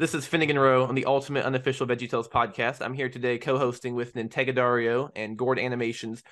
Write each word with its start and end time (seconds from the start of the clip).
This 0.00 0.14
is 0.14 0.28
Finnegan 0.28 0.56
Rowe 0.56 0.84
on 0.84 0.94
the 0.94 1.06
Ultimate 1.06 1.44
Unofficial 1.44 1.84
VeggieTales 1.84 2.30
podcast. 2.30 2.80
I'm 2.80 2.94
here 2.94 3.08
today 3.08 3.36
co-hosting 3.36 3.96
with 3.96 4.14
Nintegadario 4.14 5.10
and 5.16 5.36
Gord 5.36 5.58
Animations. 5.58 6.22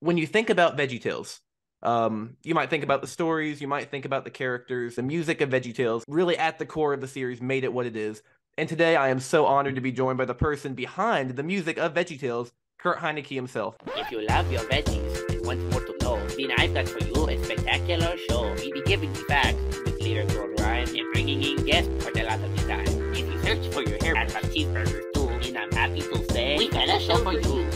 When 0.00 0.18
you 0.18 0.26
think 0.26 0.50
about 0.50 0.76
VeggieTales, 0.76 1.38
um, 1.84 2.36
you 2.42 2.52
might 2.56 2.68
think 2.68 2.82
about 2.82 3.00
the 3.00 3.06
stories, 3.06 3.60
you 3.60 3.68
might 3.68 3.92
think 3.92 4.04
about 4.04 4.24
the 4.24 4.32
characters, 4.32 4.96
the 4.96 5.04
music 5.04 5.40
of 5.40 5.50
VeggieTales. 5.50 6.02
Really, 6.08 6.36
at 6.36 6.58
the 6.58 6.66
core 6.66 6.94
of 6.94 7.00
the 7.00 7.06
series, 7.06 7.40
made 7.40 7.62
it 7.62 7.72
what 7.72 7.86
it 7.86 7.94
is. 7.94 8.24
And 8.58 8.68
today, 8.68 8.96
I 8.96 9.10
am 9.10 9.20
so 9.20 9.46
honored 9.46 9.76
to 9.76 9.80
be 9.80 9.92
joined 9.92 10.18
by 10.18 10.24
the 10.24 10.34
person 10.34 10.74
behind 10.74 11.36
the 11.36 11.44
music 11.44 11.78
of 11.78 11.94
VeggieTales, 11.94 12.50
Kurt 12.80 12.98
Heinecke 12.98 13.28
himself. 13.28 13.76
If 13.94 14.10
you 14.10 14.26
love 14.26 14.50
your 14.50 14.62
veggies 14.62 15.30
and 15.30 15.46
want 15.46 15.60
more 15.70 15.84
to 15.84 15.96
know, 16.00 16.26
then 16.26 16.50
I've 16.58 16.74
got 16.74 16.88
for 16.88 16.98
you 17.04 17.28
a 17.28 17.44
spectacular 17.44 18.16
show. 18.28 18.52
We'll 18.56 18.72
be 18.72 18.82
giving 18.82 19.14
you 19.14 19.24
facts 19.26 19.78
with 19.84 20.00
lyrical 20.00 20.51
rhyme 20.84 20.96
and 20.96 21.12
bringing 21.12 21.42
in 21.42 21.64
guests 21.64 22.04
for 22.04 22.10
a 22.18 22.22
lot 22.24 22.40
of 22.40 22.56
the 22.56 22.68
time. 22.68 23.14
If 23.14 23.18
you 23.18 23.42
search 23.42 23.72
for 23.72 23.82
your 23.82 23.98
hair 24.02 24.16
and 24.16 24.30
some 24.30 24.42
cheeseburgers 24.44 25.12
too, 25.14 25.52
then 25.52 25.56
I'm 25.56 25.72
happy 25.72 26.00
to 26.00 26.32
say 26.32 26.56
we 26.58 26.68
got 26.68 26.88
a 26.88 27.00
show 27.00 27.16
for 27.18 27.32
you. 27.32 27.68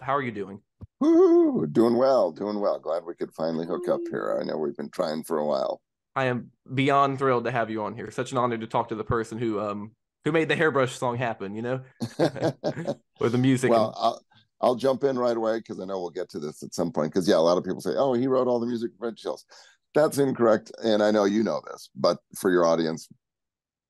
How 0.00 0.14
are 0.14 0.22
you 0.22 0.30
doing? 0.30 0.60
Woo, 1.00 1.66
doing 1.66 1.96
well, 1.96 2.32
doing 2.32 2.60
well. 2.60 2.78
Glad 2.78 3.04
we 3.04 3.14
could 3.14 3.32
finally 3.32 3.66
hook 3.66 3.88
up 3.88 4.00
here. 4.10 4.38
I 4.40 4.44
know 4.44 4.56
we've 4.56 4.76
been 4.76 4.90
trying 4.90 5.24
for 5.24 5.38
a 5.38 5.44
while. 5.46 5.80
I 6.14 6.26
am 6.26 6.50
beyond 6.72 7.18
thrilled 7.18 7.44
to 7.44 7.50
have 7.50 7.70
you 7.70 7.82
on 7.82 7.94
here. 7.94 8.10
Such 8.10 8.32
an 8.32 8.38
honor 8.38 8.56
to 8.56 8.66
talk 8.66 8.88
to 8.88 8.94
the 8.94 9.04
person 9.04 9.38
who 9.38 9.60
um 9.60 9.92
who 10.24 10.32
made 10.32 10.48
the 10.48 10.56
hairbrush 10.56 10.96
song 10.96 11.16
happen, 11.16 11.54
you 11.54 11.62
know? 11.62 11.80
or 13.20 13.28
the 13.28 13.38
music. 13.38 13.70
well, 13.70 13.88
and- 13.88 13.94
I'll, 13.98 14.22
I'll 14.60 14.74
jump 14.74 15.04
in 15.04 15.18
right 15.18 15.36
away 15.36 15.58
because 15.58 15.80
I 15.80 15.84
know 15.84 16.00
we'll 16.00 16.10
get 16.10 16.30
to 16.30 16.38
this 16.38 16.62
at 16.62 16.72
some 16.72 16.90
point. 16.90 17.12
Because 17.12 17.28
yeah, 17.28 17.36
a 17.36 17.38
lot 17.38 17.58
of 17.58 17.64
people 17.64 17.80
say, 17.80 17.94
"Oh, 17.94 18.14
he 18.14 18.26
wrote 18.26 18.48
all 18.48 18.58
the 18.58 18.66
music 18.66 18.92
for 18.98 19.12
VeggieTales." 19.12 19.42
That's 19.96 20.18
incorrect, 20.18 20.70
and 20.84 21.02
I 21.02 21.10
know 21.10 21.24
you 21.24 21.42
know 21.42 21.62
this, 21.66 21.88
but 21.96 22.18
for 22.36 22.50
your 22.50 22.66
audience, 22.66 23.08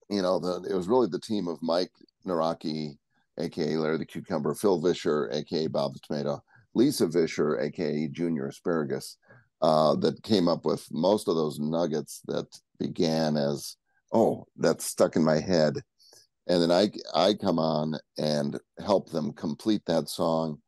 you 0.08 0.22
know, 0.22 0.38
the 0.38 0.64
it 0.70 0.74
was 0.76 0.86
really 0.86 1.08
the 1.08 1.18
team 1.18 1.48
of 1.48 1.58
Mike 1.62 1.90
Nawrocki, 2.24 2.96
aka 3.40 3.76
Larry 3.76 3.98
the 3.98 4.06
Cucumber, 4.06 4.54
Phil 4.54 4.80
Vischer, 4.80 5.28
aka 5.32 5.66
Bob 5.66 5.94
the 5.94 5.98
Tomato, 5.98 6.40
Lisa 6.74 7.08
Vischer, 7.08 7.58
aka 7.58 8.06
Junior 8.06 8.46
Asparagus, 8.46 9.16
uh, 9.62 9.96
that 9.96 10.22
came 10.22 10.46
up 10.46 10.64
with 10.64 10.86
most 10.92 11.26
of 11.26 11.34
those 11.34 11.58
nuggets 11.58 12.20
that 12.26 12.46
began 12.78 13.36
as, 13.36 13.76
"Oh, 14.12 14.46
that's 14.56 14.84
stuck 14.84 15.16
in 15.16 15.24
my 15.24 15.40
head." 15.40 15.82
and 16.46 16.62
then 16.62 16.70
I 16.70 16.90
I 17.14 17.34
come 17.34 17.58
on 17.58 17.98
and 18.16 18.60
help 18.78 19.10
them 19.10 19.32
complete 19.32 19.82
that 19.86 20.08
song, 20.08 20.62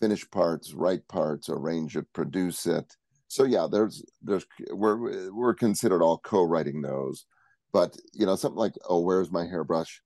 finish 0.00 0.28
parts, 0.30 0.74
write 0.74 1.06
parts, 1.06 1.48
arrange 1.48 1.96
it, 1.96 2.12
produce 2.12 2.66
it. 2.66 2.96
So 3.30 3.44
yeah, 3.44 3.68
there's 3.70 4.04
there's 4.22 4.44
we're 4.72 5.30
we're 5.32 5.54
considered 5.54 6.02
all 6.02 6.18
co-writing 6.18 6.82
those, 6.82 7.26
but 7.72 7.96
you 8.12 8.26
know 8.26 8.34
something 8.34 8.58
like 8.58 8.74
oh 8.88 8.98
where's 8.98 9.30
my 9.30 9.44
hairbrush? 9.44 10.02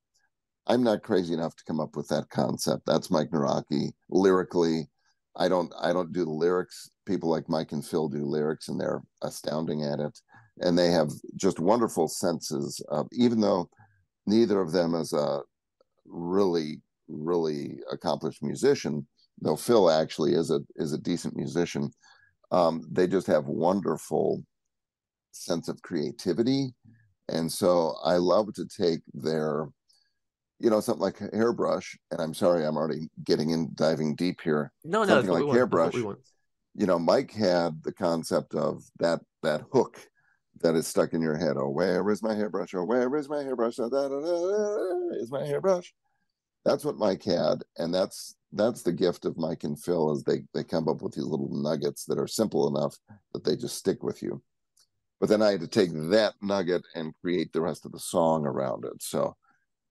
I'm 0.67 0.83
not 0.83 1.03
crazy 1.03 1.33
enough 1.33 1.57
to 1.57 1.65
come 1.65 1.81
up 1.81 1.97
with 1.97 2.07
that 2.09 2.29
concept. 2.29 2.83
That's 2.87 3.11
Mike 3.11 3.31
Nawrocki 3.31 3.93
lyrically. 4.11 4.91
I 5.37 5.49
don't 5.49 5.73
I 5.81 5.95
don't 5.95 6.13
do 6.13 6.27
the 6.27 6.31
lyrics. 6.31 6.91
People 7.07 7.31
like 7.31 7.49
Mike 7.49 7.73
and 7.73 7.85
Phil 7.85 8.11
do 8.11 8.27
lyrics, 8.27 8.69
and 8.69 8.79
they're 8.79 9.03
astounding 9.23 9.85
at 9.85 10.01
it. 10.01 10.21
And 10.61 10.79
they 10.79 10.91
have 10.91 11.11
just 11.35 11.59
wonderful 11.59 12.09
senses 12.09 12.79
of 12.91 13.09
even 13.11 13.41
though 13.41 13.71
neither 14.27 14.61
of 14.61 14.73
them 14.73 14.95
is 14.95 15.15
a 15.15 15.41
really 16.05 16.83
really 17.09 17.79
accomplished 17.91 18.43
musician 18.43 19.07
though 19.41 19.57
phil 19.57 19.91
actually 19.91 20.33
is 20.33 20.51
a 20.51 20.61
is 20.77 20.95
a 20.95 20.99
decent 20.99 21.37
musician 21.37 21.91
um, 22.51 22.87
they 22.91 23.07
just 23.07 23.27
have 23.27 23.47
wonderful 23.47 24.43
sense 25.33 25.69
of 25.69 25.83
creativity 25.83 26.73
and 27.29 27.51
so 27.51 27.97
i 28.05 28.15
love 28.15 28.53
to 28.55 28.67
take 28.67 29.01
their 29.13 29.67
you 30.61 30.71
know 30.71 30.79
something 30.81 31.03
like 31.03 31.19
hairbrush 31.33 31.97
and 32.13 32.21
i'm 32.21 32.33
sorry 32.33 32.65
i'm 32.65 32.77
already 32.77 33.09
getting 33.25 33.51
in 33.51 33.69
diving 33.75 34.15
deep 34.15 34.41
here 34.41 34.71
no, 34.85 35.03
no, 35.03 35.07
something 35.07 35.33
like 35.33 35.45
want. 35.45 35.59
That's 35.59 35.73
what 35.73 35.93
hairbrush. 35.95 36.19
you 36.77 36.87
know 36.87 36.99
mike 36.99 37.33
had 37.33 37.83
the 37.83 37.93
concept 37.93 38.55
of 38.55 38.85
that 39.01 39.21
that 39.43 39.63
hook 39.73 39.99
that 40.61 40.75
is 40.75 40.87
stuck 40.87 41.13
in 41.13 41.23
your 41.23 41.37
head. 41.37 41.57
Oh, 41.57 41.69
where 41.69 42.09
is 42.11 42.23
my 42.23 42.35
hairbrush? 42.35 42.75
Oh, 42.75 42.85
where 42.85 43.15
is 43.17 43.29
my 43.29 43.43
hairbrush? 43.43 43.77
Da, 43.77 43.89
da, 43.89 44.09
da, 44.09 44.21
da, 44.21 45.09
is 45.21 45.31
my 45.31 45.45
hairbrush? 45.45 45.93
That's 46.65 46.85
what 46.85 46.97
Mike 46.97 47.23
had, 47.23 47.63
and 47.77 47.93
that's 47.93 48.37
that's 48.55 48.83
the 48.83 48.93
gift 48.93 49.25
of 49.25 49.37
Mike 49.37 49.65
and 49.65 49.81
Phil 49.81 50.13
is 50.13 50.23
they 50.23 50.43
they 50.55 50.65
come 50.65 50.89
up 50.89 51.03
with 51.03 51.15
these 51.15 51.25
little 51.25 51.51
nuggets 51.51 52.05
that 52.07 52.19
are 52.19 52.27
simple 52.27 52.69
enough 52.75 52.97
that 53.33 53.45
they 53.45 53.57
just 53.57 53.77
stick 53.77 54.03
with 54.03 54.23
you. 54.23 54.43
But 55.21 55.29
then 55.29 55.43
I 55.43 55.53
had 55.53 55.61
to 55.61 55.69
take 55.69 55.91
that 56.11 56.35
nugget 56.43 56.85
and 56.95 57.15
create 57.21 57.53
the 57.53 57.61
rest 57.61 57.87
of 57.87 57.93
the 57.93 57.99
song 57.99 58.47
around 58.47 58.85
it. 58.85 59.03
So, 59.03 59.37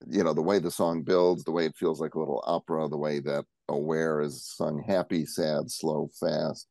you 0.08 0.24
know, 0.24 0.34
the 0.34 0.42
way 0.42 0.60
the 0.60 0.72
song 0.72 1.02
builds, 1.02 1.44
the 1.44 1.52
way 1.52 1.66
it 1.66 1.78
feels 1.78 2.00
like 2.00 2.16
a 2.16 2.20
little 2.20 2.44
opera, 2.46 2.88
the 2.88 2.98
way 2.98 3.20
that 3.20 3.46
aware 3.70 4.22
is 4.22 4.46
sung 4.46 4.84
happy, 4.86 5.26
sad, 5.26 5.72
slow, 5.72 6.10
fast, 6.20 6.68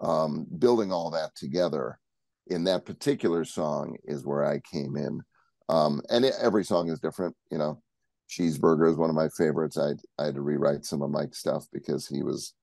um, 0.00 0.46
building 0.58 0.92
all 0.92 1.10
that 1.10 1.34
together 1.34 1.98
in 2.46 2.64
that 2.64 2.84
particular 2.84 3.44
song 3.44 3.96
is 4.04 4.24
where 4.24 4.44
I 4.44 4.60
came 4.60 4.96
in. 4.96 5.20
Um, 5.68 6.00
and 6.10 6.24
every 6.24 6.64
song 6.64 6.88
is 6.88 7.00
different, 7.00 7.36
you 7.50 7.58
know. 7.58 7.82
Cheeseburger 8.30 8.90
is 8.90 8.96
one 8.96 9.10
of 9.10 9.16
my 9.16 9.28
favorites. 9.28 9.76
I 9.76 9.92
I 10.18 10.26
had 10.26 10.34
to 10.36 10.42
rewrite 10.42 10.84
some 10.84 11.02
of 11.02 11.10
Mike's 11.10 11.38
stuff 11.38 11.66
because 11.72 12.06
he 12.06 12.22
was 12.22 12.54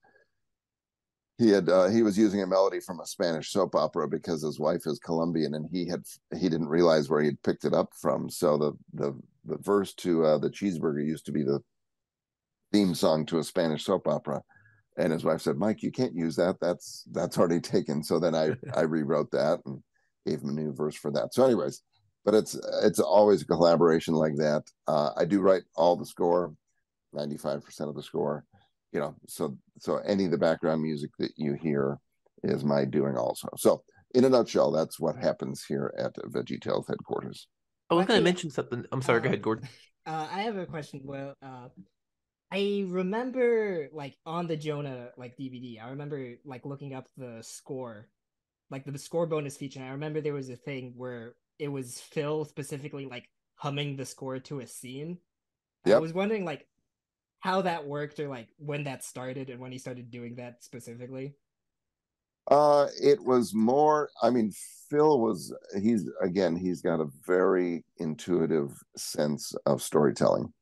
he 1.38 1.50
had 1.50 1.68
uh, 1.68 1.88
he 1.88 2.02
was 2.02 2.18
using 2.18 2.42
a 2.42 2.46
melody 2.46 2.80
from 2.80 3.00
a 3.00 3.06
Spanish 3.06 3.50
soap 3.50 3.74
opera 3.74 4.08
because 4.08 4.42
his 4.42 4.58
wife 4.58 4.82
is 4.86 4.98
Colombian 4.98 5.54
and 5.54 5.68
he 5.70 5.86
had 5.86 6.02
he 6.36 6.48
didn't 6.48 6.68
realize 6.68 7.08
where 7.08 7.20
he 7.20 7.26
had 7.26 7.42
picked 7.42 7.64
it 7.64 7.74
up 7.74 7.90
from. 8.00 8.30
So 8.30 8.56
the 8.56 8.72
the 8.94 9.20
the 9.44 9.58
verse 9.58 9.94
to 9.94 10.24
uh, 10.24 10.38
the 10.38 10.50
cheeseburger 10.50 11.04
used 11.04 11.26
to 11.26 11.32
be 11.32 11.42
the 11.42 11.60
theme 12.72 12.94
song 12.94 13.24
to 13.26 13.38
a 13.38 13.44
Spanish 13.44 13.84
soap 13.84 14.08
opera 14.08 14.42
and 14.98 15.12
his 15.12 15.24
wife 15.24 15.40
said 15.40 15.56
mike 15.56 15.82
you 15.82 15.90
can't 15.90 16.14
use 16.14 16.36
that 16.36 16.56
that's 16.60 17.04
that's 17.12 17.38
already 17.38 17.60
taken 17.60 18.02
so 18.02 18.18
then 18.18 18.34
i 18.34 18.50
i 18.74 18.82
rewrote 18.82 19.30
that 19.30 19.60
and 19.64 19.82
gave 20.26 20.42
him 20.42 20.50
a 20.50 20.52
new 20.52 20.72
verse 20.74 20.96
for 20.96 21.10
that 21.10 21.32
so 21.32 21.44
anyways 21.44 21.82
but 22.28 22.34
it's 22.34 22.54
it's 22.82 23.00
always 23.00 23.40
a 23.40 23.46
collaboration 23.46 24.12
like 24.12 24.36
that 24.36 24.62
uh, 24.86 25.10
i 25.16 25.24
do 25.24 25.40
write 25.40 25.62
all 25.76 25.96
the 25.96 26.04
score 26.04 26.52
95% 27.16 27.88
of 27.88 27.94
the 27.94 28.02
score 28.02 28.44
you 28.92 29.00
know 29.00 29.14
so 29.26 29.56
so 29.78 29.96
any 29.98 30.26
of 30.26 30.30
the 30.30 30.36
background 30.36 30.82
music 30.82 31.10
that 31.18 31.32
you 31.36 31.54
hear 31.54 31.98
is 32.44 32.64
my 32.64 32.84
doing 32.84 33.16
also 33.16 33.48
so 33.56 33.82
in 34.14 34.24
a 34.26 34.28
nutshell 34.28 34.70
that's 34.70 35.00
what 35.00 35.16
happens 35.16 35.64
here 35.64 35.94
at 35.98 36.14
Veggie 36.16 36.60
VeggieTales 36.60 36.86
headquarters 36.86 37.48
Oh, 37.90 37.96
I 37.96 38.00
was 38.00 38.06
going 38.06 38.20
to 38.20 38.24
mention 38.24 38.50
something. 38.50 38.84
I'm 38.92 39.00
sorry. 39.00 39.20
go 39.20 39.28
Uh, 39.28 39.28
ahead, 39.28 39.42
Gordon. 39.42 39.68
Uh, 40.04 40.26
I 40.30 40.40
have 40.42 40.58
a 40.58 40.66
question. 40.66 41.00
Well, 41.04 41.34
uh, 41.42 41.68
I 42.52 42.84
remember 42.86 43.88
like 43.94 44.14
on 44.26 44.46
the 44.46 44.58
Jonah 44.58 45.08
like 45.16 45.38
DVD. 45.38 45.80
I 45.82 45.88
remember 45.88 46.34
like 46.44 46.66
looking 46.66 46.92
up 46.92 47.08
the 47.16 47.38
score, 47.42 48.08
like 48.70 48.84
the 48.84 48.98
score 48.98 49.26
bonus 49.26 49.56
feature. 49.56 49.80
And 49.80 49.88
I 49.88 49.92
remember 49.92 50.20
there 50.20 50.34
was 50.34 50.50
a 50.50 50.56
thing 50.56 50.92
where 50.98 51.34
it 51.58 51.68
was 51.68 52.00
Phil 52.00 52.44
specifically 52.44 53.06
like 53.06 53.28
humming 53.54 53.96
the 53.96 54.06
score 54.06 54.38
to 54.38 54.60
a 54.60 54.66
scene. 54.66 55.18
I 55.86 55.98
was 55.98 56.12
wondering 56.12 56.44
like 56.44 56.66
how 57.40 57.62
that 57.62 57.86
worked 57.86 58.20
or 58.20 58.28
like 58.28 58.48
when 58.58 58.84
that 58.84 59.04
started 59.04 59.48
and 59.48 59.60
when 59.60 59.72
he 59.72 59.78
started 59.78 60.10
doing 60.10 60.36
that 60.36 60.62
specifically. 60.62 61.34
Uh, 62.50 62.86
it 63.00 63.22
was 63.22 63.54
more. 63.54 64.08
I 64.22 64.30
mean, 64.30 64.52
Phil 64.88 65.20
was. 65.20 65.54
He's 65.80 66.08
again. 66.22 66.56
He's 66.56 66.80
got 66.80 67.00
a 67.00 67.08
very 67.26 67.84
intuitive 67.98 68.72
sense 68.96 69.54
of 69.66 69.82
storytelling, 69.82 70.52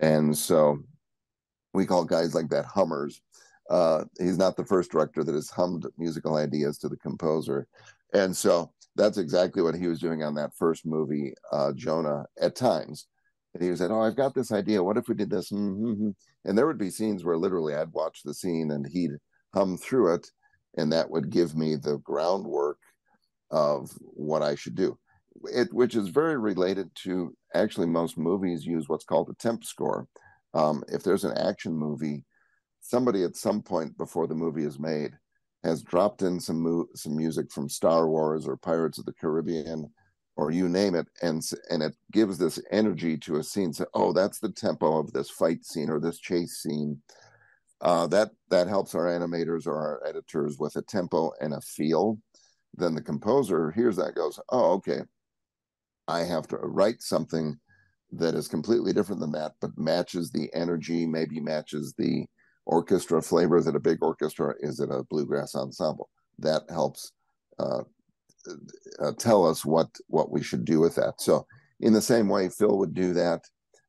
and 0.00 0.36
so 0.36 0.78
we 1.72 1.86
call 1.86 2.04
guys 2.04 2.34
like 2.34 2.48
that 2.50 2.64
hummers. 2.64 3.22
Uh, 3.68 4.04
he's 4.18 4.38
not 4.38 4.56
the 4.56 4.64
first 4.64 4.90
director 4.90 5.22
that 5.22 5.34
has 5.34 5.48
hummed 5.48 5.86
musical 5.96 6.34
ideas 6.34 6.78
to 6.78 6.88
the 6.88 6.96
composer, 6.96 7.68
and 8.12 8.36
so 8.36 8.72
that's 9.00 9.18
exactly 9.18 9.62
what 9.62 9.74
he 9.74 9.86
was 9.86 10.00
doing 10.00 10.22
on 10.22 10.34
that 10.34 10.54
first 10.56 10.86
movie, 10.86 11.34
uh, 11.52 11.72
Jonah. 11.74 12.24
At 12.40 12.56
times, 12.56 13.06
and 13.54 13.62
he 13.62 13.70
was 13.70 13.78
saying, 13.78 13.92
"Oh, 13.92 14.00
I've 14.00 14.16
got 14.16 14.34
this 14.34 14.52
idea. 14.52 14.82
What 14.82 14.96
if 14.96 15.08
we 15.08 15.14
did 15.14 15.30
this?" 15.30 15.50
Mm-hmm. 15.50 16.10
And 16.44 16.58
there 16.58 16.66
would 16.66 16.78
be 16.78 16.90
scenes 16.90 17.24
where 17.24 17.36
literally 17.36 17.74
I'd 17.74 17.92
watch 17.92 18.20
the 18.24 18.34
scene 18.34 18.70
and 18.70 18.86
he'd 18.86 19.12
hum 19.54 19.76
through 19.76 20.14
it 20.14 20.26
and 20.76 20.92
that 20.92 21.10
would 21.10 21.30
give 21.30 21.56
me 21.56 21.76
the 21.76 21.98
groundwork 21.98 22.78
of 23.50 23.90
what 24.00 24.42
I 24.42 24.54
should 24.54 24.74
do. 24.74 24.98
It, 25.44 25.72
which 25.72 25.94
is 25.96 26.08
very 26.08 26.38
related 26.38 26.90
to 27.04 27.34
actually 27.54 27.86
most 27.86 28.18
movies 28.18 28.66
use 28.66 28.88
what's 28.88 29.04
called 29.04 29.28
a 29.30 29.34
temp 29.34 29.64
score. 29.64 30.06
Um, 30.54 30.82
if 30.88 31.02
there's 31.02 31.24
an 31.24 31.36
action 31.36 31.72
movie, 31.72 32.24
somebody 32.80 33.24
at 33.24 33.36
some 33.36 33.62
point 33.62 33.96
before 33.96 34.26
the 34.26 34.34
movie 34.34 34.64
is 34.64 34.78
made 34.78 35.12
has 35.64 35.82
dropped 35.82 36.22
in 36.22 36.40
some 36.40 36.60
mu- 36.60 36.86
some 36.94 37.16
music 37.16 37.52
from 37.52 37.68
Star 37.68 38.08
Wars 38.08 38.46
or 38.46 38.56
Pirates 38.56 38.98
of 38.98 39.04
the 39.04 39.12
Caribbean 39.12 39.90
or 40.36 40.50
you 40.50 40.68
name 40.68 40.94
it, 40.94 41.06
and 41.22 41.42
and 41.68 41.82
it 41.82 41.94
gives 42.12 42.38
this 42.38 42.58
energy 42.70 43.18
to 43.18 43.36
a 43.36 43.42
scene. 43.42 43.72
So, 43.72 43.86
oh, 43.92 44.12
that's 44.12 44.38
the 44.38 44.50
tempo 44.50 44.98
of 44.98 45.12
this 45.12 45.30
fight 45.30 45.64
scene 45.64 45.90
or 45.90 46.00
this 46.00 46.18
chase 46.18 46.62
scene 46.62 47.02
uh, 47.82 48.06
that 48.08 48.30
that 48.48 48.68
helps 48.68 48.94
our 48.94 49.06
animators 49.06 49.66
or 49.66 49.76
our 49.76 50.06
editors 50.06 50.58
with 50.58 50.76
a 50.76 50.82
tempo 50.82 51.32
and 51.40 51.54
a 51.54 51.60
feel. 51.60 52.18
Then 52.74 52.94
the 52.94 53.02
composer 53.02 53.70
hears 53.70 53.96
that 53.96 54.14
goes, 54.14 54.38
oh, 54.50 54.72
okay, 54.74 55.00
I 56.08 56.20
have 56.20 56.46
to 56.48 56.56
write 56.56 57.02
something 57.02 57.58
that 58.12 58.34
is 58.34 58.48
completely 58.48 58.92
different 58.92 59.20
than 59.20 59.32
that, 59.32 59.52
but 59.60 59.76
matches 59.76 60.30
the 60.30 60.48
energy, 60.54 61.06
maybe 61.06 61.40
matches 61.40 61.94
the 61.98 62.26
orchestra 62.66 63.22
flavor. 63.22 63.58
It 63.58 63.76
a 63.76 63.80
big 63.80 63.98
orchestra? 64.02 64.54
Is 64.60 64.80
it 64.80 64.90
a 64.90 65.04
bluegrass 65.04 65.54
ensemble? 65.54 66.08
That 66.38 66.62
helps 66.70 67.12
uh, 67.58 67.82
uh, 69.00 69.12
tell 69.18 69.46
us 69.46 69.64
what 69.64 69.88
what 70.08 70.30
we 70.30 70.42
should 70.42 70.64
do 70.64 70.80
with 70.80 70.94
that. 70.96 71.20
So, 71.20 71.46
in 71.80 71.92
the 71.92 72.02
same 72.02 72.28
way, 72.28 72.48
Phil 72.48 72.78
would 72.78 72.94
do 72.94 73.12
that. 73.14 73.42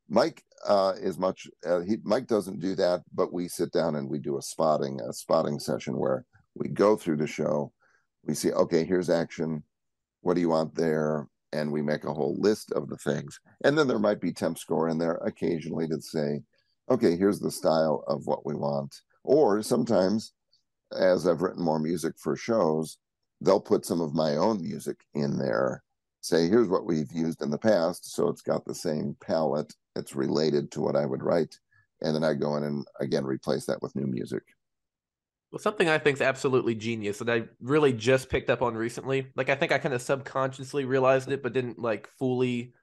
Mike 0.09 0.43
uh, 0.67 0.93
is 1.01 1.17
much. 1.17 1.47
Uh, 1.65 1.81
he 1.81 1.97
Mike 2.03 2.27
doesn't 2.27 2.59
do 2.59 2.75
that, 2.75 3.01
but 3.13 3.33
we 3.33 3.47
sit 3.47 3.71
down 3.71 3.95
and 3.95 4.09
we 4.09 4.19
do 4.19 4.37
a 4.37 4.41
spotting 4.41 4.99
a 5.01 5.13
spotting 5.13 5.59
session 5.59 5.97
where 5.97 6.25
we 6.55 6.67
go 6.67 6.95
through 6.95 7.17
the 7.17 7.27
show. 7.27 7.71
We 8.23 8.33
see, 8.33 8.51
okay, 8.51 8.83
here's 8.83 9.09
action. 9.09 9.63
What 10.21 10.35
do 10.35 10.41
you 10.41 10.49
want 10.49 10.75
there? 10.75 11.27
And 11.53 11.71
we 11.71 11.81
make 11.81 12.03
a 12.03 12.13
whole 12.13 12.37
list 12.39 12.71
of 12.71 12.87
the 12.87 12.97
things. 12.97 13.39
And 13.63 13.77
then 13.77 13.87
there 13.87 13.99
might 13.99 14.21
be 14.21 14.31
temp 14.31 14.57
score 14.57 14.89
in 14.89 14.97
there 14.97 15.15
occasionally 15.15 15.87
to 15.87 16.01
say, 16.01 16.41
okay, 16.89 17.15
here's 17.15 17.39
the 17.39 17.51
style 17.51 18.03
of 18.07 18.25
what 18.25 18.45
we 18.45 18.55
want. 18.55 18.95
Or 19.23 19.61
sometimes, 19.61 20.33
as 20.97 21.27
I've 21.27 21.41
written 21.41 21.63
more 21.63 21.79
music 21.79 22.13
for 22.17 22.35
shows, 22.35 22.97
they'll 23.39 23.59
put 23.59 23.85
some 23.85 24.01
of 24.01 24.13
my 24.13 24.35
own 24.35 24.61
music 24.61 24.97
in 25.13 25.37
there. 25.37 25.83
Say, 26.21 26.47
here's 26.47 26.67
what 26.67 26.85
we've 26.85 27.11
used 27.11 27.41
in 27.41 27.49
the 27.49 27.57
past. 27.57 28.13
So 28.13 28.29
it's 28.29 28.41
got 28.41 28.65
the 28.65 28.75
same 28.75 29.15
palette, 29.21 29.73
it's 29.95 30.15
related 30.15 30.71
to 30.71 30.81
what 30.81 30.95
I 30.95 31.05
would 31.05 31.23
write. 31.23 31.57
And 32.01 32.15
then 32.15 32.23
I 32.23 32.33
go 32.33 32.55
in 32.57 32.63
and 32.63 32.85
again 32.99 33.25
replace 33.25 33.65
that 33.65 33.81
with 33.81 33.95
new 33.95 34.07
music. 34.07 34.43
Well, 35.51 35.59
something 35.59 35.89
I 35.89 35.97
think 35.97 36.17
is 36.17 36.21
absolutely 36.21 36.75
genius 36.75 37.19
that 37.19 37.29
I 37.29 37.43
really 37.59 37.91
just 37.91 38.29
picked 38.29 38.49
up 38.49 38.61
on 38.61 38.73
recently. 38.75 39.27
Like 39.35 39.49
I 39.49 39.55
think 39.55 39.71
I 39.71 39.79
kind 39.79 39.93
of 39.93 40.01
subconsciously 40.01 40.85
realized 40.85 41.29
it, 41.29 41.43
but 41.43 41.53
didn't 41.53 41.77
like 41.77 42.07
fully 42.17 42.73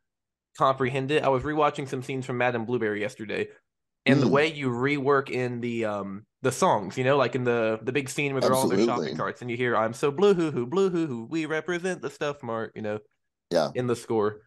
comprehend 0.56 1.10
it. 1.10 1.24
I 1.24 1.28
was 1.28 1.44
rewatching 1.44 1.88
some 1.88 2.02
scenes 2.02 2.26
from 2.26 2.36
Madame 2.36 2.66
Blueberry 2.66 3.00
yesterday, 3.00 3.48
and 4.08 4.18
mm. 4.18 4.22
the 4.22 4.28
way 4.28 4.52
you 4.52 4.70
rework 4.70 5.30
in 5.30 5.60
the 5.60 5.84
um 5.84 6.24
the 6.42 6.52
songs, 6.52 6.96
you 6.96 7.04
know, 7.04 7.16
like 7.16 7.34
in 7.34 7.44
the 7.44 7.78
the 7.82 7.92
big 7.92 8.08
scene 8.08 8.32
where 8.32 8.40
they're 8.40 8.52
Absolutely. 8.52 8.76
all 8.76 8.80
in 8.80 8.86
their 8.86 8.96
shopping 8.96 9.16
carts, 9.16 9.42
and 9.42 9.50
you 9.50 9.56
hear 9.56 9.76
"I'm 9.76 9.92
so 9.92 10.10
blue 10.10 10.34
hoo 10.34 10.50
hoo 10.50 10.66
blue 10.66 10.90
hoo 10.90 11.06
hoo," 11.06 11.26
we 11.28 11.46
represent 11.46 12.02
the 12.02 12.10
stuff 12.10 12.42
mart, 12.42 12.72
you 12.74 12.82
know, 12.82 12.98
yeah, 13.50 13.70
in 13.74 13.86
the 13.86 13.96
score, 13.96 14.42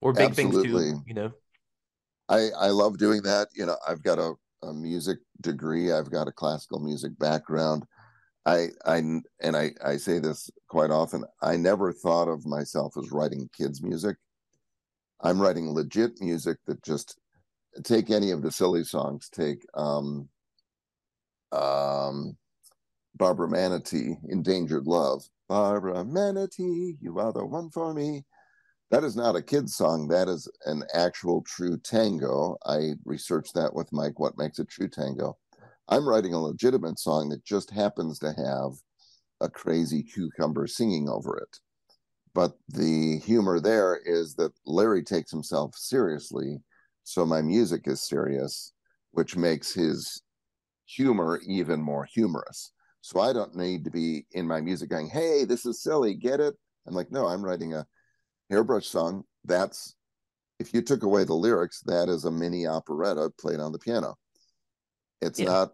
or 0.00 0.12
big 0.12 0.30
Absolutely. 0.30 0.62
things 0.62 0.92
too, 0.98 1.02
you 1.06 1.14
know. 1.14 1.32
I 2.28 2.50
I 2.58 2.68
love 2.68 2.98
doing 2.98 3.22
that. 3.22 3.48
You 3.54 3.66
know, 3.66 3.76
I've 3.86 4.02
got 4.02 4.18
a 4.18 4.34
a 4.62 4.72
music 4.72 5.18
degree. 5.40 5.92
I've 5.92 6.10
got 6.10 6.28
a 6.28 6.32
classical 6.32 6.80
music 6.80 7.18
background. 7.18 7.84
I 8.46 8.68
I 8.86 8.96
and 8.96 9.56
I 9.56 9.72
I 9.84 9.96
say 9.96 10.18
this 10.18 10.50
quite 10.68 10.90
often. 10.90 11.24
I 11.42 11.56
never 11.56 11.92
thought 11.92 12.28
of 12.28 12.46
myself 12.46 12.94
as 12.96 13.10
writing 13.10 13.48
kids 13.56 13.82
music. 13.82 14.16
I'm 15.22 15.40
writing 15.40 15.72
legit 15.74 16.20
music 16.20 16.58
that 16.66 16.82
just 16.82 17.18
take 17.84 18.10
any 18.10 18.30
of 18.30 18.42
the 18.42 18.50
silly 18.50 18.84
songs. 18.84 19.28
Take 19.28 19.64
um 19.74 20.28
um 21.52 22.36
Barbara 23.16 23.48
Manatee, 23.48 24.16
Endangered 24.28 24.86
Love. 24.86 25.24
Barbara 25.48 26.04
Manatee, 26.04 26.96
you 27.00 27.18
are 27.18 27.32
the 27.32 27.44
one 27.44 27.70
for 27.70 27.92
me. 27.92 28.24
That 28.90 29.04
is 29.04 29.14
not 29.14 29.36
a 29.36 29.42
kid's 29.42 29.76
song. 29.76 30.08
That 30.08 30.28
is 30.28 30.48
an 30.66 30.82
actual 30.94 31.42
true 31.42 31.76
tango. 31.76 32.56
I 32.64 32.92
researched 33.04 33.54
that 33.54 33.74
with 33.74 33.92
Mike. 33.92 34.18
What 34.18 34.38
makes 34.38 34.58
a 34.58 34.64
true 34.64 34.88
tango? 34.88 35.36
I'm 35.88 36.08
writing 36.08 36.34
a 36.34 36.40
legitimate 36.40 36.98
song 36.98 37.28
that 37.30 37.44
just 37.44 37.70
happens 37.70 38.18
to 38.20 38.32
have 38.32 38.72
a 39.40 39.48
crazy 39.48 40.02
cucumber 40.02 40.66
singing 40.66 41.08
over 41.08 41.36
it. 41.38 41.58
But 42.32 42.52
the 42.68 43.18
humor 43.18 43.60
there 43.60 44.00
is 44.04 44.34
that 44.36 44.52
Larry 44.64 45.02
takes 45.02 45.30
himself 45.30 45.74
seriously. 45.76 46.60
So 47.10 47.26
my 47.26 47.42
music 47.42 47.88
is 47.88 48.06
serious, 48.06 48.72
which 49.10 49.36
makes 49.36 49.74
his 49.74 50.22
humor 50.86 51.40
even 51.44 51.82
more 51.82 52.04
humorous. 52.04 52.70
So 53.00 53.18
I 53.18 53.32
don't 53.32 53.56
need 53.56 53.82
to 53.82 53.90
be 53.90 54.26
in 54.30 54.46
my 54.46 54.60
music 54.60 54.90
going, 54.90 55.08
hey, 55.08 55.44
this 55.44 55.66
is 55.66 55.82
silly, 55.82 56.14
get 56.14 56.38
it? 56.38 56.54
I'm 56.86 56.94
like, 56.94 57.10
no, 57.10 57.26
I'm 57.26 57.44
writing 57.44 57.74
a 57.74 57.84
hairbrush 58.48 58.86
song 58.86 59.24
that's 59.44 59.96
if 60.60 60.72
you 60.72 60.82
took 60.82 61.02
away 61.02 61.24
the 61.24 61.34
lyrics 61.34 61.80
that 61.86 62.08
is 62.08 62.26
a 62.26 62.30
mini 62.30 62.66
operetta 62.66 63.30
played 63.40 63.60
on 63.60 63.72
the 63.72 63.78
piano 63.78 64.16
it's 65.22 65.38
yeah. 65.38 65.46
not 65.46 65.72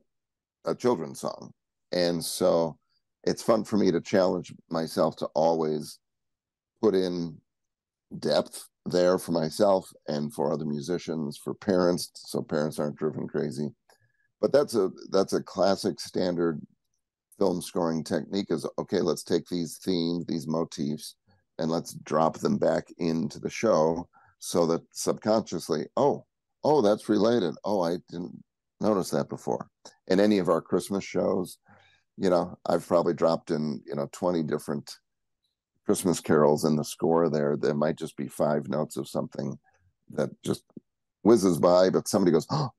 a 0.67 0.75
children's 0.75 1.19
song 1.19 1.51
and 1.93 2.23
so 2.23 2.77
it's 3.25 3.43
fun 3.43 3.65
for 3.65 3.79
me 3.79 3.91
to 3.91 4.01
challenge 4.01 4.55
myself 4.71 5.17
to 5.17 5.27
always 5.35 5.99
put 6.83 6.95
in 6.95 7.37
depth 8.19 8.69
there 8.91 9.19
for 9.19 9.33
myself 9.33 9.91
and 10.09 10.33
for 10.33 10.53
other 10.53 10.65
musicians 10.65 11.37
for 11.37 11.55
parents 11.55 12.11
so 12.15 12.43
parents 12.43 12.79
aren't 12.79 12.97
driven 12.97 13.27
crazy 13.27 13.69
but 14.41 14.53
that's 14.53 14.75
a 14.75 14.91
that's 15.11 15.33
a 15.33 15.43
classic 15.43 16.01
standard 16.01 16.61
film 17.39 17.61
scoring 17.61 18.03
technique 18.03 18.47
is 18.51 18.67
okay 18.79 19.01
let's 19.01 19.23
take 19.23 19.47
these 19.49 19.79
themes 19.79 20.25
these 20.27 20.47
motifs 20.47 21.17
and 21.59 21.71
let's 21.71 21.95
drop 22.05 22.39
them 22.39 22.59
back 22.59 22.87
into 22.99 23.39
the 23.39 23.51
show 23.51 24.09
so 24.39 24.67
that 24.67 24.83
subconsciously, 24.93 25.87
oh, 25.97 26.25
oh, 26.65 26.83
that's 26.83 27.09
related. 27.09 27.55
Oh, 27.65 27.83
I 27.83 27.97
didn't 28.11 28.43
notice 28.81 29.11
that 29.11 29.29
before. 29.29 29.69
In 30.09 30.21
any 30.21 30.39
of 30.39 30.49
our 30.49 30.61
Christmas 30.61 31.05
shows, 31.05 31.59
you 32.17 32.31
know, 32.31 32.59
I've 32.67 32.87
probably 32.87 33.15
dropped 33.15 33.51
in, 33.51 33.81
you 33.87 33.95
know, 33.95 34.09
20 34.13 34.43
different 34.43 34.91
Christmas 35.87 36.21
carols 36.21 36.65
in 36.65 36.77
the 36.77 36.85
score 36.85 37.31
there. 37.31 37.57
There 37.57 37.75
might 37.75 37.97
just 37.97 38.17
be 38.17 38.27
five 38.27 38.69
notes 38.69 38.97
of 38.97 39.09
something 39.09 39.59
that 40.11 40.31
just 40.45 40.65
whizzes 41.23 41.59
by, 41.59 41.91
but 41.91 42.09
somebody 42.09 42.33
goes, 42.33 42.47
oh, 42.51 42.71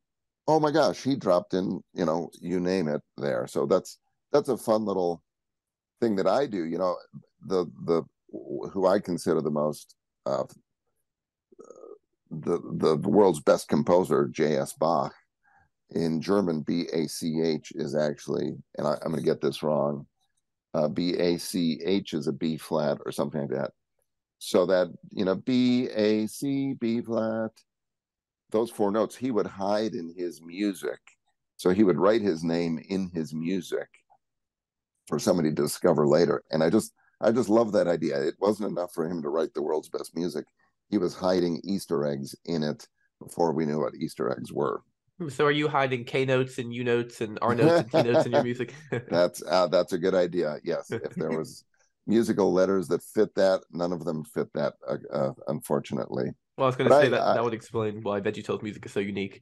oh 0.47 0.59
my 0.59 0.71
gosh, 0.71 1.01
he 1.03 1.15
dropped 1.15 1.53
in, 1.53 1.81
you 1.93 2.05
know, 2.05 2.29
you 2.39 2.59
name 2.59 2.87
it 2.87 3.01
there. 3.17 3.47
So 3.47 3.65
that's 3.65 3.97
that's 4.31 4.49
a 4.49 4.57
fun 4.57 4.85
little 4.85 5.23
thing 6.01 6.17
that 6.17 6.27
I 6.27 6.47
do. 6.47 6.65
You 6.65 6.77
know, 6.77 6.97
the 7.45 7.65
the 7.85 8.03
who 8.71 8.85
I 8.85 8.99
consider 8.99 9.41
the 9.41 9.51
most 9.51 9.95
uh, 10.25 10.43
the 12.29 12.59
the 12.73 12.97
world's 12.97 13.39
best 13.39 13.69
composer, 13.69 14.27
J.S. 14.27 14.73
Bach. 14.73 15.13
In 15.91 16.21
German, 16.21 16.63
B 16.63 16.85
A 16.91 17.07
C 17.07 17.41
H 17.41 17.71
is 17.73 17.95
actually, 17.95 18.57
and 18.77 18.85
I, 18.85 18.95
am 19.05 19.11
going 19.11 19.15
to 19.15 19.21
get 19.21 19.39
this 19.39 19.63
wrong. 19.63 20.05
Uh, 20.73 20.87
B 20.87 21.15
A 21.15 21.37
C 21.37 21.79
H 21.83 22.13
is 22.13 22.27
a 22.27 22.33
B 22.33 22.57
flat 22.57 22.97
or 23.05 23.11
something 23.11 23.41
like 23.41 23.51
that. 23.51 23.71
So 24.39 24.65
that 24.67 24.87
you 25.11 25.25
know, 25.25 25.35
B 25.35 25.87
A 25.89 26.27
C 26.27 26.73
B 26.73 27.01
flat. 27.01 27.51
Those 28.51 28.69
four 28.69 28.91
notes 28.91 29.15
he 29.15 29.31
would 29.31 29.47
hide 29.47 29.93
in 29.93 30.13
his 30.15 30.41
music. 30.41 30.99
So 31.57 31.71
he 31.71 31.83
would 31.83 31.97
write 31.97 32.21
his 32.21 32.43
name 32.43 32.79
in 32.87 33.09
his 33.13 33.33
music 33.33 33.89
for 35.07 35.19
somebody 35.19 35.49
to 35.49 35.55
discover 35.55 36.07
later. 36.07 36.43
And 36.51 36.63
I 36.63 36.69
just 36.69 36.93
I 37.19 37.31
just 37.31 37.49
love 37.49 37.71
that 37.71 37.87
idea. 37.87 38.21
It 38.21 38.35
wasn't 38.39 38.69
enough 38.69 38.93
for 38.93 39.09
him 39.09 39.21
to 39.23 39.29
write 39.29 39.53
the 39.53 39.63
world's 39.63 39.89
best 39.89 40.15
music. 40.15 40.45
He 40.89 40.97
was 40.97 41.15
hiding 41.15 41.61
Easter 41.63 42.05
eggs 42.05 42.35
in 42.45 42.63
it 42.63 42.87
before 43.19 43.51
we 43.51 43.65
knew 43.65 43.79
what 43.79 43.95
Easter 43.95 44.31
eggs 44.31 44.53
were. 44.53 44.81
So 45.29 45.45
are 45.45 45.51
you 45.51 45.67
hiding 45.67 46.03
K 46.05 46.25
notes 46.25 46.57
and 46.57 46.73
U 46.73 46.83
notes 46.83 47.21
and 47.21 47.39
R 47.41 47.55
notes 47.55 47.81
and 47.81 47.91
T 47.91 48.11
notes 48.11 48.25
in 48.25 48.31
your 48.31 48.43
music? 48.43 48.73
that's 49.09 49.41
uh, 49.43 49.67
that's 49.67 49.93
a 49.93 49.97
good 49.97 50.15
idea. 50.15 50.57
Yes, 50.63 50.91
if 50.91 51.15
there 51.15 51.31
was 51.31 51.63
musical 52.07 52.53
letters 52.53 52.87
that 52.89 53.03
fit 53.03 53.33
that, 53.35 53.61
none 53.71 53.91
of 53.91 54.05
them 54.05 54.23
fit 54.23 54.47
that, 54.53 54.73
uh, 54.87 54.97
uh, 55.11 55.31
unfortunately. 55.47 56.31
Well, 56.57 56.65
I 56.65 56.67
was 56.67 56.75
going 56.75 56.89
to 56.89 56.95
say 56.95 57.07
I, 57.07 57.09
that 57.09 57.21
I, 57.21 57.33
that 57.35 57.43
would 57.43 57.53
explain 57.53 58.01
why 58.01 58.19
VeggieTales 58.19 58.63
music 58.63 58.85
is 58.85 58.91
so 58.91 58.99
unique. 58.99 59.41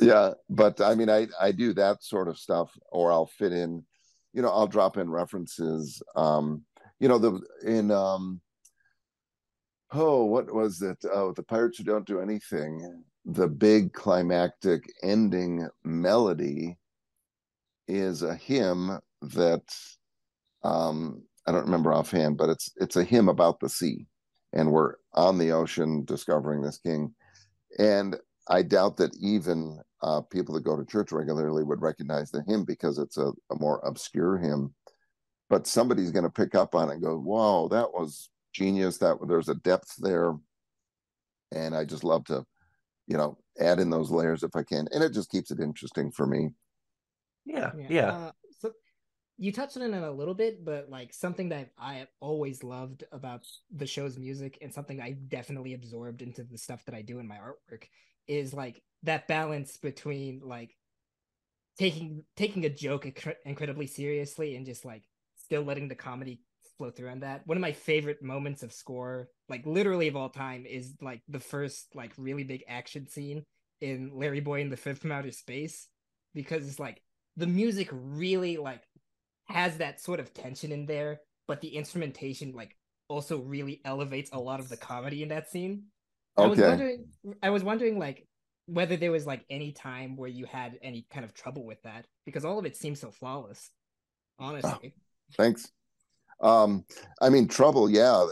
Yeah, 0.00 0.32
but 0.48 0.80
I 0.80 0.94
mean, 0.94 1.10
I 1.10 1.28
I 1.40 1.52
do 1.52 1.72
that 1.74 2.02
sort 2.02 2.28
of 2.28 2.38
stuff, 2.38 2.70
or 2.90 3.12
I'll 3.12 3.26
fit 3.26 3.52
in, 3.52 3.84
you 4.32 4.42
know, 4.42 4.48
I'll 4.48 4.66
drop 4.66 4.96
in 4.96 5.10
references. 5.10 6.02
Um, 6.14 6.64
you 6.98 7.08
know 7.08 7.18
the 7.18 7.40
in 7.64 7.90
um 7.90 8.40
oh 9.92 10.24
what 10.24 10.52
was 10.52 10.82
it 10.82 10.98
oh 11.12 11.32
the 11.32 11.42
pirates 11.42 11.78
who 11.78 11.84
don't 11.84 12.06
do 12.06 12.20
anything 12.20 13.04
the 13.26 13.48
big 13.48 13.92
climactic 13.92 14.90
ending 15.02 15.68
melody 15.84 16.78
is 17.88 18.22
a 18.22 18.34
hymn 18.34 18.98
that 19.22 19.62
um 20.62 21.22
i 21.46 21.52
don't 21.52 21.64
remember 21.64 21.92
offhand 21.92 22.36
but 22.36 22.48
it's 22.48 22.70
it's 22.76 22.96
a 22.96 23.04
hymn 23.04 23.28
about 23.28 23.60
the 23.60 23.68
sea 23.68 24.06
and 24.56 24.72
we're 24.72 24.94
on 25.12 25.38
the 25.38 25.52
ocean 25.52 26.04
discovering 26.04 26.62
this 26.62 26.78
king. 26.78 27.14
And 27.78 28.16
i 28.48 28.62
doubt 28.62 28.96
that 28.96 29.16
even 29.20 29.80
uh, 30.02 30.20
people 30.20 30.54
that 30.54 30.64
go 30.64 30.76
to 30.76 30.84
church 30.84 31.10
regularly 31.10 31.64
would 31.64 31.82
recognize 31.82 32.30
the 32.30 32.42
hymn 32.46 32.64
because 32.64 32.98
it's 32.98 33.16
a, 33.16 33.32
a 33.50 33.56
more 33.58 33.80
obscure 33.84 34.38
hymn. 34.38 34.74
But 35.48 35.66
somebody's 35.66 36.10
going 36.10 36.24
to 36.24 36.30
pick 36.30 36.54
up 36.54 36.74
on 36.74 36.90
it 36.90 36.94
and 36.94 37.02
go, 37.02 37.16
"Whoa, 37.16 37.68
that 37.68 37.92
was 37.92 38.30
genius! 38.52 38.98
That 38.98 39.16
there's 39.26 39.48
a 39.48 39.54
depth 39.54 39.94
there," 39.98 40.34
and 41.52 41.74
I 41.74 41.84
just 41.84 42.04
love 42.04 42.24
to, 42.26 42.44
you 43.06 43.16
know, 43.16 43.38
add 43.58 43.78
in 43.80 43.90
those 43.90 44.10
layers 44.10 44.42
if 44.42 44.54
I 44.54 44.62
can, 44.62 44.88
and 44.92 45.02
it 45.02 45.12
just 45.12 45.30
keeps 45.30 45.50
it 45.50 45.60
interesting 45.60 46.10
for 46.10 46.26
me. 46.26 46.50
Yeah, 47.44 47.72
yeah. 47.88 48.10
Uh, 48.10 48.32
so 48.58 48.72
you 49.38 49.52
touched 49.52 49.76
on 49.76 49.82
it 49.82 50.02
a 50.02 50.10
little 50.10 50.34
bit, 50.34 50.64
but 50.64 50.88
like 50.90 51.12
something 51.12 51.50
that 51.50 51.70
I 51.78 51.94
have 51.96 52.08
always 52.20 52.64
loved 52.64 53.04
about 53.12 53.46
the 53.70 53.86
show's 53.86 54.18
music 54.18 54.58
and 54.62 54.72
something 54.72 55.00
I 55.00 55.12
definitely 55.12 55.74
absorbed 55.74 56.22
into 56.22 56.42
the 56.42 56.58
stuff 56.58 56.84
that 56.86 56.94
I 56.94 57.02
do 57.02 57.18
in 57.18 57.28
my 57.28 57.36
artwork 57.36 57.84
is 58.26 58.52
like 58.54 58.82
that 59.02 59.28
balance 59.28 59.76
between 59.76 60.40
like 60.42 60.76
taking 61.78 62.24
taking 62.36 62.64
a 62.64 62.70
joke 62.70 63.04
inc- 63.04 63.36
incredibly 63.44 63.86
seriously 63.86 64.56
and 64.56 64.64
just 64.64 64.84
like 64.84 65.02
still 65.36 65.62
letting 65.62 65.88
the 65.88 65.94
comedy 65.94 66.40
flow 66.78 66.90
through 66.90 67.10
on 67.10 67.20
that. 67.20 67.46
One 67.46 67.56
of 67.56 67.62
my 67.62 67.72
favorite 67.72 68.22
moments 68.22 68.62
of 68.62 68.72
score, 68.72 69.28
like 69.48 69.64
literally 69.66 70.08
of 70.08 70.16
all 70.16 70.28
time, 70.28 70.66
is 70.66 70.94
like 71.00 71.22
the 71.28 71.40
first 71.40 71.88
like 71.94 72.12
really 72.16 72.44
big 72.44 72.64
action 72.68 73.08
scene 73.08 73.44
in 73.80 74.10
Larry 74.14 74.40
Boy 74.40 74.60
and 74.60 74.72
the 74.72 74.76
Fib 74.76 74.98
from 74.98 75.12
Outer 75.12 75.32
Space 75.32 75.88
because 76.34 76.66
it's 76.66 76.78
like 76.78 77.02
the 77.36 77.46
music 77.46 77.88
really 77.92 78.56
like 78.56 78.82
has 79.48 79.78
that 79.78 80.00
sort 80.00 80.20
of 80.20 80.32
tension 80.34 80.72
in 80.72 80.86
there, 80.86 81.20
but 81.46 81.60
the 81.60 81.76
instrumentation 81.76 82.52
like 82.52 82.76
also 83.08 83.40
really 83.40 83.80
elevates 83.84 84.30
a 84.32 84.38
lot 84.38 84.60
of 84.60 84.68
the 84.68 84.76
comedy 84.76 85.22
in 85.22 85.28
that 85.28 85.48
scene. 85.48 85.84
Okay. 86.38 86.44
I 86.44 86.48
was 86.48 86.58
wondering 86.58 87.04
I 87.42 87.50
was 87.50 87.64
wondering 87.64 87.98
like 87.98 88.26
whether 88.66 88.96
there 88.96 89.12
was 89.12 89.26
like 89.26 89.44
any 89.48 89.72
time 89.72 90.16
where 90.16 90.28
you 90.28 90.44
had 90.44 90.78
any 90.82 91.06
kind 91.12 91.24
of 91.24 91.32
trouble 91.32 91.64
with 91.64 91.80
that 91.82 92.06
because 92.24 92.44
all 92.44 92.58
of 92.58 92.66
it 92.66 92.76
seems 92.76 93.00
so 93.00 93.10
flawless. 93.10 93.70
Ah, 94.38 94.48
honestly. 94.48 94.94
Oh, 94.96 95.34
thanks. 95.36 95.70
Um 96.40 96.84
I 97.20 97.28
mean 97.28 97.48
trouble, 97.48 97.90
yeah. 97.90 98.26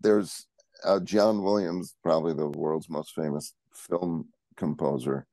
There's 0.00 0.46
uh, 0.84 1.00
John 1.00 1.42
Williams, 1.42 1.94
probably 2.02 2.34
the 2.34 2.48
world's 2.48 2.90
most 2.90 3.14
famous 3.14 3.54
film 3.88 4.28
composer 4.56 5.26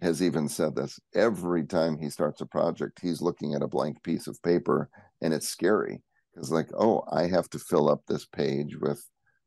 has 0.00 0.22
even 0.22 0.48
said 0.48 0.76
this 0.76 1.00
every 1.14 1.64
time 1.64 1.98
he 1.98 2.08
starts 2.08 2.40
a 2.40 2.46
project 2.46 3.00
he's 3.00 3.20
looking 3.20 3.54
at 3.54 3.62
a 3.62 3.68
blank 3.68 4.02
piece 4.02 4.26
of 4.26 4.40
paper 4.42 4.88
and 5.22 5.34
it's 5.34 5.48
scary 5.48 6.00
because 6.32 6.52
like 6.52 6.68
oh 6.78 7.02
i 7.10 7.26
have 7.26 7.48
to 7.50 7.58
fill 7.58 7.88
up 7.88 8.02
this 8.06 8.24
page 8.26 8.76
with 8.76 9.04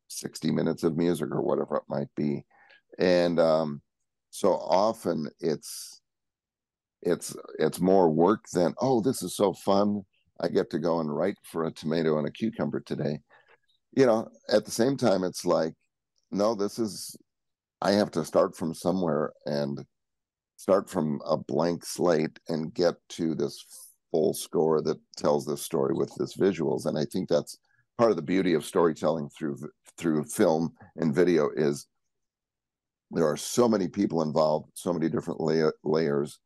60 0.08 0.52
minutes 0.52 0.84
of 0.84 0.98
music 0.98 1.30
or 1.32 1.42
whatever 1.42 1.78
it 1.78 1.84
might 1.88 2.10
be 2.18 2.44
and 3.00 3.40
um, 3.40 3.82
so 4.30 4.52
often 4.52 5.30
it's 5.40 6.02
it's 7.02 7.36
it's 7.58 7.80
more 7.80 8.10
work 8.10 8.46
than 8.54 8.74
oh 8.80 9.02
this 9.02 9.24
is 9.24 9.36
so 9.36 9.54
fun 9.54 10.04
i 10.42 10.48
get 10.48 10.70
to 10.70 10.80
go 10.80 11.00
and 11.00 11.16
write 11.16 11.38
for 11.44 11.66
a 11.66 11.72
tomato 11.72 12.18
and 12.18 12.28
a 12.28 12.32
cucumber 12.32 12.80
today. 12.82 13.20
You 13.96 14.06
know 14.06 14.28
at 14.50 14.66
the 14.66 14.72
same 14.72 14.98
time 14.98 15.24
it's 15.24 15.46
like 15.46 15.74
no 16.32 16.56
this 16.56 16.80
is 16.80 17.16
i 17.82 17.92
have 17.92 18.12
to 18.12 18.26
start 18.26 18.56
from 18.56 18.74
somewhere 18.74 19.34
and 19.46 19.84
start 20.58 20.90
from 20.90 21.20
a 21.26 21.38
blank 21.38 21.84
slate 21.84 22.40
and 22.48 22.74
get 22.74 22.96
to 23.10 23.36
this 23.36 23.66
full 24.12 24.34
score 24.34 24.82
that 24.82 24.98
tells 25.18 25.46
this 25.46 25.64
story 25.64 25.94
with 25.94 26.14
this 26.18 26.36
visuals. 26.36 26.86
And 26.86 26.98
i 26.98 27.06
think 27.06 27.30
that's 27.30 27.58
part 27.98 28.12
of 28.12 28.16
the 28.16 28.22
beauty 28.22 28.54
of 28.54 28.66
storytelling 28.66 29.30
through 29.30 29.58
through 29.98 30.24
film 30.24 30.72
and 30.98 31.14
video 31.14 31.50
is 31.56 31.88
there 33.12 33.28
are 33.28 33.38
so 33.38 33.68
many 33.68 33.88
people 33.88 34.22
involved 34.22 34.70
so 34.74 34.94
many 34.94 35.10
different 35.10 35.40
la- 35.40 35.72
layers 35.84 36.40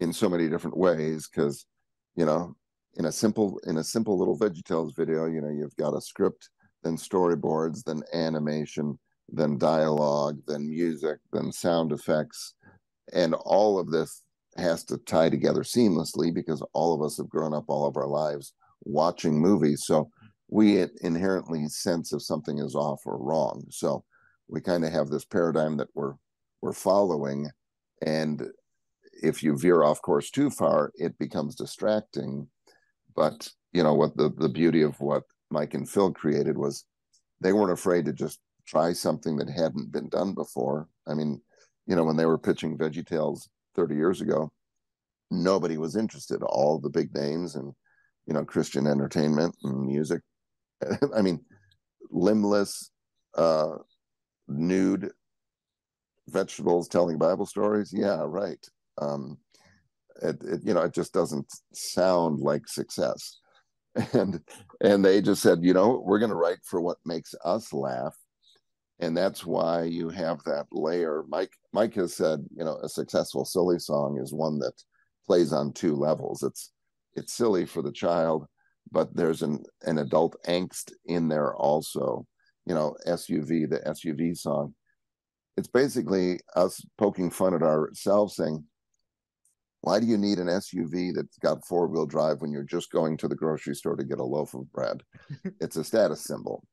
in 0.00 0.12
so 0.12 0.28
many 0.28 0.48
different 0.48 0.76
ways 0.76 1.28
because 1.28 1.66
you 2.16 2.24
know 2.24 2.54
in 2.96 3.06
a 3.06 3.12
simple 3.12 3.60
in 3.66 3.78
a 3.78 3.84
simple 3.84 4.18
little 4.18 4.38
veggietales 4.38 4.96
video 4.96 5.26
you 5.26 5.40
know 5.40 5.50
you've 5.50 5.76
got 5.76 5.96
a 5.96 6.00
script 6.00 6.50
then 6.82 6.96
storyboards 6.96 7.84
then 7.84 8.02
animation 8.12 8.98
then 9.28 9.58
dialogue 9.58 10.40
then 10.46 10.68
music 10.68 11.18
then 11.32 11.52
sound 11.52 11.92
effects. 11.92 12.54
And 13.12 13.34
all 13.34 13.78
of 13.78 13.90
this 13.90 14.22
has 14.56 14.84
to 14.84 14.98
tie 14.98 15.28
together 15.28 15.62
seamlessly 15.62 16.32
because 16.32 16.62
all 16.72 16.94
of 16.94 17.02
us 17.02 17.16
have 17.18 17.28
grown 17.28 17.54
up 17.54 17.64
all 17.68 17.86
of 17.86 17.96
our 17.96 18.06
lives 18.06 18.54
watching 18.84 19.38
movies. 19.38 19.84
So 19.84 20.10
we 20.48 20.84
inherently 21.02 21.68
sense 21.68 22.12
if 22.12 22.22
something 22.22 22.58
is 22.58 22.74
off 22.74 23.02
or 23.04 23.18
wrong. 23.18 23.64
So 23.70 24.04
we 24.48 24.60
kind 24.60 24.84
of 24.84 24.92
have 24.92 25.08
this 25.08 25.24
paradigm 25.24 25.76
that 25.78 25.88
we're 25.94 26.14
we're 26.62 26.72
following. 26.72 27.50
And 28.04 28.48
if 29.22 29.42
you 29.42 29.58
veer 29.58 29.82
off 29.82 30.02
course 30.02 30.30
too 30.30 30.50
far 30.50 30.92
it 30.96 31.18
becomes 31.18 31.54
distracting 31.54 32.48
but 33.16 33.48
you 33.72 33.82
know 33.82 33.94
what 33.94 34.16
the 34.16 34.30
the 34.36 34.48
beauty 34.48 34.82
of 34.82 34.98
what 35.00 35.22
mike 35.50 35.74
and 35.74 35.88
phil 35.88 36.12
created 36.12 36.56
was 36.56 36.84
they 37.40 37.52
weren't 37.52 37.72
afraid 37.72 38.04
to 38.04 38.12
just 38.12 38.38
try 38.66 38.92
something 38.92 39.36
that 39.36 39.48
hadn't 39.48 39.92
been 39.92 40.08
done 40.08 40.34
before 40.34 40.88
i 41.06 41.14
mean 41.14 41.40
you 41.86 41.94
know, 41.94 42.04
when 42.04 42.16
they 42.16 42.26
were 42.26 42.38
pitching 42.38 42.76
Veggie 42.76 43.06
Tales 43.06 43.48
30 43.74 43.94
years 43.94 44.20
ago, 44.20 44.50
nobody 45.30 45.78
was 45.78 45.96
interested. 45.96 46.42
All 46.42 46.78
the 46.78 46.90
big 46.90 47.14
names 47.14 47.54
and, 47.54 47.72
you 48.26 48.34
know, 48.34 48.44
Christian 48.44 48.86
entertainment 48.86 49.56
and 49.62 49.86
music. 49.86 50.20
I 51.16 51.22
mean, 51.22 51.40
limbless, 52.10 52.90
uh, 53.36 53.76
nude 54.48 55.10
vegetables 56.28 56.88
telling 56.88 57.18
Bible 57.18 57.46
stories. 57.46 57.92
Yeah, 57.92 58.22
right. 58.26 58.64
Um, 59.00 59.38
it, 60.22 60.42
it, 60.42 60.60
you 60.64 60.74
know, 60.74 60.82
it 60.82 60.94
just 60.94 61.12
doesn't 61.12 61.46
sound 61.72 62.40
like 62.40 62.68
success. 62.68 63.38
And 64.12 64.42
and 64.82 65.02
they 65.02 65.22
just 65.22 65.40
said, 65.40 65.60
you 65.64 65.72
know, 65.72 66.02
we're 66.04 66.18
going 66.18 66.30
to 66.30 66.36
write 66.36 66.58
for 66.64 66.82
what 66.82 66.98
makes 67.06 67.34
us 67.46 67.72
laugh. 67.72 68.14
And 69.00 69.16
that's 69.16 69.46
why 69.46 69.84
you 69.84 70.10
have 70.10 70.44
that 70.44 70.66
layer. 70.70 71.24
Mike 71.28 71.52
mike 71.72 71.94
has 71.94 72.14
said 72.14 72.44
you 72.54 72.62
know 72.62 72.76
a 72.82 72.90
successful 72.90 73.46
silly 73.46 73.78
song 73.78 74.18
is 74.22 74.34
one 74.34 74.58
that 74.58 74.74
plays 75.26 75.50
on 75.50 75.72
two 75.72 75.94
levels. 75.94 76.42
It's 76.42 76.72
it's 77.14 77.32
silly 77.32 77.64
for 77.64 77.80
the 77.80 77.92
child 77.92 78.46
but 78.92 79.14
there's 79.16 79.42
an 79.42 79.64
an 79.82 79.98
adult 79.98 80.36
angst 80.46 80.92
in 81.06 81.28
there 81.28 81.54
also. 81.54 82.26
You 82.66 82.74
know 82.74 82.96
suv 83.06 83.48
the 83.48 83.80
suv 83.86 84.36
song 84.36 84.74
it's 85.56 85.68
basically 85.68 86.38
us 86.54 86.84
poking 86.98 87.30
fun 87.30 87.54
at 87.54 87.62
ourselves 87.62 88.36
saying 88.36 88.64
why 89.86 90.00
do 90.00 90.06
you 90.06 90.18
need 90.18 90.38
an 90.38 90.48
suv 90.48 91.14
that's 91.14 91.38
got 91.38 91.64
four-wheel 91.64 92.06
drive 92.06 92.40
when 92.40 92.50
you're 92.50 92.64
just 92.64 92.90
going 92.90 93.16
to 93.16 93.28
the 93.28 93.36
grocery 93.36 93.76
store 93.76 93.94
to 93.94 94.02
get 94.02 94.18
a 94.18 94.24
loaf 94.24 94.52
of 94.52 94.70
bread? 94.72 95.04
It's 95.60 95.76
a 95.76 95.84
status 95.84 96.24
symbol. 96.24 96.66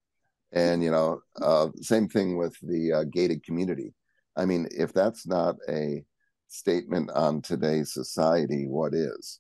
And 0.52 0.84
you 0.84 0.90
know 0.90 1.22
uh, 1.40 1.68
same 1.80 2.08
thing 2.08 2.38
with 2.38 2.56
the 2.64 2.92
uh, 2.92 3.04
gated 3.04 3.44
community. 3.44 3.94
I 4.36 4.46
mean 4.46 4.68
if 4.72 4.94
that's 4.94 5.28
not 5.28 5.58
a 5.70 6.04
statement 6.48 7.12
on 7.12 7.44
today's 7.44 7.94
society 7.94 8.66
what 8.68 8.96
is? 8.96 9.40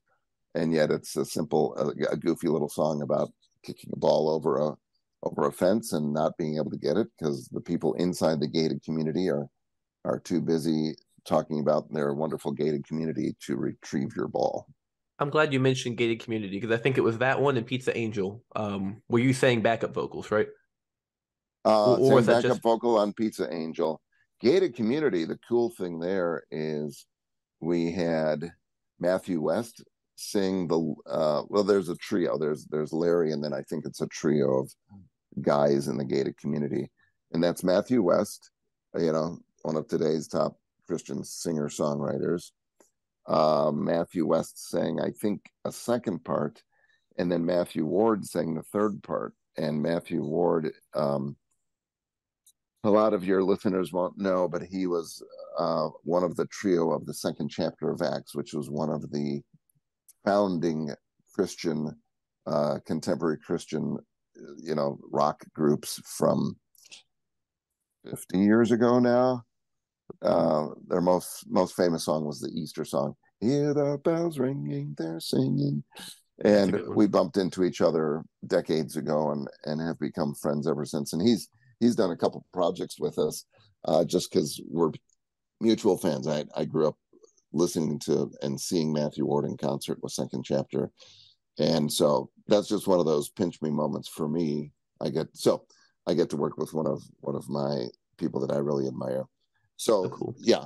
And 0.53 0.71
yet 0.71 0.91
it's 0.91 1.15
a 1.15 1.25
simple 1.25 1.75
a, 1.75 2.13
a 2.13 2.17
goofy 2.17 2.49
little 2.49 2.69
song 2.69 3.01
about 3.01 3.31
kicking 3.63 3.89
a 3.91 3.97
ball 3.97 4.29
over 4.29 4.51
a 4.67 4.75
over 5.23 5.47
a 5.47 5.51
fence 5.51 5.93
and 5.93 6.13
not 6.13 6.37
being 6.37 6.57
able 6.57 6.69
to 6.69 6.77
get 6.77 6.97
it 6.97 7.07
because 7.17 7.47
the 7.47 7.61
people 7.61 7.95
inside 7.95 8.39
the 8.39 8.55
gated 8.59 8.83
community 8.83 9.31
are 9.31 9.47
are 10.05 10.19
too 10.19 10.41
busy 10.41 10.93
talking 11.25 11.59
about 11.59 11.91
their 11.93 12.13
wonderful 12.13 12.51
gated 12.51 12.85
community 12.85 13.35
to 13.45 13.55
retrieve 13.55 14.15
your 14.15 14.27
ball 14.27 14.67
I'm 15.19 15.29
glad 15.29 15.53
you 15.53 15.59
mentioned 15.59 15.97
gated 15.97 16.21
community 16.21 16.59
because 16.59 16.77
I 16.77 16.81
think 16.81 16.97
it 16.97 17.01
was 17.01 17.19
that 17.19 17.39
one 17.39 17.55
and 17.55 17.65
Pizza 17.65 17.95
Angel. 17.95 18.43
Um, 18.55 19.01
were 19.07 19.19
you 19.19 19.33
saying 19.33 19.61
backup 19.61 19.93
vocals, 19.93 20.31
right? 20.31 20.47
Uh, 21.65 21.95
or, 21.95 22.19
or 22.19 22.21
backup 22.21 22.43
just... 22.43 22.61
vocal 22.61 22.97
on 22.97 23.13
Pizza 23.13 23.51
Angel. 23.53 24.01
Gated 24.41 24.75
Community. 24.75 25.23
The 25.23 25.39
cool 25.47 25.69
thing 25.69 25.99
there 25.99 26.43
is 26.51 27.05
we 27.61 27.91
had 27.91 28.51
Matthew 28.99 29.39
West 29.39 29.83
sing 30.15 30.67
the. 30.67 30.93
Uh, 31.05 31.43
well, 31.47 31.63
there's 31.63 31.89
a 31.89 31.95
trio. 31.95 32.37
There's 32.37 32.65
there's 32.65 32.91
Larry, 32.91 33.31
and 33.31 33.41
then 33.41 33.53
I 33.53 33.61
think 33.61 33.85
it's 33.85 34.01
a 34.01 34.07
trio 34.07 34.59
of 34.59 34.71
guys 35.41 35.87
in 35.87 35.97
the 35.97 36.03
gated 36.03 36.37
community, 36.37 36.91
and 37.31 37.41
that's 37.41 37.63
Matthew 37.63 38.01
West. 38.01 38.51
You 38.95 39.13
know, 39.13 39.37
one 39.61 39.77
of 39.77 39.87
today's 39.87 40.27
top 40.27 40.57
Christian 40.87 41.23
singer 41.23 41.69
songwriters. 41.69 42.51
Uh, 43.27 43.71
Matthew 43.73 44.25
West 44.25 44.69
sang, 44.69 44.99
I 44.99 45.11
think, 45.11 45.41
a 45.65 45.71
second 45.71 46.23
part, 46.23 46.61
and 47.17 47.31
then 47.31 47.45
Matthew 47.45 47.85
Ward 47.85 48.25
sang 48.25 48.53
the 48.53 48.63
third 48.63 49.01
part. 49.03 49.33
And 49.55 49.81
Matthew 49.81 50.23
Ward 50.23 50.73
um, 50.95 51.37
a 52.83 52.89
lot 52.89 53.13
of 53.13 53.23
your 53.23 53.43
listeners 53.43 53.93
won't 53.93 54.17
know, 54.17 54.47
but 54.47 54.61
he 54.61 54.87
was 54.87 55.23
uh, 55.57 55.87
one 56.03 56.23
of 56.23 56.35
the 56.35 56.47
trio 56.47 56.91
of 56.91 57.05
the 57.05 57.13
second 57.13 57.49
chapter 57.49 57.89
of 57.89 58.01
Acts, 58.01 58.35
which 58.35 58.53
was 58.53 58.69
one 58.69 58.89
of 58.89 59.09
the 59.11 59.41
founding 60.25 60.89
Christian, 61.33 61.95
uh, 62.45 62.79
contemporary 62.85 63.37
Christian, 63.37 63.97
you 64.57 64.75
know, 64.75 64.99
rock 65.11 65.43
groups 65.53 66.01
from 66.05 66.57
50 68.09 68.37
years 68.37 68.71
ago 68.71 68.99
now. 68.99 69.43
Uh, 70.21 70.67
their 70.87 71.01
most 71.01 71.45
most 71.49 71.75
famous 71.75 72.05
song 72.05 72.25
was 72.25 72.39
the 72.39 72.51
Easter 72.55 72.85
song. 72.85 73.15
Hear 73.39 73.73
the 73.73 73.99
bells 74.03 74.39
ringing, 74.39 74.95
they're 74.97 75.19
singing. 75.19 75.83
And 76.43 76.87
we 76.95 77.07
bumped 77.07 77.37
into 77.37 77.63
each 77.63 77.81
other 77.81 78.23
decades 78.47 78.95
ago 78.95 79.31
and 79.31 79.47
and 79.65 79.81
have 79.81 79.99
become 79.99 80.33
friends 80.35 80.67
ever 80.67 80.85
since. 80.85 81.13
And 81.13 81.21
he's 81.21 81.49
he's 81.79 81.95
done 81.95 82.11
a 82.11 82.17
couple 82.17 82.45
projects 82.53 82.99
with 82.99 83.19
us 83.19 83.45
uh, 83.85 84.05
just 84.05 84.31
because 84.31 84.61
we're 84.69 84.91
mutual 85.59 85.97
fans. 85.97 86.27
I, 86.27 86.45
I 86.55 86.65
grew 86.65 86.87
up 86.87 86.97
listening 87.51 87.99
to 87.99 88.31
and 88.41 88.59
seeing 88.59 88.91
Matthew 88.91 89.25
Ward 89.25 89.45
in 89.45 89.57
concert 89.57 89.99
with 90.01 90.11
Second 90.11 90.43
Chapter. 90.43 90.91
and 91.59 91.91
so 91.91 92.29
that's 92.47 92.67
just 92.67 92.87
one 92.87 92.99
of 92.99 93.05
those 93.05 93.29
pinch 93.29 93.61
me 93.61 93.69
moments 93.69 94.09
for 94.09 94.27
me. 94.27 94.71
I 95.01 95.09
get 95.09 95.27
so 95.33 95.65
I 96.07 96.13
get 96.13 96.29
to 96.31 96.37
work 96.37 96.57
with 96.57 96.73
one 96.73 96.87
of 96.87 97.01
one 97.19 97.35
of 97.35 97.47
my 97.49 97.85
people 98.17 98.45
that 98.45 98.53
I 98.53 98.57
really 98.57 98.87
admire. 98.87 99.25
So 99.77 100.05
Oh, 100.05 100.09
cool. 100.09 100.35
yeah, 100.39 100.65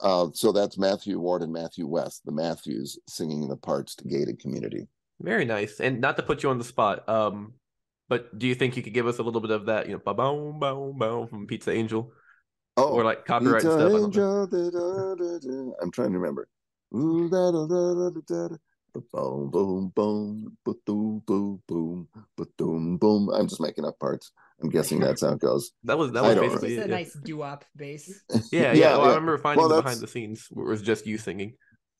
uh, 0.00 0.28
so 0.32 0.52
that's 0.52 0.78
Matthew 0.78 1.18
Ward 1.18 1.42
and 1.42 1.52
Matthew 1.52 1.86
West, 1.86 2.24
the 2.24 2.32
Matthews 2.32 2.98
singing 3.08 3.48
the 3.48 3.56
parts 3.56 3.94
to 3.96 4.04
Gated 4.04 4.40
Community. 4.40 4.88
Very 5.20 5.44
nice. 5.44 5.80
And 5.80 6.00
not 6.00 6.16
to 6.16 6.22
put 6.22 6.42
you 6.42 6.50
on 6.50 6.58
the 6.58 6.64
spot, 6.64 7.08
um, 7.08 7.54
but 8.08 8.38
do 8.38 8.46
you 8.46 8.54
think 8.54 8.76
you 8.76 8.82
could 8.82 8.94
give 8.94 9.06
us 9.06 9.18
a 9.18 9.22
little 9.22 9.40
bit 9.40 9.50
of 9.50 9.66
that, 9.66 9.86
you 9.86 9.92
know, 9.92 10.00
ba 10.04 10.14
boom, 10.14 10.58
boom, 10.58 10.96
boom 10.98 11.26
from 11.28 11.46
Pizza 11.46 11.72
Angel, 11.72 12.12
Oh, 12.76 12.92
or 12.92 13.04
like 13.04 13.24
copyright 13.24 13.62
Pizza 13.64 13.88
stuff? 13.88 13.92
angel, 13.92 14.46
da, 14.46 14.70
da, 14.70 15.14
da, 15.38 15.72
i'm 15.82 15.90
trying 15.90 16.12
to 16.12 16.18
remember. 16.18 16.48
Ooh, 16.94 17.28
da, 17.28 17.50
da, 17.50 17.66
da, 17.66 17.94
da, 17.94 18.10
da, 18.10 18.48
da. 18.48 18.56
Boom, 19.12 19.50
boom, 19.50 19.92
boom, 19.94 20.56
boom, 20.64 21.22
boom, 21.26 21.62
boom, 21.66 22.08
boom, 22.56 22.96
boom. 22.96 23.30
I'm 23.30 23.48
just 23.48 23.60
making 23.60 23.84
up 23.84 23.98
parts. 23.98 24.32
I'm 24.60 24.70
guessing 24.70 25.00
that's 25.00 25.22
how 25.22 25.32
it 25.32 25.40
goes. 25.40 25.70
That 25.84 25.98
was 25.98 26.12
that 26.12 26.22
was 26.22 26.34
don't 26.34 26.44
It's 26.44 26.54
basically 26.54 26.76
just 26.76 26.88
a 26.88 26.90
nice 26.90 27.12
doo-wop 27.14 27.64
bass. 27.76 28.22
Yeah, 28.30 28.40
yeah. 28.50 28.72
Yeah, 28.72 28.96
Well, 28.96 29.06
yeah. 29.06 29.12
I 29.12 29.14
remember 29.14 29.38
finding 29.38 29.68
Well, 29.68 29.82
behind 29.82 30.00
the 30.00 30.08
scenes 30.08 30.46
where 30.50 30.66
it 30.66 30.70
was 30.70 30.82
just 30.82 31.06
you 31.06 31.18
singing. 31.18 31.54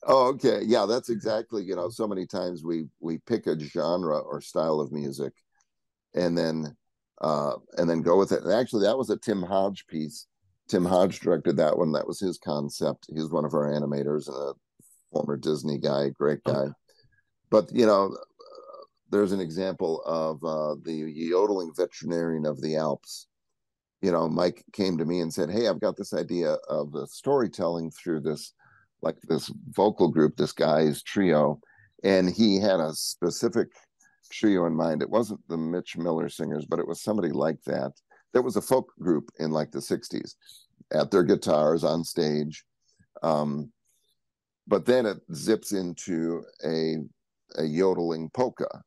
Oh, 0.07 0.29
okay. 0.29 0.63
Yeah, 0.65 0.87
that's 0.87 1.09
exactly, 1.09 1.63
you 1.65 1.75
know, 1.77 1.89
so 1.89 2.07
many 2.07 2.27
times 2.27 2.65
we 2.65 2.87
we 3.01 3.19
pick 3.19 3.47
a 3.47 3.59
genre 3.59 4.19
or 4.19 4.41
style 4.41 4.81
of 4.81 4.93
music 4.93 5.33
and 6.15 6.37
then 6.37 6.77
uh 7.21 7.55
and 7.77 7.89
then 7.89 8.03
go 8.03 8.17
with 8.17 8.33
it. 8.33 8.43
And 8.43 8.53
actually 8.53 8.85
that 8.87 8.99
was 8.99 9.11
a 9.11 9.17
Tim 9.17 9.43
Hodge 9.43 9.87
piece. 9.89 10.27
Tim 10.69 10.85
Hodge 10.85 11.21
directed 11.21 11.57
that 11.57 11.79
one. 11.79 11.93
That 11.93 12.07
was 12.07 12.21
his 12.21 12.39
concept. 12.39 13.07
He's 13.15 13.31
one 13.31 13.45
of 13.45 13.55
our 13.55 13.73
animators 13.73 14.29
and 14.29 14.37
a 14.37 14.53
former 15.13 15.37
Disney 15.37 15.79
guy, 15.79 16.11
great 16.11 16.45
guy. 16.45 16.67
But 17.51 17.73
you 17.73 17.87
know, 17.87 18.17
there's 19.11 19.33
an 19.33 19.41
example 19.41 20.03
of 20.05 20.43
uh 20.45 20.77
the 20.85 20.95
yodeling 20.95 21.73
veterinarian 21.77 22.47
of 22.47 22.61
the 22.61 22.77
Alps. 22.77 23.27
You 24.03 24.13
know, 24.13 24.29
Mike 24.29 24.65
came 24.73 24.97
to 24.99 25.05
me 25.05 25.21
and 25.21 25.33
said, 25.33 25.51
"Hey, 25.51 25.69
I've 25.69 25.81
got 25.81 25.97
this 25.97 26.13
idea 26.15 26.57
of 26.69 26.93
the 26.93 27.07
storytelling 27.07 27.91
through 27.91 28.21
this 28.21 28.53
like 29.03 29.21
this 29.23 29.51
vocal 29.71 30.09
group, 30.09 30.37
this 30.37 30.53
guy's 30.53 31.03
trio, 31.03 31.61
and 32.05 32.29
he 32.29 32.59
had 32.59 32.81
a 32.81 32.93
specific 32.95 33.69
trio 34.31 34.67
in 34.67 34.75
mind. 34.75 35.03
It 35.03 35.11
wasn't 35.11 35.41
the 35.49 35.57
Mitch 35.57 35.97
Miller 35.97 36.29
singers, 36.29 36.67
but 36.67 36.79
it 36.79 36.87
was 36.87 37.01
somebody 37.01 37.31
like 37.31 37.63
that. 37.65 37.93
There 38.33 38.43
was 38.43 38.57
a 38.57 38.63
folk 38.63 38.93
group 39.01 39.31
in 39.39 39.51
like 39.53 39.71
the 39.71 39.79
60s 39.79 40.35
at 40.93 41.11
their 41.11 41.23
guitars 41.23 41.85
on 41.85 42.05
stage. 42.05 42.65
Um, 43.23 43.73
but 44.67 44.85
then 44.85 45.07
it 45.07 45.19
zips 45.35 45.73
into 45.73 46.45
a 46.65 46.97
a 47.57 47.65
yodeling 47.65 48.29
polka. 48.31 48.83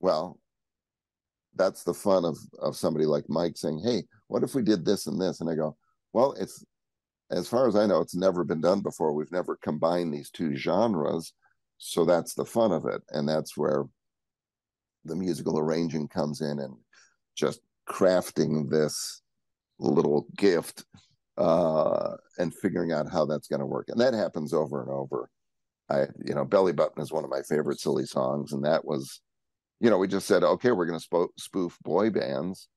Well, 0.00 0.38
that's 1.54 1.84
the 1.84 1.94
fun 1.94 2.24
of 2.24 2.38
of 2.60 2.76
somebody 2.76 3.06
like 3.06 3.24
Mike 3.28 3.56
saying, 3.56 3.80
"Hey, 3.84 4.04
what 4.28 4.42
if 4.42 4.54
we 4.54 4.62
did 4.62 4.84
this 4.84 5.06
and 5.06 5.20
this?" 5.20 5.40
And 5.40 5.50
I 5.50 5.54
go, 5.54 5.76
"Well, 6.12 6.32
it's 6.34 6.64
as 7.30 7.48
far 7.48 7.66
as 7.66 7.76
I 7.76 7.86
know, 7.86 8.00
it's 8.00 8.14
never 8.14 8.44
been 8.44 8.60
done 8.60 8.80
before. 8.80 9.12
We've 9.12 9.32
never 9.32 9.56
combined 9.56 10.12
these 10.12 10.30
two 10.30 10.54
genres. 10.54 11.32
So 11.78 12.04
that's 12.04 12.34
the 12.34 12.44
fun 12.44 12.72
of 12.72 12.86
it. 12.86 13.02
And 13.10 13.28
that's 13.28 13.56
where 13.56 13.84
the 15.04 15.16
musical 15.16 15.58
arranging 15.58 16.08
comes 16.08 16.40
in 16.40 16.58
and 16.60 16.74
just 17.34 17.60
crafting 17.88 18.70
this 18.70 19.22
little 19.78 20.26
gift 20.36 20.84
uh, 21.36 22.16
and 22.38 22.54
figuring 22.54 22.92
out 22.92 23.10
how 23.10 23.26
that's 23.26 23.48
going 23.48 23.60
to 23.60 23.66
work. 23.66 23.88
And 23.88 24.00
that 24.00 24.14
happens 24.14 24.52
over 24.52 24.82
and 24.82 24.90
over. 24.90 25.28
I, 25.90 26.06
you 26.24 26.34
know, 26.34 26.44
Belly 26.44 26.72
Button 26.72 27.02
is 27.02 27.12
one 27.12 27.24
of 27.24 27.30
my 27.30 27.42
favorite 27.42 27.80
silly 27.80 28.06
songs. 28.06 28.52
And 28.52 28.64
that 28.64 28.84
was, 28.84 29.20
you 29.80 29.90
know, 29.90 29.98
we 29.98 30.08
just 30.08 30.26
said, 30.26 30.42
okay, 30.42 30.72
we're 30.72 30.86
going 30.86 30.98
to 30.98 31.06
spo- 31.06 31.28
spoof 31.38 31.76
boy 31.82 32.10
bands. 32.10 32.68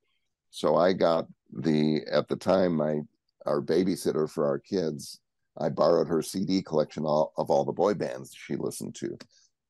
So 0.51 0.75
I 0.75 0.94
got 0.94 1.25
the, 1.51 2.01
at 2.12 2.27
the 2.27 2.36
time, 2.36 2.75
my 2.75 3.01
our 3.46 3.62
babysitter 3.62 4.29
for 4.29 4.46
our 4.46 4.60
kids, 4.60 5.20
I 5.58 5.70
borrowed 5.70 6.08
her 6.08 6.22
CD 6.22 6.62
collection 6.62 7.03
all, 7.06 7.34
of 7.38 7.50
all 7.50 7.65
the 7.65 7.72
boy 7.72 7.94
bands 7.94 8.34
she 8.36 8.56
listened 8.56 8.96
to. 8.96 9.18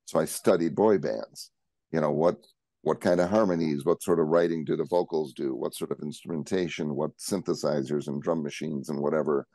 So 0.06 0.20
I 0.20 0.26
studied 0.26 0.76
boy 0.76 0.98
bands. 0.98 1.52
You 1.92 2.02
know 2.02 2.12
what 2.12 2.38
what 2.82 3.02
kind 3.02 3.20
of 3.20 3.30
harmonies, 3.30 3.84
what 3.84 4.02
sort 4.02 4.20
of 4.20 4.28
writing 4.28 4.64
do 4.64 4.76
the 4.78 4.86
vocals 4.86 5.34
do, 5.34 5.54
what 5.54 5.76
sort 5.76 5.92
of 5.92 6.00
instrumentation, 6.02 6.96
what 6.96 7.18
synthesizers 7.18 8.08
and 8.08 8.22
drum 8.22 8.42
machines 8.42 8.90
and 8.90 9.00
whatever, 9.00 9.48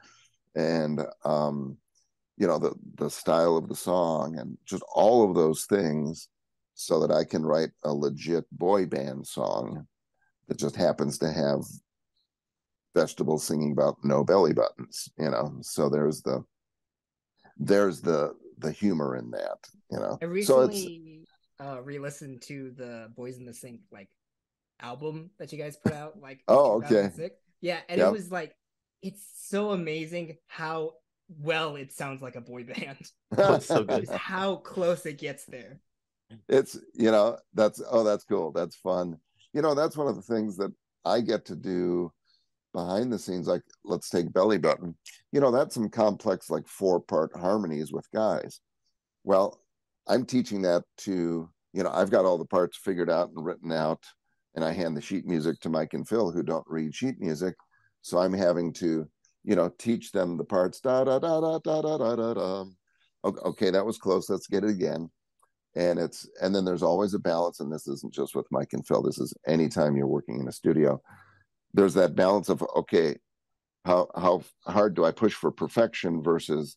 and 0.55 1.01
um, 1.25 1.77
you 2.37 2.47
know 2.47 2.59
the 2.59 2.73
the 2.97 3.11
style 3.11 3.57
of 3.57 3.69
the 3.69 3.77
song 3.77 4.39
and 4.39 4.59
just 4.67 4.83
all 4.95 5.29
of 5.29 5.35
those 5.35 5.65
things, 5.67 6.29
so 6.75 7.01
that 7.01 7.11
I 7.13 7.25
can 7.25 7.45
write 7.45 7.71
a 7.85 7.93
legit 7.93 8.45
boy 8.53 8.87
band 8.87 9.27
song 9.27 9.87
that 10.49 10.59
just 10.59 10.77
happens 10.77 11.19
to 11.19 11.31
have 11.33 11.63
vegetables 12.95 13.45
singing 13.45 13.73
about 13.73 13.97
no 14.05 14.23
belly 14.23 14.53
buttons 14.53 15.09
you 15.19 15.29
know 15.29 15.57
so 15.63 15.89
there's 15.89 16.23
the 16.23 16.45
there's 17.59 18.01
the 18.01 18.33
the 18.59 18.71
humor 18.71 19.17
in 19.17 19.31
that 19.33 19.59
you 19.91 19.99
know 19.99 20.17
I 20.23 20.25
so 20.25 20.31
recently 20.31 21.27
uh 21.61 21.83
re-listened 21.83 22.43
to 22.43 22.71
the 22.77 23.11
Boyz 23.17 23.39
in 23.39 23.47
the 23.47 23.55
Sink 23.55 23.81
like 23.91 24.09
album 24.81 25.31
that 25.39 25.53
you 25.53 25.59
guys 25.59 25.77
put 25.77 25.93
out 25.93 26.21
like 26.21 26.41
Oh, 26.49 26.83
okay. 26.83 27.11
Yeah, 27.61 27.81
and 27.89 27.99
Yep. 27.99 28.09
it 28.09 28.13
was 28.13 28.31
like 28.31 28.55
it's 29.03 29.27
so 29.37 29.71
amazing 29.71 30.37
how 30.47 30.95
well 31.41 31.77
it 31.77 31.93
sounds 31.93 32.23
like 32.23 32.37
a 32.37 32.41
boy 32.41 32.65
band. 32.65 33.11
So 33.63 33.83
good. 33.85 34.09
How 34.11 34.57
close 34.57 35.05
it 35.07 35.19
gets 35.19 35.45
there. 35.47 35.81
It's 36.49 36.79
you 36.95 37.11
know 37.11 37.39
that's 37.55 37.83
oh 37.91 38.05
that's 38.05 38.25
cool. 38.25 38.53
That's 38.53 38.77
fun. 38.77 39.19
You 39.53 39.63
know 39.63 39.75
that's 39.75 39.97
one 39.97 40.09
of 40.09 40.17
the 40.17 40.23
things 40.23 40.57
that 40.57 40.73
i 41.05 41.21
get 41.21 41.45
to 41.45 41.55
do 41.55 42.11
behind 42.73 43.13
the 43.13 43.19
scenes 43.19 43.47
like 43.47 43.63
let's 43.85 44.09
take 44.09 44.33
belly 44.33 44.59
button. 44.59 44.95
You 45.33 45.41
know 45.41 45.51
that's 45.51 45.75
some 45.75 45.89
complex 45.89 46.51
like 46.51 46.67
four 46.67 47.01
part 47.01 47.31
harmonies 47.37 47.93
with 47.93 48.11
guys. 48.13 48.61
Well 49.23 49.61
i'm 50.07 50.27
teaching 50.27 50.61
that 50.63 50.83
to 50.99 51.49
you 51.73 51.83
know 51.83 51.91
i've 51.91 52.11
got 52.11 52.27
all 52.27 52.37
the 52.37 52.45
parts 52.45 52.77
figured 52.77 53.09
out 53.09 53.31
and 53.35 53.43
written 53.43 53.73
out 53.73 54.03
and 54.55 54.63
i 54.63 54.71
hand 54.71 54.95
the 54.95 55.01
sheet 55.01 55.25
music 55.25 55.59
to 55.61 55.71
mike 55.71 55.95
and 55.95 56.07
phil 56.07 56.31
who 56.31 56.43
don't 56.43 56.67
read 56.69 56.95
sheet 56.95 57.21
music. 57.21 57.55
So 58.03 58.19
i'm 58.19 58.35
having 58.35 58.73
to 58.75 59.09
you 59.45 59.57
know 59.57 59.71
teach 59.79 60.13
them 60.13 60.37
the 60.37 60.45
parts. 60.45 60.81
Da 60.81 61.05
da 61.05 61.19
da 61.19 61.41
da 61.41 61.59
da 61.59 61.83
da 61.83 62.15
da 62.17 62.35
da 62.35 62.65
okay 63.25 63.71
that 63.71 63.87
was 63.87 63.99
close. 63.99 64.29
Let's 64.29 64.47
get 64.47 64.65
it 64.65 64.71
again 64.71 65.11
and 65.77 65.99
it's 65.99 66.29
and 66.41 66.55
then 66.55 66.65
there's 66.65 66.83
always 66.83 67.15
a 67.15 67.19
balance 67.19 67.61
and 67.61 67.73
this 67.73 67.89
isn't 67.89 68.13
just 68.13 68.35
with 68.35 68.47
mike 68.51 68.73
and 68.73 68.87
phil 68.87 69.03
this 69.03 69.19
is 69.19 69.35
anytime 69.47 69.97
you're 69.97 70.07
working 70.07 70.41
in 70.41 70.49
a 70.49 70.53
studio 70.53 71.01
there's 71.73 71.95
that 71.95 72.15
balance 72.15 72.49
of 72.49 72.65
okay 72.77 73.17
how 73.85 74.09
how 74.15 74.43
hard 74.67 74.95
do 74.95 75.05
i 75.05 75.11
push 75.11 75.35
for 75.35 75.51
perfection 75.51 76.23
versus 76.23 76.77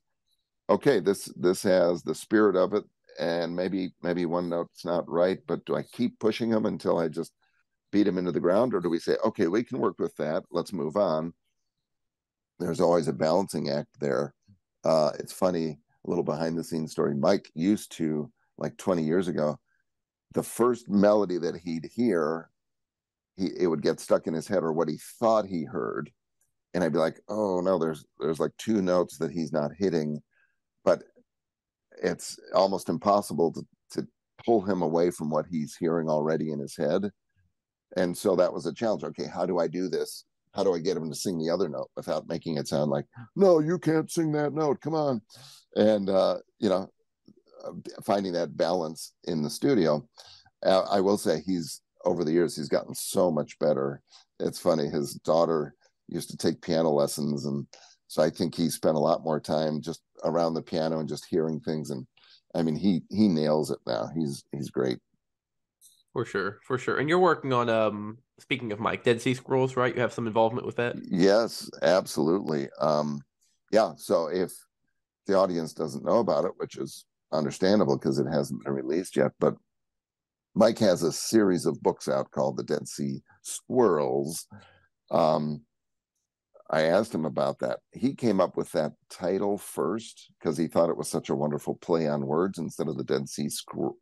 okay 0.69 0.99
this 0.99 1.25
this 1.35 1.63
has 1.63 2.03
the 2.03 2.15
spirit 2.15 2.55
of 2.55 2.73
it 2.73 2.83
and 3.19 3.55
maybe 3.55 3.91
maybe 4.01 4.25
one 4.25 4.49
note's 4.49 4.85
not 4.85 5.07
right 5.09 5.39
but 5.47 5.63
do 5.65 5.75
i 5.75 5.83
keep 5.83 6.19
pushing 6.19 6.49
them 6.49 6.65
until 6.65 6.97
i 6.97 7.07
just 7.07 7.33
beat 7.91 8.03
them 8.03 8.17
into 8.17 8.31
the 8.31 8.39
ground 8.39 8.73
or 8.73 8.79
do 8.79 8.89
we 8.89 8.99
say 8.99 9.15
okay 9.23 9.47
we 9.47 9.63
can 9.63 9.79
work 9.79 9.97
with 9.99 10.15
that 10.17 10.43
let's 10.51 10.73
move 10.73 10.97
on? 10.97 11.33
There's 12.59 12.81
always 12.81 13.07
a 13.07 13.13
balancing 13.13 13.69
act 13.69 13.99
there. 13.99 14.33
Uh 14.83 15.11
it's 15.19 15.33
funny 15.33 15.79
a 16.05 16.09
little 16.09 16.23
behind 16.23 16.57
the 16.57 16.63
scenes 16.63 16.91
story 16.91 17.15
mike 17.15 17.49
used 17.53 17.91
to 17.93 18.31
like 18.57 18.77
20 18.77 19.03
years 19.03 19.27
ago 19.27 19.59
the 20.33 20.43
first 20.43 20.89
melody 20.89 21.37
that 21.37 21.55
he'd 21.55 21.89
hear 21.93 22.49
he 23.35 23.49
it 23.57 23.67
would 23.67 23.81
get 23.81 23.99
stuck 23.99 24.27
in 24.27 24.33
his 24.33 24.47
head 24.47 24.63
or 24.63 24.73
what 24.73 24.89
he 24.89 24.97
thought 25.19 25.45
he 25.45 25.63
heard. 25.63 26.11
And 26.73 26.83
i'd 26.83 26.93
be 26.93 26.99
like 26.99 27.19
oh 27.29 27.61
no 27.61 27.79
there's 27.79 28.05
there's 28.19 28.39
like 28.39 28.51
two 28.57 28.81
notes 28.81 29.17
that 29.17 29.31
he's 29.31 29.53
not 29.53 29.71
hitting. 29.77 30.21
But 30.83 31.03
it's 32.03 32.39
almost 32.53 32.89
impossible 32.89 33.53
to 33.53 33.63
to 33.91 34.07
pull 34.45 34.61
him 34.61 34.81
away 34.81 35.11
from 35.11 35.29
what 35.29 35.45
he's 35.49 35.75
hearing 35.75 36.09
already 36.09 36.51
in 36.51 36.59
his 36.59 36.75
head. 36.75 37.09
And 37.95 38.15
so 38.15 38.35
that 38.35 38.53
was 38.53 38.65
a 38.65 38.73
challenge. 38.73 39.03
Okay 39.03 39.27
how 39.27 39.45
do 39.45 39.59
i 39.59 39.67
do 39.67 39.87
this? 39.87 40.25
How 40.53 40.63
do 40.63 40.73
i 40.73 40.79
get 40.79 40.97
him 40.97 41.09
to 41.09 41.15
sing 41.15 41.37
the 41.37 41.51
other 41.51 41.69
note 41.69 41.89
without 41.95 42.27
making 42.27 42.57
it 42.57 42.67
sound 42.67 42.91
like 42.91 43.05
no 43.35 43.59
you 43.59 43.79
can't 43.79 44.11
sing 44.11 44.31
that 44.33 44.53
note. 44.53 44.81
Come 44.81 44.95
on 44.95 45.21
and 45.75 46.09
uh 46.09 46.37
you 46.59 46.69
know 46.69 46.89
finding 48.05 48.33
that 48.33 48.55
balance 48.57 49.13
in 49.25 49.41
the 49.41 49.49
studio 49.49 50.07
uh, 50.65 50.81
i 50.91 50.99
will 50.99 51.17
say 51.17 51.41
he's 51.45 51.81
over 52.05 52.23
the 52.23 52.31
years 52.31 52.55
he's 52.55 52.69
gotten 52.69 52.95
so 52.95 53.29
much 53.31 53.57
better 53.59 54.01
it's 54.39 54.59
funny 54.59 54.87
his 54.87 55.15
daughter 55.15 55.73
used 56.07 56.29
to 56.29 56.37
take 56.37 56.61
piano 56.61 56.89
lessons 56.89 57.45
and 57.45 57.65
so 58.07 58.21
i 58.21 58.29
think 58.29 58.55
he 58.55 58.69
spent 58.69 58.95
a 58.95 58.99
lot 58.99 59.23
more 59.23 59.39
time 59.39 59.81
just 59.81 60.01
around 60.23 60.53
the 60.53 60.61
piano 60.61 60.99
and 60.99 61.09
just 61.09 61.25
hearing 61.29 61.59
things 61.59 61.89
and 61.89 62.05
i 62.55 62.61
mean 62.61 62.75
he 62.75 63.01
he 63.09 63.27
nails 63.27 63.71
it 63.71 63.79
now 63.85 64.07
he's 64.15 64.43
he's 64.51 64.69
great 64.69 64.99
For 66.13 66.25
sure, 66.25 66.57
for 66.65 66.79
sure. 66.79 66.97
And 66.97 67.07
you're 67.09 67.19
working 67.19 67.53
on 67.53 67.69
um 67.69 68.17
speaking 68.39 68.71
of 68.71 68.79
Mike, 68.79 69.03
Dead 69.03 69.21
Sea 69.21 69.35
Scrolls, 69.35 69.75
right? 69.75 69.93
You 69.93 70.01
have 70.01 70.13
some 70.13 70.25
involvement 70.25 70.65
with 70.65 70.77
that. 70.77 70.95
yes 71.11 71.69
absolutely 71.83 72.69
um 72.79 73.21
yeah 73.71 73.93
so 73.97 74.27
if 74.27 74.51
the 75.27 75.35
audience 75.37 75.73
doesn't 75.73 76.05
know 76.05 76.19
about 76.19 76.45
it 76.45 76.53
which 76.57 76.77
is 76.77 77.05
understandable 77.31 77.97
because 77.97 78.19
it 78.19 78.27
hasn't 78.31 78.63
been 78.63 78.73
released 78.73 79.15
yet 79.15 79.31
but 79.39 79.55
Mike 80.57 80.79
has 80.79 81.03
a 81.03 81.11
series 81.11 81.67
of 81.67 81.81
books 81.83 82.07
out 82.07 82.31
called 82.31 82.57
the 82.57 82.63
Dead 82.63 82.87
Sea 82.87 83.21
Squirrels. 83.43 84.47
Um, 85.11 85.61
I 86.71 86.81
asked 86.83 87.13
him 87.13 87.25
about 87.25 87.59
that. 87.59 87.79
He 87.91 88.15
came 88.15 88.41
up 88.41 88.57
with 88.57 88.71
that 88.71 88.93
title 89.07 89.59
first 89.59 90.31
because 90.39 90.57
he 90.57 90.67
thought 90.67 90.89
it 90.89 90.97
was 90.97 91.07
such 91.09 91.29
a 91.29 91.35
wonderful 91.35 91.75
play 91.75 92.07
on 92.07 92.25
words 92.25 92.57
instead 92.57 92.87
of 92.87 92.97
the 92.97 93.03
Dead 93.03 93.29
Sea 93.29 93.49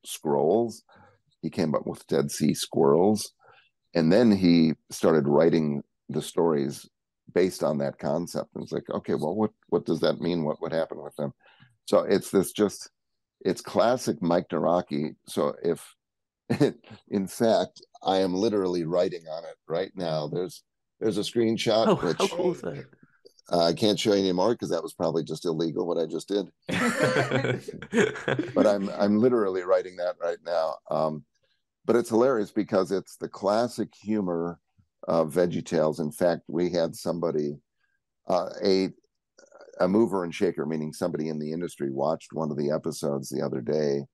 Scrolls. 0.05 0.83
He 1.41 1.49
came 1.49 1.75
up 1.75 1.85
with 1.85 2.07
Dead 2.07 2.31
Sea 2.31 2.53
Squirrels. 2.53 3.33
And 3.93 4.11
then 4.11 4.31
he 4.31 4.73
started 4.91 5.27
writing 5.27 5.83
the 6.07 6.21
stories 6.21 6.89
based 7.33 7.63
on 7.63 7.77
that 7.79 7.99
concept. 7.99 8.49
And 8.55 8.63
it's 8.63 8.71
like, 8.71 8.89
okay, 8.89 9.13
well, 9.15 9.35
what 9.35 9.51
what 9.67 9.85
does 9.85 9.99
that 9.99 10.21
mean? 10.21 10.43
What 10.43 10.61
would 10.61 10.73
happen 10.73 11.03
with 11.03 11.15
them? 11.17 11.33
So 11.85 11.99
it's 11.99 12.31
this 12.31 12.51
just 12.51 12.89
it's 13.45 13.61
classic 13.61 14.21
Mike 14.21 14.49
Nawrocki. 14.49 15.15
So 15.27 15.55
if 15.63 15.95
in 17.09 17.27
fact 17.27 17.81
I 18.03 18.17
am 18.17 18.33
literally 18.33 18.83
writing 18.83 19.23
on 19.31 19.43
it 19.45 19.55
right 19.67 19.91
now. 19.95 20.27
There's 20.27 20.63
there's 20.99 21.17
a 21.17 21.21
screenshot. 21.21 21.87
Oh, 21.87 21.95
which, 21.95 22.17
cool? 22.31 22.55
Uh, 23.51 23.65
I 23.65 23.73
can't 23.73 23.99
show 23.99 24.13
you 24.13 24.19
anymore 24.19 24.53
because 24.53 24.69
that 24.71 24.81
was 24.81 24.93
probably 24.93 25.23
just 25.23 25.45
illegal 25.45 25.87
what 25.87 25.99
I 25.99 26.07
just 26.07 26.27
did. 26.27 26.49
but 28.55 28.65
I'm 28.67 28.89
I'm 28.89 29.19
literally 29.19 29.61
writing 29.61 29.97
that 29.97 30.15
right 30.21 30.39
now. 30.45 30.75
Um, 30.89 31.23
but 31.85 31.95
it's 31.95 32.09
hilarious 32.09 32.51
because 32.51 32.91
it's 32.91 33.17
the 33.17 33.29
classic 33.29 33.89
humor 33.93 34.59
of 35.07 35.33
VeggieTales. 35.33 35.99
In 35.99 36.11
fact, 36.11 36.41
we 36.47 36.71
had 36.71 36.95
somebody 36.95 37.59
uh, 38.27 38.49
a 38.63 38.89
a 39.79 39.87
mover 39.87 40.23
and 40.23 40.33
shaker, 40.33 40.65
meaning 40.65 40.93
somebody 40.93 41.29
in 41.29 41.39
the 41.39 41.51
industry, 41.51 41.91
watched 41.91 42.33
one 42.33 42.51
of 42.51 42.57
the 42.57 42.71
episodes 42.71 43.29
the 43.29 43.41
other 43.41 43.61
day 43.61 44.05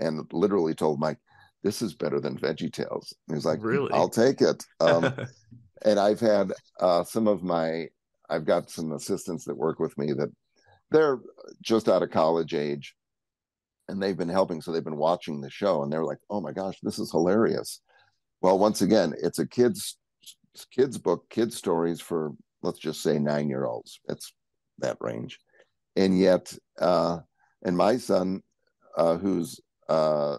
and 0.00 0.26
literally 0.32 0.74
told 0.74 1.00
Mike, 1.00 1.18
"This 1.62 1.82
is 1.82 1.94
better 1.94 2.20
than 2.20 2.38
VeggieTales." 2.38 3.12
He's 3.28 3.46
like, 3.46 3.62
"Really? 3.62 3.92
I'll 3.92 4.08
take 4.08 4.40
it." 4.40 4.64
Um, 4.80 5.12
and 5.84 5.98
I've 5.98 6.20
had 6.20 6.52
uh, 6.80 7.04
some 7.04 7.28
of 7.28 7.42
my 7.42 7.88
I've 8.28 8.44
got 8.44 8.70
some 8.70 8.92
assistants 8.92 9.44
that 9.44 9.56
work 9.56 9.78
with 9.78 9.96
me 9.96 10.12
that 10.12 10.30
they're 10.90 11.20
just 11.62 11.88
out 11.88 12.02
of 12.02 12.10
college 12.10 12.54
age 12.54 12.94
and 13.88 14.02
they've 14.02 14.16
been 14.16 14.28
helping 14.28 14.60
so 14.60 14.72
they've 14.72 14.84
been 14.84 14.96
watching 14.96 15.40
the 15.40 15.50
show 15.50 15.82
and 15.82 15.92
they're 15.92 16.04
like 16.04 16.18
oh 16.30 16.40
my 16.40 16.52
gosh 16.52 16.76
this 16.82 16.98
is 16.98 17.10
hilarious 17.10 17.80
well 18.40 18.58
once 18.58 18.82
again 18.82 19.14
it's 19.22 19.38
a 19.38 19.46
kids 19.46 19.96
kids 20.70 20.98
book 20.98 21.28
kids 21.30 21.56
stories 21.56 22.00
for 22.00 22.32
let's 22.62 22.78
just 22.78 23.02
say 23.02 23.18
nine 23.18 23.48
year 23.48 23.64
olds 23.64 24.00
it's 24.08 24.32
that 24.78 24.96
range. 25.00 25.38
And 25.96 26.18
yet 26.18 26.52
uh 26.80 27.18
and 27.64 27.76
my 27.76 27.96
son 27.96 28.42
uh 28.96 29.16
who's 29.16 29.60
uh 29.88 30.36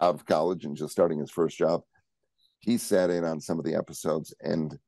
out 0.00 0.14
of 0.14 0.26
college 0.26 0.64
and 0.64 0.76
just 0.76 0.92
starting 0.92 1.18
his 1.18 1.30
first 1.30 1.58
job 1.58 1.82
he 2.60 2.78
sat 2.78 3.10
in 3.10 3.24
on 3.24 3.40
some 3.40 3.58
of 3.58 3.64
the 3.64 3.74
episodes 3.74 4.34
and 4.40 4.78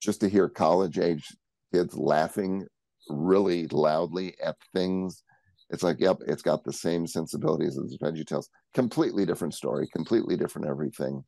just 0.00 0.20
to 0.20 0.28
hear 0.28 0.48
college 0.48 0.98
age 0.98 1.28
kids 1.72 1.96
laughing 1.96 2.66
really 3.08 3.68
loudly 3.68 4.34
at 4.44 4.56
things 4.74 5.22
it's 5.70 5.82
like 5.82 5.98
yep 6.00 6.18
it's 6.26 6.42
got 6.42 6.64
the 6.64 6.72
same 6.72 7.06
sensibilities 7.06 7.78
as 7.78 7.96
veggietales 8.02 8.46
completely 8.74 9.24
different 9.24 9.54
story 9.54 9.88
completely 9.92 10.36
different 10.36 10.68
everything. 10.68 11.24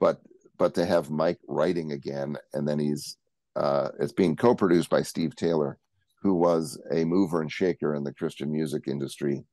But 0.00 0.20
but 0.58 0.74
to 0.74 0.86
have 0.86 1.10
mike 1.10 1.38
writing 1.48 1.92
again 1.92 2.36
and 2.52 2.66
then 2.66 2.78
he's 2.78 3.16
uh 3.56 3.88
it's 3.98 4.12
being 4.12 4.36
co-produced 4.36 4.90
by 4.90 5.02
steve 5.02 5.36
taylor 5.36 5.78
who 6.22 6.34
was 6.34 6.80
a 6.90 7.04
mover 7.04 7.40
and 7.40 7.50
shaker 7.50 7.94
in 7.94 8.04
the 8.04 8.14
christian 8.14 8.52
music 8.52 8.86
industry 8.86 9.44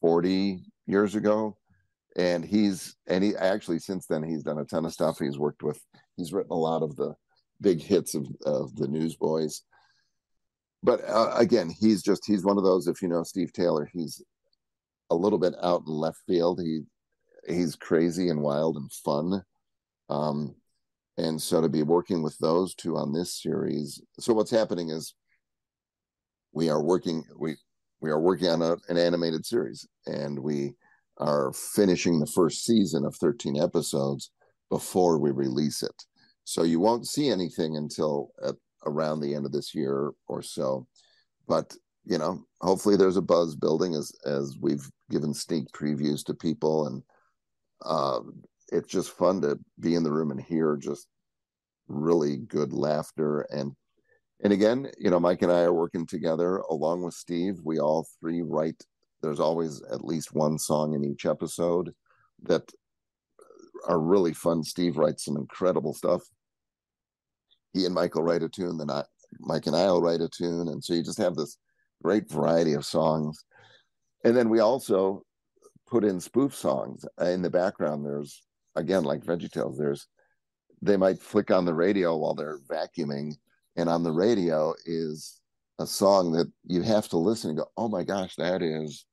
40 0.00 0.62
years 0.86 1.14
ago. 1.14 1.56
And 2.16 2.44
he's 2.44 2.96
and 3.06 3.22
he 3.22 3.36
actually 3.36 3.78
since 3.78 4.06
then 4.06 4.22
he's 4.22 4.42
done 4.42 4.58
a 4.58 4.64
ton 4.64 4.84
of 4.84 4.92
stuff. 4.92 5.18
He's 5.18 5.38
worked 5.38 5.62
with 5.62 5.80
he's 6.16 6.32
written 6.32 6.50
a 6.50 6.56
lot 6.56 6.82
of 6.82 6.96
the 6.96 7.14
big 7.60 7.80
hits 7.80 8.14
of, 8.14 8.26
of 8.44 8.74
the 8.74 8.88
newsboys. 8.88 9.62
But 10.82 11.02
uh, 11.08 11.34
again 11.36 11.70
he's 11.70 12.02
just 12.02 12.24
he's 12.26 12.44
one 12.44 12.58
of 12.58 12.64
those 12.64 12.88
if 12.88 13.02
you 13.02 13.08
know 13.08 13.22
steve 13.22 13.52
taylor 13.52 13.88
he's 13.92 14.22
a 15.10 15.14
little 15.14 15.38
bit 15.38 15.54
out 15.62 15.82
in 15.86 15.92
left 15.92 16.18
field. 16.26 16.60
He 16.60 16.82
he's 17.46 17.76
crazy 17.76 18.30
and 18.30 18.42
wild 18.42 18.76
and 18.76 18.90
fun. 18.90 19.42
Um 20.08 20.56
and 21.18 21.40
so 21.40 21.60
to 21.60 21.68
be 21.68 21.82
working 21.82 22.22
with 22.22 22.38
those 22.38 22.74
two 22.74 22.96
on 22.96 23.12
this 23.12 23.40
series 23.42 24.00
so 24.18 24.32
what's 24.32 24.50
happening 24.50 24.90
is 24.90 25.14
we 26.58 26.68
are 26.68 26.82
working 26.82 27.22
we 27.38 27.54
we 28.00 28.10
are 28.10 28.18
working 28.18 28.48
on 28.48 28.62
a, 28.62 28.76
an 28.88 28.98
animated 28.98 29.46
series 29.46 29.86
and 30.06 30.36
we 30.36 30.74
are 31.18 31.52
finishing 31.52 32.18
the 32.18 32.26
first 32.26 32.64
season 32.64 33.04
of 33.04 33.14
13 33.14 33.60
episodes 33.60 34.32
before 34.68 35.18
we 35.18 35.30
release 35.30 35.82
it. 35.84 36.02
So 36.42 36.64
you 36.64 36.80
won't 36.80 37.06
see 37.06 37.28
anything 37.28 37.76
until 37.76 38.30
at, 38.44 38.56
around 38.86 39.20
the 39.20 39.34
end 39.36 39.46
of 39.46 39.52
this 39.52 39.72
year 39.72 40.10
or 40.26 40.42
so. 40.42 40.86
But 41.46 41.76
you 42.04 42.18
know, 42.18 42.42
hopefully 42.60 42.96
there's 42.96 43.16
a 43.18 43.30
buzz 43.34 43.54
building 43.54 43.94
as 43.94 44.10
as 44.26 44.56
we've 44.60 44.88
given 45.10 45.34
sneak 45.34 45.66
previews 45.70 46.24
to 46.24 46.34
people, 46.34 46.88
and 46.88 47.02
uh, 47.84 48.20
it's 48.72 48.90
just 48.90 49.10
fun 49.10 49.40
to 49.42 49.60
be 49.78 49.94
in 49.94 50.02
the 50.02 50.10
room 50.10 50.32
and 50.32 50.40
hear 50.40 50.76
just 50.76 51.06
really 51.86 52.36
good 52.36 52.72
laughter 52.72 53.42
and 53.50 53.72
and 54.42 54.52
again, 54.52 54.90
you 54.98 55.10
know, 55.10 55.20
Mike 55.20 55.42
and 55.42 55.52
I 55.52 55.60
are 55.60 55.74
working 55.74 56.06
together 56.06 56.58
along 56.70 57.02
with 57.02 57.14
Steve. 57.14 57.60
We 57.64 57.78
all 57.78 58.06
three 58.20 58.42
write 58.42 58.82
there's 59.22 59.40
always 59.40 59.82
at 59.90 60.04
least 60.04 60.34
one 60.34 60.58
song 60.58 60.94
in 60.94 61.04
each 61.04 61.26
episode 61.26 61.92
that 62.44 62.70
are 63.86 63.98
really 63.98 64.32
fun. 64.32 64.62
Steve 64.62 64.96
writes 64.96 65.24
some 65.24 65.36
incredible 65.36 65.92
stuff. 65.92 66.22
He 67.72 67.84
and 67.84 67.94
Michael 67.94 68.22
write 68.22 68.42
a 68.42 68.48
tune, 68.48 68.78
then 68.78 68.90
I, 68.90 69.04
Mike 69.40 69.66
and 69.66 69.76
I'll 69.76 70.00
write 70.00 70.20
a 70.20 70.28
tune, 70.28 70.68
and 70.68 70.82
so 70.82 70.94
you 70.94 71.02
just 71.02 71.18
have 71.18 71.34
this 71.34 71.58
great 72.02 72.30
variety 72.30 72.74
of 72.74 72.86
songs. 72.86 73.44
And 74.24 74.36
then 74.36 74.48
we 74.48 74.60
also 74.60 75.22
put 75.86 76.04
in 76.04 76.20
spoof 76.20 76.54
songs 76.54 77.04
in 77.20 77.42
the 77.42 77.50
background. 77.50 78.04
There's 78.04 78.42
again 78.76 79.04
like 79.04 79.24
Veggie 79.24 79.50
Tales, 79.50 79.78
There's 79.78 80.06
they 80.80 80.96
might 80.96 81.20
flick 81.20 81.50
on 81.50 81.64
the 81.64 81.74
radio 81.74 82.16
while 82.16 82.34
they're 82.34 82.60
vacuuming, 82.70 83.34
and 83.78 83.88
on 83.88 84.02
the 84.02 84.12
radio 84.12 84.74
is 84.84 85.40
a 85.78 85.86
song 85.86 86.32
that 86.32 86.52
you 86.66 86.82
have 86.82 87.08
to 87.08 87.16
listen 87.16 87.50
and 87.50 87.58
go, 87.58 87.66
"Oh 87.78 87.88
my 87.88 88.04
gosh, 88.04 88.34
that 88.36 88.62
is 88.62 89.06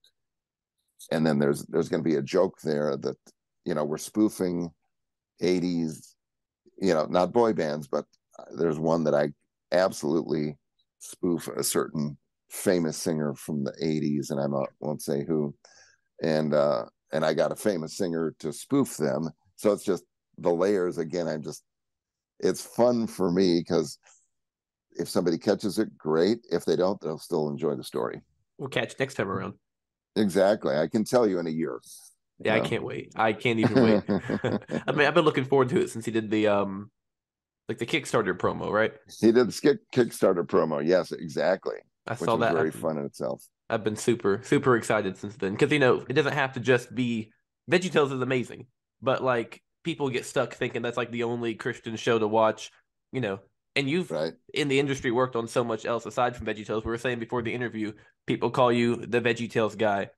and 1.11 1.25
then 1.25 1.39
there's 1.39 1.65
there's 1.65 1.89
going 1.89 2.03
to 2.03 2.09
be 2.09 2.15
a 2.15 2.21
joke 2.21 2.59
there 2.61 2.97
that 2.97 3.17
you 3.65 3.73
know 3.73 3.83
we're 3.83 3.97
spoofing 3.97 4.69
80s 5.41 6.13
you 6.79 6.93
know 6.93 7.05
not 7.05 7.33
boy 7.33 7.53
bands 7.53 7.87
but 7.87 8.05
there's 8.57 8.79
one 8.79 9.03
that 9.03 9.13
i 9.13 9.29
absolutely 9.71 10.57
spoof 10.99 11.47
a 11.47 11.63
certain 11.63 12.17
famous 12.49 12.97
singer 12.97 13.33
from 13.35 13.63
the 13.63 13.73
80s 13.83 14.31
and 14.31 14.39
i 14.39 14.45
won't 14.79 15.01
say 15.01 15.23
who 15.25 15.53
and 16.23 16.53
uh 16.53 16.85
and 17.11 17.25
i 17.25 17.33
got 17.33 17.51
a 17.51 17.55
famous 17.55 17.97
singer 17.97 18.33
to 18.39 18.51
spoof 18.53 18.97
them. 18.97 19.29
So 19.57 19.71
it's 19.71 19.83
just 19.83 20.03
the 20.37 20.51
layers 20.51 20.97
again 20.97 21.27
i'm 21.27 21.43
just 21.43 21.63
it's 22.39 22.61
fun 22.61 23.07
for 23.07 23.31
me 23.31 23.59
because 23.59 23.97
if 24.95 25.09
somebody 25.09 25.37
catches 25.37 25.79
it 25.79 25.97
great 25.97 26.39
if 26.51 26.65
they 26.65 26.75
don't 26.75 26.99
they'll 27.01 27.17
still 27.17 27.49
enjoy 27.49 27.75
the 27.75 27.83
story 27.83 28.21
we'll 28.57 28.69
catch 28.69 28.95
next 28.99 29.15
time 29.15 29.29
around 29.29 29.53
Exactly. 30.15 30.75
I 30.75 30.87
can 30.87 31.03
tell 31.03 31.27
you 31.27 31.39
in 31.39 31.47
a 31.47 31.51
year. 31.51 31.79
Yeah, 32.39 32.55
I 32.55 32.59
can't 32.61 32.83
wait. 32.83 33.13
I 33.15 33.33
can't 33.33 33.59
even 33.59 33.83
wait. 33.83 34.03
I 34.87 34.91
mean, 34.91 35.07
I've 35.07 35.13
been 35.13 35.25
looking 35.25 35.45
forward 35.45 35.69
to 35.69 35.81
it 35.81 35.89
since 35.89 36.05
he 36.05 36.11
did 36.11 36.29
the 36.29 36.47
um 36.47 36.91
like 37.67 37.77
the 37.77 37.85
Kickstarter 37.85 38.37
promo, 38.37 38.71
right? 38.71 38.93
He 39.19 39.31
did 39.31 39.47
the 39.47 39.79
Kickstarter 39.93 40.45
promo. 40.45 40.85
Yes, 40.85 41.11
exactly. 41.11 41.77
I 42.07 42.15
saw 42.15 42.37
that. 42.37 42.53
Very 42.53 42.67
I've, 42.67 42.75
fun 42.75 42.97
in 42.97 43.05
itself. 43.05 43.43
I've 43.69 43.83
been 43.83 43.95
super 43.95 44.41
super 44.43 44.75
excited 44.75 45.17
since 45.17 45.35
then 45.37 45.53
because 45.53 45.71
you 45.71 45.79
know 45.79 46.05
it 46.07 46.13
doesn't 46.13 46.33
have 46.33 46.53
to 46.53 46.59
just 46.59 46.93
be 46.93 47.31
VeggieTales 47.71 48.13
is 48.13 48.21
amazing, 48.21 48.67
but 49.01 49.23
like 49.23 49.61
people 49.83 50.09
get 50.09 50.25
stuck 50.25 50.53
thinking 50.53 50.81
that's 50.81 50.97
like 50.97 51.11
the 51.11 51.23
only 51.23 51.55
Christian 51.55 51.95
show 51.95 52.19
to 52.19 52.27
watch, 52.27 52.71
you 53.11 53.21
know. 53.21 53.39
And 53.75 53.89
you've 53.89 54.09
right. 54.09 54.33
in 54.53 54.69
the 54.69 54.79
industry 54.79 55.11
worked 55.11 55.35
on 55.35 55.47
so 55.47 55.63
much 55.63 55.85
else 55.85 56.05
aside 56.05 56.35
from 56.35 56.47
VeggieTales. 56.47 56.85
We 56.85 56.91
were 56.91 56.97
saying 56.97 57.19
before 57.19 57.41
the 57.41 57.53
interview, 57.53 57.91
people 58.25 58.49
call 58.49 58.71
you 58.71 58.95
the 58.95 59.19
VeggieTales 59.19 59.77
guy, 59.77 60.11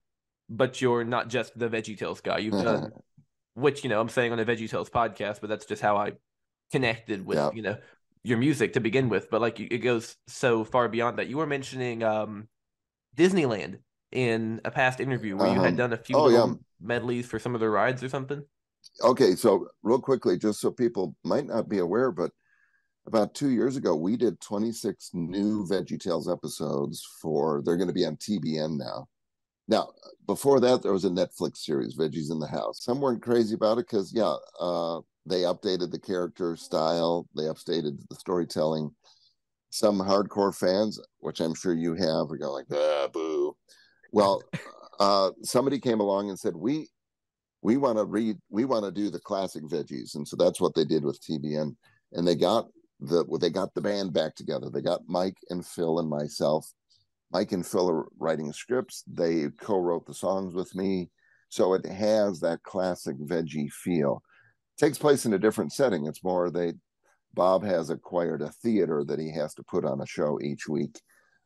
but 0.50 0.80
you're 0.80 1.04
not 1.04 1.28
just 1.28 1.58
the 1.58 1.68
VeggieTales 1.68 2.22
guy. 2.22 2.38
You've 2.38 2.64
done, 2.64 2.92
which 3.56 3.84
you 3.84 3.90
know, 3.90 4.00
I'm 4.00 4.10
saying 4.10 4.32
on 4.32 4.38
the 4.38 4.46
VeggieTales 4.46 4.92
podcast, 4.92 5.42
but 5.42 5.50
that's 5.50 5.66
just 5.66 5.82
how 5.82 5.98
I 5.98 6.14
connected 6.72 7.26
with 7.26 7.38
yeah. 7.38 7.50
you 7.54 7.62
know 7.62 7.78
your 8.24 8.38
music 8.38 8.74
to 8.74 8.80
begin 8.80 9.10
with. 9.10 9.30
But 9.32 9.42
like 9.42 9.60
it 9.60 9.80
goes 9.80 10.16
so 10.28 10.64
far 10.64 10.88
beyond 10.88 11.18
that. 11.18 11.28
You 11.28 11.38
were 11.38 11.48
mentioning 11.48 12.04
um, 12.04 12.48
Disneyland 13.16 13.80
in 14.12 14.62
a 14.64 14.72
past 14.72 15.00
interview 15.00 15.36
where 15.36 15.48
you 15.48 15.56
had 15.56 15.74
uh-huh. 15.74 15.78
done 15.78 15.94
a 15.94 15.98
few 15.98 16.16
oh, 16.16 16.30
yeah. 16.30 16.54
medleys 16.80 17.26
for 17.26 17.40
some 17.40 17.56
of 17.56 17.60
the 17.60 17.70
rides 17.70 18.04
or 18.04 18.10
something. 18.10 18.44
Okay, 19.04 19.36
so 19.36 19.68
real 19.84 20.00
quickly, 20.00 20.38
just 20.38 20.62
so 20.62 20.72
people 20.72 21.16
might 21.24 21.46
not 21.46 21.68
be 21.68 21.80
aware, 21.80 22.12
but 22.12 22.32
about 23.08 23.34
two 23.34 23.50
years 23.50 23.78
ago, 23.78 23.96
we 23.96 24.18
did 24.18 24.40
26 24.42 25.12
new 25.14 25.66
VeggieTales 25.66 26.32
episodes 26.32 27.08
for, 27.22 27.62
they're 27.64 27.78
going 27.78 27.88
to 27.88 27.94
be 27.94 28.06
on 28.06 28.18
TBN 28.18 28.78
now. 28.78 29.08
Now, 29.70 29.90
before 30.28 30.60
that, 30.60 30.84
there 30.84 30.94
was 30.94 31.06
a 31.06 31.10
Netflix 31.10 31.58
series, 31.58 31.98
Veggies 31.98 32.32
in 32.32 32.40
the 32.40 32.48
House. 32.48 32.84
Some 32.84 33.00
weren't 33.00 33.22
crazy 33.22 33.56
about 33.56 33.78
it 33.78 33.88
because, 33.88 34.14
yeah, 34.14 34.36
uh, 34.60 35.00
they 35.26 35.42
updated 35.42 35.92
the 35.92 36.00
character 36.00 36.56
style, 36.58 37.28
they 37.36 37.44
updated 37.44 37.98
the 38.10 38.16
storytelling. 38.16 38.92
Some 39.70 40.00
hardcore 40.00 40.56
fans, 40.56 41.00
which 41.20 41.40
I'm 41.40 41.54
sure 41.54 41.74
you 41.74 41.94
have, 41.96 42.32
are 42.32 42.38
going 42.38 42.66
like, 42.66 42.66
ah, 42.72 43.08
boo. 43.12 43.56
Well, 44.12 44.42
uh, 45.00 45.32
somebody 45.44 45.80
came 45.80 46.00
along 46.00 46.30
and 46.30 46.40
said, 46.40 46.56
we 46.56 46.88
we 47.62 47.76
want 47.76 47.98
to 47.98 48.06
read, 48.06 48.38
we 48.50 48.66
want 48.66 48.86
to 48.86 48.92
do 48.92 49.10
the 49.10 49.20
classic 49.20 49.64
veggies, 49.64 50.16
and 50.16 50.26
so 50.26 50.38
that's 50.38 50.62
what 50.62 50.76
they 50.76 50.86
did 50.86 51.04
with 51.04 51.20
TBN, 51.22 51.76
and 52.14 52.28
they 52.28 52.36
got 52.36 52.68
the 53.00 53.26
they 53.40 53.50
got 53.50 53.74
the 53.74 53.82
band 53.82 54.14
back 54.14 54.36
together. 54.36 54.70
They 54.70 54.82
got 54.82 55.02
Mike 55.08 55.38
and 55.50 55.66
Phil 55.66 56.00
and 56.00 56.10
myself. 56.10 56.72
Mike 57.32 57.52
and 57.52 57.66
Phil 57.66 57.90
are 57.90 58.06
writing 58.18 58.54
scripts. 58.54 59.04
They 59.08 59.50
co-wrote 59.60 60.06
the 60.06 60.14
songs 60.14 60.54
with 60.54 60.74
me, 60.76 61.10
so 61.50 61.74
it 61.74 61.86
has 61.86 62.40
that 62.40 62.64
classic 62.64 63.18
veggie 63.18 63.72
feel 63.72 64.24
takes 64.78 64.98
place 64.98 65.26
in 65.26 65.34
a 65.34 65.40
different 65.40 65.74
setting. 65.74 66.06
It's 66.06 66.24
more 66.24 66.50
they 66.50 66.74
Bob 67.34 67.64
has 67.64 67.90
acquired 67.90 68.42
a 68.42 68.52
theater 68.64 69.04
that 69.04 69.20
he 69.20 69.32
has 69.32 69.54
to 69.56 69.64
put 69.64 69.86
on 69.86 70.02
a 70.02 70.08
show 70.08 70.40
each 70.42 70.68
week. 70.68 71.00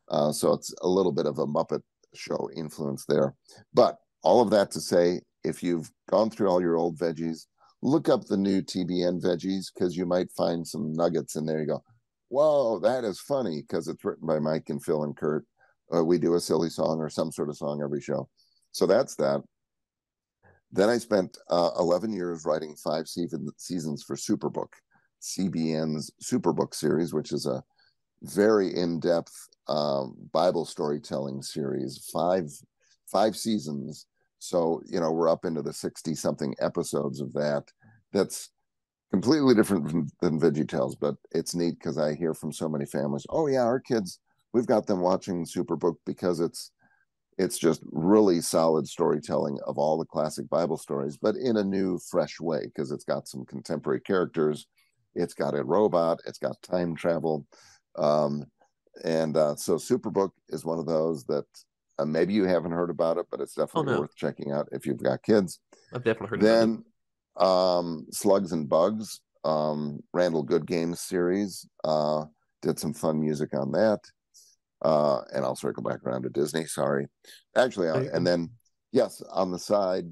Uh, 0.09 0.31
so 0.31 0.53
it's 0.53 0.73
a 0.81 0.87
little 0.87 1.11
bit 1.11 1.25
of 1.25 1.39
a 1.39 1.45
Muppet 1.45 1.81
show 2.13 2.49
influence 2.55 3.05
there. 3.07 3.35
But 3.73 3.97
all 4.23 4.41
of 4.41 4.49
that 4.51 4.71
to 4.71 4.81
say, 4.81 5.21
if 5.43 5.63
you've 5.63 5.89
gone 6.09 6.29
through 6.29 6.49
all 6.49 6.61
your 6.61 6.77
old 6.77 6.97
veggies, 6.97 7.45
look 7.81 8.09
up 8.09 8.25
the 8.25 8.37
new 8.37 8.61
TBN 8.61 9.21
veggies 9.21 9.67
because 9.73 9.97
you 9.97 10.05
might 10.05 10.31
find 10.31 10.67
some 10.67 10.93
nuggets 10.93 11.35
in 11.35 11.45
there. 11.45 11.61
You 11.61 11.67
go, 11.67 11.83
whoa, 12.29 12.79
that 12.79 13.03
is 13.03 13.19
funny 13.19 13.61
because 13.61 13.87
it's 13.87 14.03
written 14.05 14.27
by 14.27 14.39
Mike 14.39 14.69
and 14.69 14.83
Phil 14.83 15.03
and 15.03 15.15
Kurt. 15.15 15.45
Uh, 15.93 16.03
we 16.03 16.17
do 16.17 16.35
a 16.35 16.39
silly 16.39 16.69
song 16.69 16.99
or 16.99 17.09
some 17.09 17.31
sort 17.31 17.49
of 17.49 17.57
song 17.57 17.81
every 17.83 18.01
show. 18.01 18.29
So 18.71 18.85
that's 18.85 19.15
that. 19.15 19.41
Then 20.71 20.87
I 20.87 20.97
spent 20.97 21.37
uh, 21.49 21.71
11 21.77 22.13
years 22.13 22.45
writing 22.45 22.75
five 22.81 23.07
season, 23.07 23.49
seasons 23.57 24.03
for 24.03 24.15
Superbook, 24.15 24.71
CBN's 25.21 26.11
Superbook 26.23 26.73
series, 26.73 27.13
which 27.13 27.33
is 27.33 27.45
a 27.45 27.61
very 28.23 28.73
in-depth 28.73 29.33
um, 29.67 30.15
Bible 30.31 30.63
storytelling 30.63 31.41
series. 31.41 32.09
Five 32.13 32.49
five 33.11 33.35
seasons, 33.35 34.05
so 34.41 34.81
you 34.87 34.99
know 34.99 35.11
we're 35.11 35.29
up 35.29 35.45
into 35.45 35.61
the 35.61 35.71
60 35.71 36.15
something 36.15 36.55
episodes 36.59 37.21
of 37.21 37.31
that. 37.33 37.63
That's 38.11 38.49
completely 39.11 39.53
different 39.53 39.87
than, 39.87 40.09
than 40.21 40.39
Veggie 40.39 40.67
Tales, 40.67 40.95
but 40.95 41.15
it's 41.31 41.53
neat 41.53 41.77
because 41.77 41.99
I 41.99 42.15
hear 42.15 42.33
from 42.33 42.51
so 42.51 42.67
many 42.67 42.85
families. 42.85 43.25
Oh 43.29 43.45
yeah, 43.45 43.61
our 43.61 43.79
kids, 43.79 44.19
we've 44.51 44.65
got 44.65 44.87
them 44.87 44.99
watching 44.99 45.45
Superbook 45.45 45.97
because 46.07 46.39
it's 46.39 46.71
it's 47.37 47.59
just 47.59 47.81
really 47.91 48.41
solid 48.41 48.87
storytelling 48.87 49.59
of 49.67 49.77
all 49.77 49.97
the 49.97 50.05
classic 50.05 50.49
Bible 50.49 50.77
stories, 50.77 51.17
but 51.17 51.35
in 51.35 51.57
a 51.57 51.63
new, 51.63 51.99
fresh 52.09 52.39
way 52.39 52.63
because 52.65 52.91
it's 52.91 53.05
got 53.05 53.27
some 53.27 53.45
contemporary 53.45 54.01
characters. 54.01 54.65
It's 55.13 55.35
got 55.35 55.55
a 55.55 55.63
robot. 55.63 56.19
It's 56.25 56.39
got 56.39 56.61
time 56.63 56.95
travel. 56.95 57.45
Um, 57.95 58.45
and 59.03 59.37
uh, 59.37 59.55
so 59.55 59.75
Superbook 59.75 60.31
is 60.49 60.65
one 60.65 60.79
of 60.79 60.85
those 60.85 61.25
that 61.25 61.45
uh, 62.01 62.05
maybe 62.05 62.33
you 62.33 62.45
haven't 62.45 62.71
heard 62.71 62.89
about 62.89 63.17
it, 63.17 63.25
but 63.29 63.39
it's 63.39 63.55
definitely 63.55 63.91
oh, 63.91 63.95
no. 63.95 64.01
worth 64.01 64.15
checking 64.15 64.51
out 64.51 64.67
if 64.71 64.85
you've 64.85 65.03
got 65.03 65.23
kids. 65.23 65.59
I've 65.93 66.03
definitely 66.03 66.37
heard 66.37 66.41
then, 66.41 66.83
um, 67.37 68.07
Slugs 68.11 68.51
and 68.51 68.67
Bugs, 68.67 69.21
um, 69.43 70.01
Randall 70.13 70.43
Goodgame's 70.43 71.01
series. 71.01 71.67
Uh, 71.83 72.25
did 72.61 72.79
some 72.79 72.93
fun 72.93 73.19
music 73.19 73.55
on 73.55 73.71
that 73.71 73.99
uh, 74.81 75.21
and 75.33 75.45
I'll 75.45 75.55
circle 75.55 75.83
back 75.83 76.03
around 76.03 76.23
to 76.23 76.29
Disney. 76.29 76.65
Sorry, 76.65 77.07
actually, 77.55 77.89
uh, 77.89 78.03
and 78.13 78.25
then 78.25 78.49
yes, 78.91 79.21
on 79.31 79.51
the 79.51 79.59
side, 79.59 80.05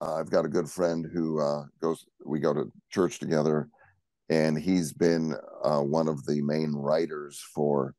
uh, 0.00 0.16
I've 0.16 0.30
got 0.30 0.44
a 0.44 0.48
good 0.48 0.68
friend 0.68 1.06
who 1.12 1.40
uh, 1.40 1.64
goes. 1.80 2.04
We 2.24 2.40
go 2.40 2.52
to 2.52 2.70
church 2.90 3.18
together, 3.18 3.68
and 4.28 4.58
he's 4.58 4.92
been 4.92 5.34
uh, 5.62 5.80
one 5.80 6.08
of 6.08 6.24
the 6.26 6.42
main 6.42 6.72
writers 6.72 7.40
for 7.54 7.94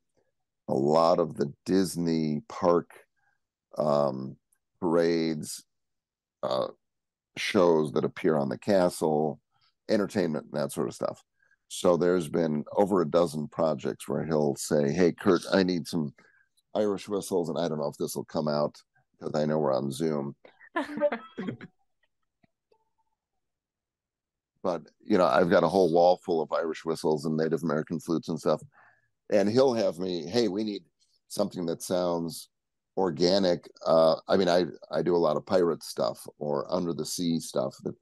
a 0.68 0.74
lot 0.74 1.18
of 1.18 1.36
the 1.36 1.52
Disney 1.64 2.42
park 2.48 2.90
um, 3.78 4.36
parades, 4.80 5.64
uh, 6.42 6.68
shows 7.36 7.92
that 7.92 8.04
appear 8.04 8.36
on 8.36 8.48
the 8.48 8.58
castle, 8.58 9.40
entertainment, 9.88 10.46
and 10.50 10.60
that 10.60 10.72
sort 10.72 10.88
of 10.88 10.94
stuff. 10.94 11.22
So 11.68 11.96
there's 11.96 12.28
been 12.28 12.64
over 12.76 13.02
a 13.02 13.10
dozen 13.10 13.48
projects 13.48 14.08
where 14.08 14.24
he'll 14.24 14.56
say, 14.56 14.92
Hey, 14.92 15.12
Kurt, 15.12 15.42
I 15.52 15.62
need 15.62 15.86
some 15.86 16.14
Irish 16.74 17.08
whistles. 17.08 17.48
And 17.48 17.58
I 17.58 17.68
don't 17.68 17.78
know 17.78 17.88
if 17.88 17.96
this 17.96 18.14
will 18.14 18.24
come 18.24 18.48
out 18.48 18.76
because 19.18 19.34
I 19.34 19.46
know 19.46 19.58
we're 19.58 19.74
on 19.74 19.90
Zoom. 19.90 20.36
but, 24.62 24.82
you 25.04 25.18
know, 25.18 25.26
I've 25.26 25.50
got 25.50 25.64
a 25.64 25.68
whole 25.68 25.92
wall 25.92 26.20
full 26.24 26.40
of 26.40 26.52
Irish 26.52 26.84
whistles 26.84 27.24
and 27.24 27.36
Native 27.36 27.64
American 27.64 27.98
flutes 27.98 28.28
and 28.28 28.38
stuff. 28.38 28.62
And 29.30 29.48
he'll 29.48 29.74
have 29.74 29.98
me, 29.98 30.26
Hey, 30.26 30.48
we 30.48 30.64
need 30.64 30.82
something 31.28 31.66
that 31.66 31.82
sounds 31.82 32.48
organic. 32.96 33.68
Uh, 33.84 34.16
I 34.28 34.36
mean, 34.36 34.48
I, 34.48 34.64
I 34.90 35.02
do 35.02 35.16
a 35.16 35.18
lot 35.18 35.36
of 35.36 35.46
pirate 35.46 35.82
stuff 35.82 36.26
or 36.38 36.72
under 36.72 36.92
the 36.92 37.04
sea 37.04 37.40
stuff 37.40 37.76
that 37.84 37.94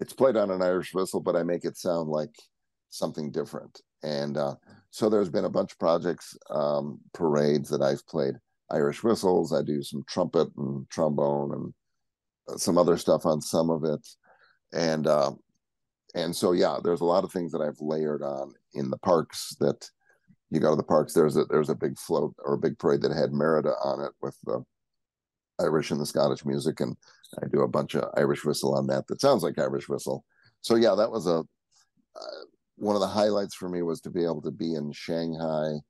it's 0.00 0.12
played 0.12 0.36
on 0.36 0.50
an 0.50 0.62
Irish 0.62 0.94
whistle, 0.94 1.20
but 1.20 1.36
I 1.36 1.42
make 1.42 1.64
it 1.64 1.76
sound 1.76 2.08
like 2.08 2.34
something 2.90 3.30
different. 3.30 3.80
And 4.02 4.36
uh, 4.36 4.56
so 4.90 5.08
there's 5.08 5.28
been 5.28 5.44
a 5.44 5.50
bunch 5.50 5.72
of 5.72 5.78
projects, 5.78 6.36
um, 6.50 6.98
parades 7.12 7.68
that 7.70 7.82
I've 7.82 8.06
played 8.06 8.34
Irish 8.70 9.02
whistles. 9.02 9.52
I 9.52 9.62
do 9.62 9.82
some 9.82 10.04
trumpet 10.08 10.48
and 10.56 10.88
trombone 10.90 11.52
and 11.52 11.74
uh, 12.48 12.56
some 12.56 12.78
other 12.78 12.96
stuff 12.96 13.26
on 13.26 13.40
some 13.40 13.70
of 13.70 13.84
it. 13.84 14.06
And 14.72 15.06
uh, 15.06 15.32
and 16.14 16.34
so 16.34 16.52
yeah, 16.52 16.78
there's 16.82 17.00
a 17.00 17.06
lot 17.06 17.24
of 17.24 17.32
things 17.32 17.52
that 17.52 17.60
I've 17.60 17.80
layered 17.80 18.22
on 18.22 18.54
in 18.74 18.90
the 18.90 18.98
parks 18.98 19.54
that 19.60 19.88
you 20.52 20.60
go 20.60 20.70
to 20.70 20.76
the 20.76 20.82
parks. 20.82 21.14
There's 21.14 21.36
a 21.36 21.44
there's 21.46 21.70
a 21.70 21.74
big 21.74 21.98
float 21.98 22.34
or 22.44 22.54
a 22.54 22.58
big 22.58 22.78
parade 22.78 23.02
that 23.02 23.12
had 23.12 23.32
Merida 23.32 23.72
on 23.82 24.04
it 24.04 24.12
with 24.20 24.36
the 24.44 24.62
Irish 25.60 25.90
and 25.90 26.00
the 26.00 26.06
Scottish 26.06 26.44
music, 26.44 26.80
and 26.80 26.96
I 27.42 27.46
do 27.46 27.62
a 27.62 27.68
bunch 27.68 27.94
of 27.94 28.04
Irish 28.16 28.44
whistle 28.44 28.74
on 28.74 28.86
that 28.88 29.06
that 29.08 29.20
sounds 29.20 29.42
like 29.42 29.58
Irish 29.58 29.88
whistle. 29.88 30.24
So 30.60 30.76
yeah, 30.76 30.94
that 30.94 31.10
was 31.10 31.26
a 31.26 31.42
uh, 32.14 32.44
one 32.76 32.96
of 32.96 33.00
the 33.00 33.08
highlights 33.08 33.54
for 33.54 33.68
me 33.68 33.82
was 33.82 34.00
to 34.02 34.10
be 34.10 34.24
able 34.24 34.42
to 34.42 34.50
be 34.50 34.74
in 34.74 34.92
Shanghai. 34.92 35.80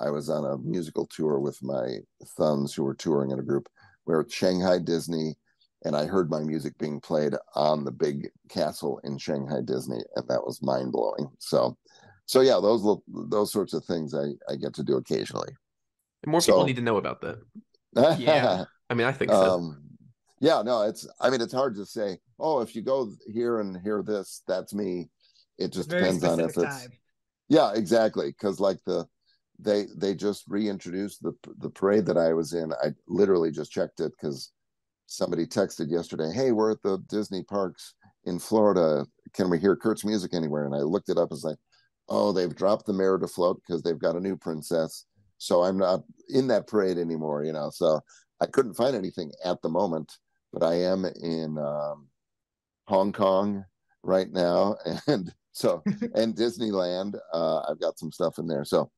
I 0.00 0.10
was 0.10 0.30
on 0.30 0.44
a 0.44 0.58
musical 0.58 1.06
tour 1.06 1.38
with 1.38 1.62
my 1.62 1.98
sons 2.24 2.74
who 2.74 2.84
were 2.84 2.94
touring 2.94 3.30
in 3.30 3.38
a 3.38 3.42
group. 3.42 3.68
We 4.06 4.14
were 4.14 4.22
at 4.22 4.32
Shanghai 4.32 4.78
Disney, 4.78 5.34
and 5.84 5.96
I 5.96 6.06
heard 6.06 6.30
my 6.30 6.40
music 6.40 6.78
being 6.78 7.00
played 7.00 7.34
on 7.54 7.84
the 7.84 7.90
big 7.90 8.28
castle 8.48 9.00
in 9.04 9.18
Shanghai 9.18 9.60
Disney, 9.64 10.00
and 10.14 10.26
that 10.28 10.44
was 10.44 10.62
mind 10.62 10.92
blowing. 10.92 11.28
So, 11.38 11.76
so 12.26 12.40
yeah, 12.40 12.58
those 12.60 13.00
those 13.08 13.52
sorts 13.52 13.72
of 13.72 13.84
things 13.84 14.14
I 14.14 14.32
I 14.50 14.56
get 14.56 14.74
to 14.74 14.82
do 14.82 14.96
occasionally. 14.96 15.52
And 16.22 16.30
more 16.30 16.40
people 16.40 16.64
need 16.64 16.76
to 16.76 16.82
know 16.82 16.96
about 16.96 17.20
that. 17.22 17.38
yeah, 18.18 18.64
I 18.90 18.94
mean, 18.94 19.06
I 19.06 19.12
think 19.12 19.30
so. 19.30 19.54
Um, 19.54 19.82
yeah, 20.40 20.62
no, 20.62 20.82
it's. 20.82 21.08
I 21.20 21.30
mean, 21.30 21.40
it's 21.40 21.54
hard 21.54 21.74
to 21.76 21.86
say. 21.86 22.18
Oh, 22.38 22.60
if 22.60 22.76
you 22.76 22.82
go 22.82 23.10
here 23.32 23.60
and 23.60 23.80
hear 23.80 24.02
this, 24.02 24.42
that's 24.46 24.74
me 24.74 25.08
it 25.58 25.72
just 25.72 25.90
depends 25.90 26.24
on 26.24 26.40
if 26.40 26.56
it's 26.56 26.82
time. 26.82 26.92
yeah 27.48 27.72
exactly 27.74 28.28
because 28.28 28.60
like 28.60 28.78
the 28.84 29.06
they 29.58 29.86
they 29.96 30.14
just 30.14 30.44
reintroduced 30.48 31.22
the 31.22 31.32
the 31.58 31.70
parade 31.70 32.06
that 32.06 32.18
i 32.18 32.32
was 32.32 32.52
in 32.52 32.72
i 32.82 32.88
literally 33.08 33.50
just 33.50 33.72
checked 33.72 34.00
it 34.00 34.12
because 34.12 34.52
somebody 35.06 35.46
texted 35.46 35.90
yesterday 35.90 36.30
hey 36.32 36.52
we're 36.52 36.70
at 36.70 36.82
the 36.82 36.98
disney 37.08 37.42
parks 37.42 37.94
in 38.24 38.38
florida 38.38 39.06
can 39.32 39.48
we 39.48 39.58
hear 39.58 39.76
kurt's 39.76 40.04
music 40.04 40.34
anywhere 40.34 40.66
and 40.66 40.74
i 40.74 40.78
looked 40.78 41.08
it 41.08 41.18
up 41.18 41.30
and 41.30 41.42
like 41.42 41.56
oh 42.08 42.32
they've 42.32 42.54
dropped 42.54 42.86
the 42.86 42.92
Merida 42.92 43.26
float 43.26 43.60
because 43.66 43.82
they've 43.82 43.98
got 43.98 44.16
a 44.16 44.20
new 44.20 44.36
princess 44.36 45.06
so 45.38 45.62
i'm 45.62 45.76
not 45.76 46.02
in 46.30 46.46
that 46.46 46.66
parade 46.66 46.98
anymore 46.98 47.44
you 47.44 47.52
know 47.52 47.70
so 47.70 48.00
i 48.40 48.46
couldn't 48.46 48.74
find 48.74 48.96
anything 48.96 49.30
at 49.44 49.60
the 49.62 49.68
moment 49.68 50.10
but 50.52 50.62
i 50.62 50.74
am 50.74 51.04
in 51.04 51.58
um, 51.58 52.08
hong 52.86 53.12
kong 53.12 53.64
right 54.02 54.32
now 54.32 54.76
and 55.06 55.32
so 55.56 55.82
and 56.14 56.36
Disneyland, 56.36 57.18
uh, 57.32 57.60
I've 57.60 57.80
got 57.80 57.98
some 57.98 58.12
stuff 58.12 58.38
in 58.38 58.46
there. 58.46 58.64
So, 58.64 58.90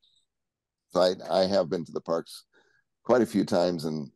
so 0.89 0.99
I 0.99 1.13
I 1.31 1.45
have 1.45 1.69
been 1.69 1.85
to 1.85 1.91
the 1.93 2.01
parks 2.01 2.43
quite 3.03 3.21
a 3.21 3.25
few 3.25 3.45
times, 3.45 3.85
and 3.85 4.11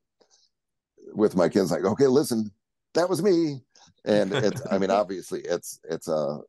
with 1.13 1.37
my 1.37 1.47
kids, 1.47 1.71
like, 1.71 1.85
okay, 1.85 2.07
listen, 2.07 2.51
that 2.95 3.09
was 3.09 3.23
me, 3.23 3.61
and 4.03 4.33
it's 4.33 4.61
I 4.69 4.77
mean, 4.77 4.91
obviously, 5.01 5.39
it's 5.41 5.79
it's 5.89 6.09
uh 6.09 6.39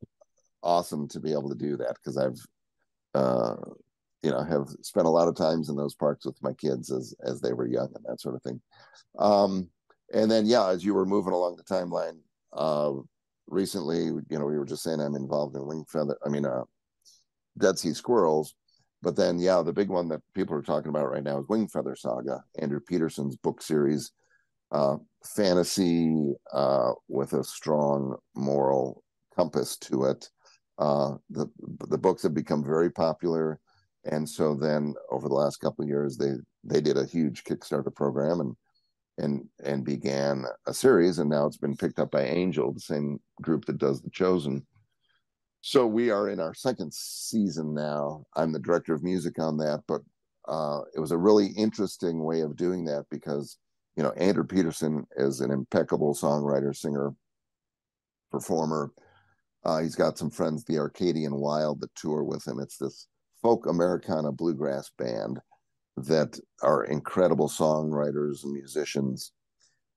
awesome 0.64 1.06
to 1.08 1.20
be 1.20 1.32
able 1.32 1.48
to 1.48 1.54
do 1.54 1.76
that 1.76 1.96
because 1.96 2.16
I've 2.16 2.38
uh 3.14 3.56
you 4.22 4.30
know 4.30 4.42
have 4.42 4.68
spent 4.82 5.06
a 5.06 5.10
lot 5.10 5.28
of 5.28 5.36
times 5.36 5.68
in 5.68 5.76
those 5.76 5.94
parks 5.94 6.24
with 6.24 6.42
my 6.42 6.52
kids 6.54 6.90
as 6.90 7.14
as 7.24 7.40
they 7.40 7.52
were 7.52 7.66
young 7.66 7.90
and 7.94 8.04
that 8.06 8.20
sort 8.20 8.34
of 8.34 8.42
thing 8.42 8.60
um 9.18 9.68
and 10.12 10.30
then 10.30 10.46
yeah 10.46 10.68
as 10.68 10.84
you 10.84 10.94
were 10.94 11.06
moving 11.06 11.32
along 11.32 11.56
the 11.56 11.62
timeline 11.62 12.18
uh 12.54 12.92
recently, 13.46 14.04
you 14.04 14.38
know, 14.38 14.46
we 14.46 14.58
were 14.58 14.64
just 14.64 14.82
saying 14.82 15.00
I'm 15.00 15.14
involved 15.14 15.56
in 15.56 15.62
Wingfeather. 15.62 16.16
I 16.24 16.28
mean, 16.28 16.44
uh, 16.44 16.62
Dead 17.58 17.78
Sea 17.78 17.92
squirrels. 17.92 18.54
But 19.02 19.16
then, 19.16 19.38
yeah, 19.38 19.60
the 19.60 19.72
big 19.72 19.90
one 19.90 20.08
that 20.08 20.22
people 20.34 20.56
are 20.56 20.62
talking 20.62 20.88
about 20.88 21.10
right 21.10 21.22
now 21.22 21.38
is 21.38 21.46
Wingfeather 21.46 21.96
Saga, 21.96 22.42
Andrew 22.58 22.80
Peterson's 22.80 23.36
book 23.36 23.60
series 23.60 24.12
uh, 24.72 24.96
fantasy 25.36 26.32
uh, 26.52 26.92
with 27.08 27.34
a 27.34 27.44
strong 27.44 28.16
moral 28.34 29.02
compass 29.36 29.76
to 29.76 30.04
it. 30.04 30.28
Uh, 30.78 31.14
the 31.30 31.46
the 31.88 31.98
books 31.98 32.22
have 32.22 32.34
become 32.34 32.64
very 32.64 32.90
popular, 32.90 33.60
and 34.04 34.28
so 34.28 34.54
then 34.54 34.94
over 35.10 35.28
the 35.28 35.34
last 35.34 35.58
couple 35.58 35.82
of 35.82 35.88
years, 35.88 36.16
they 36.16 36.32
they 36.64 36.80
did 36.80 36.96
a 36.96 37.06
huge 37.06 37.44
Kickstarter 37.44 37.94
program 37.94 38.40
and 38.40 38.56
and 39.18 39.48
and 39.62 39.84
began 39.84 40.44
a 40.66 40.74
series, 40.74 41.18
and 41.18 41.30
now 41.30 41.46
it's 41.46 41.56
been 41.56 41.76
picked 41.76 41.98
up 41.98 42.10
by 42.10 42.24
Angel, 42.24 42.72
the 42.72 42.80
same 42.80 43.20
group 43.40 43.64
that 43.66 43.78
does 43.78 44.02
The 44.02 44.10
Chosen. 44.10 44.66
So 45.60 45.86
we 45.86 46.10
are 46.10 46.28
in 46.28 46.40
our 46.40 46.52
second 46.52 46.92
season 46.92 47.72
now. 47.72 48.26
I'm 48.36 48.52
the 48.52 48.58
director 48.58 48.92
of 48.92 49.02
music 49.02 49.38
on 49.38 49.56
that, 49.58 49.82
but 49.88 50.02
uh, 50.46 50.80
it 50.94 51.00
was 51.00 51.10
a 51.10 51.16
really 51.16 51.46
interesting 51.56 52.22
way 52.22 52.40
of 52.40 52.56
doing 52.56 52.84
that 52.84 53.06
because 53.10 53.56
you 53.96 54.02
know 54.02 54.10
Andrew 54.10 54.44
Peterson 54.44 55.06
is 55.16 55.40
an 55.40 55.50
impeccable 55.50 56.14
songwriter, 56.14 56.74
singer, 56.76 57.14
performer. 58.30 58.92
Uh, 59.64 59.78
he's 59.78 59.96
got 59.96 60.18
some 60.18 60.30
friends, 60.30 60.64
the 60.64 60.78
Arcadian 60.78 61.34
Wild, 61.36 61.80
that 61.80 61.94
tour 61.94 62.22
with 62.22 62.46
him. 62.46 62.60
It's 62.60 62.76
this 62.76 63.08
folk 63.40 63.66
Americana 63.66 64.32
bluegrass 64.32 64.90
band 64.98 65.40
that 65.96 66.38
are 66.62 66.84
incredible 66.84 67.48
songwriters 67.48 68.44
and 68.44 68.52
musicians. 68.52 69.32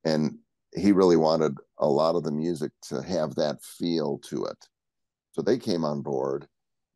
And 0.05 0.37
he 0.75 0.91
really 0.91 1.17
wanted 1.17 1.53
a 1.79 1.87
lot 1.87 2.15
of 2.15 2.23
the 2.23 2.31
music 2.31 2.71
to 2.89 3.01
have 3.01 3.35
that 3.35 3.61
feel 3.63 4.19
to 4.29 4.45
it. 4.45 4.57
So 5.31 5.41
they 5.41 5.57
came 5.57 5.83
on 5.83 6.01
board. 6.01 6.47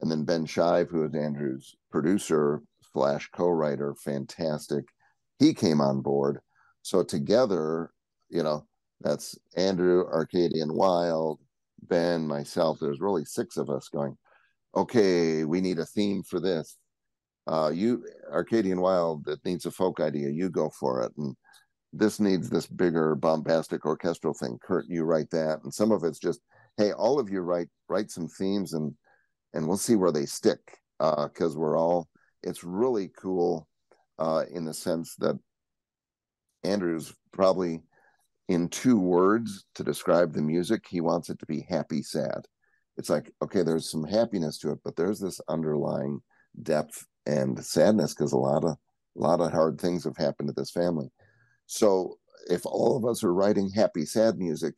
And 0.01 0.10
then 0.10 0.23
Ben 0.23 0.45
Shive, 0.45 0.89
who 0.89 1.03
is 1.03 1.13
Andrew's 1.13 1.75
producer 1.91 2.62
slash 2.93 3.29
co-writer, 3.34 3.95
fantastic. 4.03 4.86
He 5.39 5.53
came 5.53 5.81
on 5.81 6.01
board. 6.01 6.39
So 6.81 7.03
together, 7.03 7.91
you 8.29 8.43
know, 8.43 8.65
that's 9.01 9.38
Andrew, 9.55 10.05
Arcadian 10.05 10.73
Wild, 10.73 11.39
Ben, 11.84 12.28
myself. 12.28 12.78
There's 12.80 13.02
really 13.02 13.26
six 13.26 13.58
of 13.58 13.70
us 13.70 13.89
going, 13.89 14.17
okay, 14.76 15.44
we 15.44 15.62
need 15.62 15.80
a 15.80 15.86
theme 15.86 16.24
for 16.24 16.39
this. 16.39 16.78
Uh, 17.48 17.72
you, 17.74 18.06
Arcadian 18.32 18.82
Wild, 18.82 19.26
that 19.26 19.44
needs 19.44 19.65
a 19.65 19.72
folk 19.72 20.00
idea. 20.00 20.30
You 20.30 20.50
go 20.50 20.70
for 20.80 21.02
it. 21.02 21.12
And 21.17 21.36
this 21.94 22.20
needs 22.20 22.50
this 22.50 22.67
bigger 22.67 23.15
bombastic 23.15 23.86
orchestral 23.86 24.34
thing. 24.34 24.58
Kurt, 24.62 24.86
you 24.88 25.04
write 25.04 25.30
that. 25.32 25.60
And 25.63 25.74
some 25.74 25.91
of 25.91 26.04
it's 26.04 26.20
just, 26.20 26.39
hey, 26.78 26.94
all 26.94 27.20
of 27.20 27.30
you 27.30 27.41
write 27.41 27.67
write 27.89 28.12
some 28.12 28.28
themes 28.28 28.74
and 28.74 28.94
and 29.54 29.67
we'll 29.67 29.78
see 29.78 29.96
where 29.96 30.12
they 30.12 30.26
stick. 30.26 30.60
Uh, 31.00 31.28
because 31.28 31.58
we're 31.58 31.78
all 31.78 32.08
it's 32.44 32.63
really 32.63 33.10
cool 33.17 33.67
uh, 34.20 34.44
in 34.52 34.65
the 34.65 34.74
sense 34.74 35.15
that 35.15 35.38
Andrew's 36.63 37.13
probably 37.34 37.82
in 38.47 38.69
two 38.69 38.99
words 38.99 39.65
to 39.75 39.84
describe 39.84 40.34
the 40.34 40.41
music. 40.41 40.86
He 40.89 41.01
wants 41.01 41.30
it 41.30 41.39
to 41.39 41.45
be 41.45 41.65
happy, 41.69 42.01
sad. 42.01 42.45
It's 42.97 43.10
like, 43.10 43.32
okay, 43.41 43.63
there's 43.63 43.89
some 43.89 44.04
happiness 44.04 44.58
to 44.60 44.71
it, 44.71 44.80
but 44.84 44.95
there's 44.95 45.19
this 45.19 45.39
underlying 45.47 46.21
depth 46.63 47.06
and 47.25 47.63
sadness 47.63 48.13
because 48.13 48.34
a 48.34 48.38
lot 48.38 48.63
of 48.63 48.77
a 49.17 49.19
lot 49.19 49.41
of 49.41 49.51
hard 49.51 49.80
things 49.80 50.06
have 50.06 50.17
happened 50.17 50.47
to 50.47 50.54
this 50.54 50.71
family. 50.71 51.10
So 51.65 52.17
if 52.49 52.65
all 52.65 52.95
of 52.95 53.06
us 53.06 53.23
are 53.23 53.34
writing 53.34 53.69
happy, 53.69 54.06
sad 54.06 54.38
music, 54.38 54.75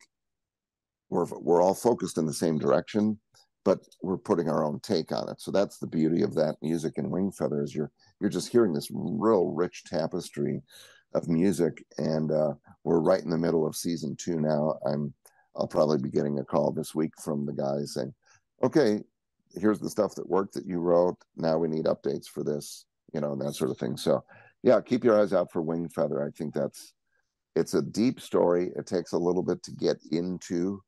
we're 1.08 1.26
we're 1.40 1.62
all 1.62 1.74
focused 1.74 2.18
in 2.18 2.26
the 2.26 2.32
same 2.32 2.58
direction 2.58 3.18
but 3.64 3.80
we're 4.02 4.18
putting 4.18 4.48
our 4.48 4.64
own 4.64 4.78
take 4.80 5.10
on 5.10 5.28
it. 5.28 5.40
So 5.40 5.50
that's 5.50 5.78
the 5.78 5.86
beauty 5.86 6.22
of 6.22 6.34
that 6.34 6.56
music 6.62 6.98
and 6.98 7.10
Wingfeathers. 7.10 7.74
You're 7.74 7.90
you're 8.20 8.30
just 8.30 8.48
hearing 8.48 8.72
this 8.72 8.88
real 8.92 9.46
rich 9.46 9.84
tapestry 9.84 10.62
of 11.14 11.28
music, 11.28 11.84
and 11.98 12.30
uh, 12.30 12.54
we're 12.82 13.00
right 13.00 13.22
in 13.22 13.30
the 13.30 13.38
middle 13.38 13.66
of 13.66 13.76
season 13.76 14.16
two 14.16 14.40
now. 14.40 14.78
I'm 14.86 15.12
I'll 15.56 15.68
probably 15.68 15.98
be 15.98 16.10
getting 16.10 16.38
a 16.38 16.44
call 16.44 16.72
this 16.72 16.94
week 16.94 17.12
from 17.22 17.46
the 17.46 17.52
guys 17.52 17.94
saying, 17.94 18.12
"Okay, 18.62 19.00
here's 19.54 19.80
the 19.80 19.90
stuff 19.90 20.14
that 20.16 20.28
worked 20.28 20.54
that 20.54 20.66
you 20.66 20.78
wrote. 20.78 21.16
Now 21.36 21.58
we 21.58 21.68
need 21.68 21.84
updates 21.84 22.26
for 22.26 22.42
this, 22.42 22.86
you 23.12 23.20
know, 23.20 23.32
and 23.32 23.40
that 23.40 23.54
sort 23.54 23.70
of 23.70 23.78
thing." 23.78 23.96
So 23.96 24.24
yeah, 24.62 24.80
keep 24.80 25.04
your 25.04 25.20
eyes 25.20 25.32
out 25.32 25.52
for 25.52 25.62
Wingfeather. 25.62 26.26
I 26.26 26.30
think 26.36 26.54
that's 26.54 26.94
it's 27.54 27.74
a 27.74 27.82
deep 27.82 28.20
story. 28.20 28.72
It 28.76 28.86
takes 28.86 29.12
a 29.12 29.18
little 29.18 29.42
bit 29.42 29.62
to 29.62 29.70
get 29.72 29.98
into, 30.10 30.82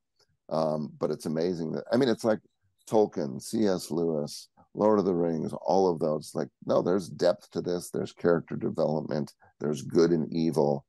um, 0.48 0.92
but 0.98 1.10
it's 1.10 1.26
amazing 1.26 1.72
that 1.72 1.84
I 1.92 1.96
mean, 1.96 2.08
it's 2.08 2.24
like 2.24 2.40
Tolkien, 2.88 3.40
C.S. 3.40 3.90
Lewis, 3.90 4.48
Lord 4.76 4.98
of 4.98 5.06
the 5.06 5.14
Rings, 5.14 5.52
all 5.62 5.90
of 5.90 5.98
those. 5.98 6.32
Like, 6.34 6.48
no, 6.66 6.82
there's 6.82 7.08
depth 7.08 7.50
to 7.52 7.62
this. 7.62 7.90
There's 7.90 8.12
character 8.12 8.56
development. 8.56 9.32
There's 9.58 9.82
good 9.82 10.10
and 10.10 10.30
evil. 10.32 10.84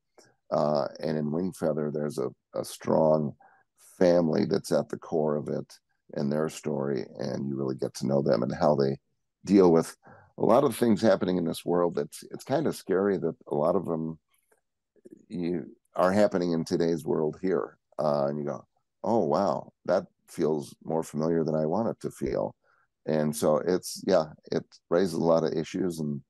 Uh, 0.51 0.87
and 0.99 1.17
in 1.17 1.31
Wingfeather, 1.31 1.91
there's 1.91 2.17
a, 2.17 2.29
a 2.53 2.65
strong 2.65 3.33
family 3.97 4.45
that's 4.45 4.71
at 4.71 4.89
the 4.89 4.97
core 4.97 5.35
of 5.35 5.47
it 5.47 5.73
and 6.13 6.31
their 6.31 6.49
story. 6.49 7.05
And 7.17 7.47
you 7.47 7.55
really 7.55 7.75
get 7.75 7.93
to 7.95 8.07
know 8.07 8.21
them 8.21 8.43
and 8.43 8.53
how 8.53 8.75
they 8.75 8.97
deal 9.45 9.71
with 9.71 9.95
a 10.37 10.45
lot 10.45 10.63
of 10.63 10.75
things 10.75 11.01
happening 11.01 11.37
in 11.37 11.45
this 11.45 11.65
world. 11.65 11.95
That's 11.95 12.23
it's 12.31 12.43
kind 12.43 12.67
of 12.67 12.75
scary 12.75 13.17
that 13.17 13.35
a 13.47 13.55
lot 13.55 13.75
of 13.75 13.85
them 13.85 14.19
you 15.29 15.65
are 15.95 16.11
happening 16.11 16.51
in 16.51 16.63
today's 16.63 17.05
world 17.05 17.37
here. 17.41 17.77
Uh, 17.97 18.27
and 18.27 18.37
you 18.37 18.45
go, 18.45 18.65
oh 19.03 19.23
wow, 19.23 19.71
that 19.85 20.05
feels 20.29 20.75
more 20.83 21.03
familiar 21.03 21.43
than 21.43 21.55
I 21.55 21.65
want 21.65 21.87
it 21.87 21.99
to 22.01 22.11
feel. 22.11 22.53
And 23.07 23.35
so 23.35 23.57
it's 23.57 24.03
yeah, 24.05 24.25
it 24.51 24.63
raises 24.89 25.13
a 25.13 25.19
lot 25.19 25.43
of 25.43 25.53
issues 25.53 25.99
and 25.99 26.21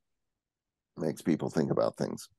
makes 0.96 1.22
people 1.22 1.50
think 1.50 1.72
about 1.72 1.98
things. 1.98 2.30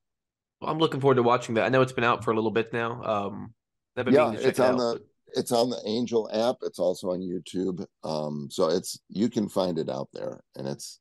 Well, 0.61 0.71
I'm 0.71 0.79
looking 0.79 1.01
forward 1.01 1.17
to 1.17 1.23
watching 1.23 1.57
that. 1.57 1.65
I 1.65 1.69
know 1.69 1.83
it's 1.83 1.93
been 1.93 2.05
out 2.05 2.25
for 2.25 2.31
a 2.31 2.35
little 2.35 2.51
bit 2.51 2.73
now. 2.73 3.03
Um, 3.03 3.55
yeah, 3.97 4.33
it's 4.33 4.61
on 4.61 4.77
the 4.77 5.01
it's 5.35 5.53
on 5.53 5.71
the 5.71 5.81
Angel 5.85 6.29
app. 6.33 6.57
It's 6.63 6.79
also 6.79 7.11
on 7.11 7.21
YouTube. 7.21 7.85
Um, 8.05 8.49
so 8.51 8.69
it's 8.69 9.01
you 9.09 9.29
can 9.29 9.49
find 9.49 9.79
it 9.79 9.91
out 9.91 10.09
there, 10.13 10.41
and 10.57 10.69
it's 10.69 11.01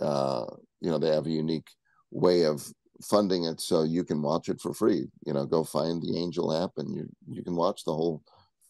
uh, 0.00 0.46
you 0.80 0.90
know 0.90 0.98
they 0.98 1.10
have 1.10 1.26
a 1.26 1.30
unique 1.30 1.68
way 2.10 2.44
of 2.44 2.66
funding 3.02 3.44
it, 3.44 3.60
so 3.60 3.82
you 3.82 4.04
can 4.04 4.22
watch 4.22 4.48
it 4.48 4.60
for 4.60 4.72
free. 4.72 5.06
You 5.26 5.34
know, 5.34 5.44
go 5.44 5.64
find 5.64 6.02
the 6.02 6.18
Angel 6.18 6.52
app, 6.52 6.70
and 6.78 6.94
you 6.94 7.08
you 7.28 7.42
can 7.42 7.56
watch 7.56 7.84
the 7.84 7.94
whole 7.94 8.22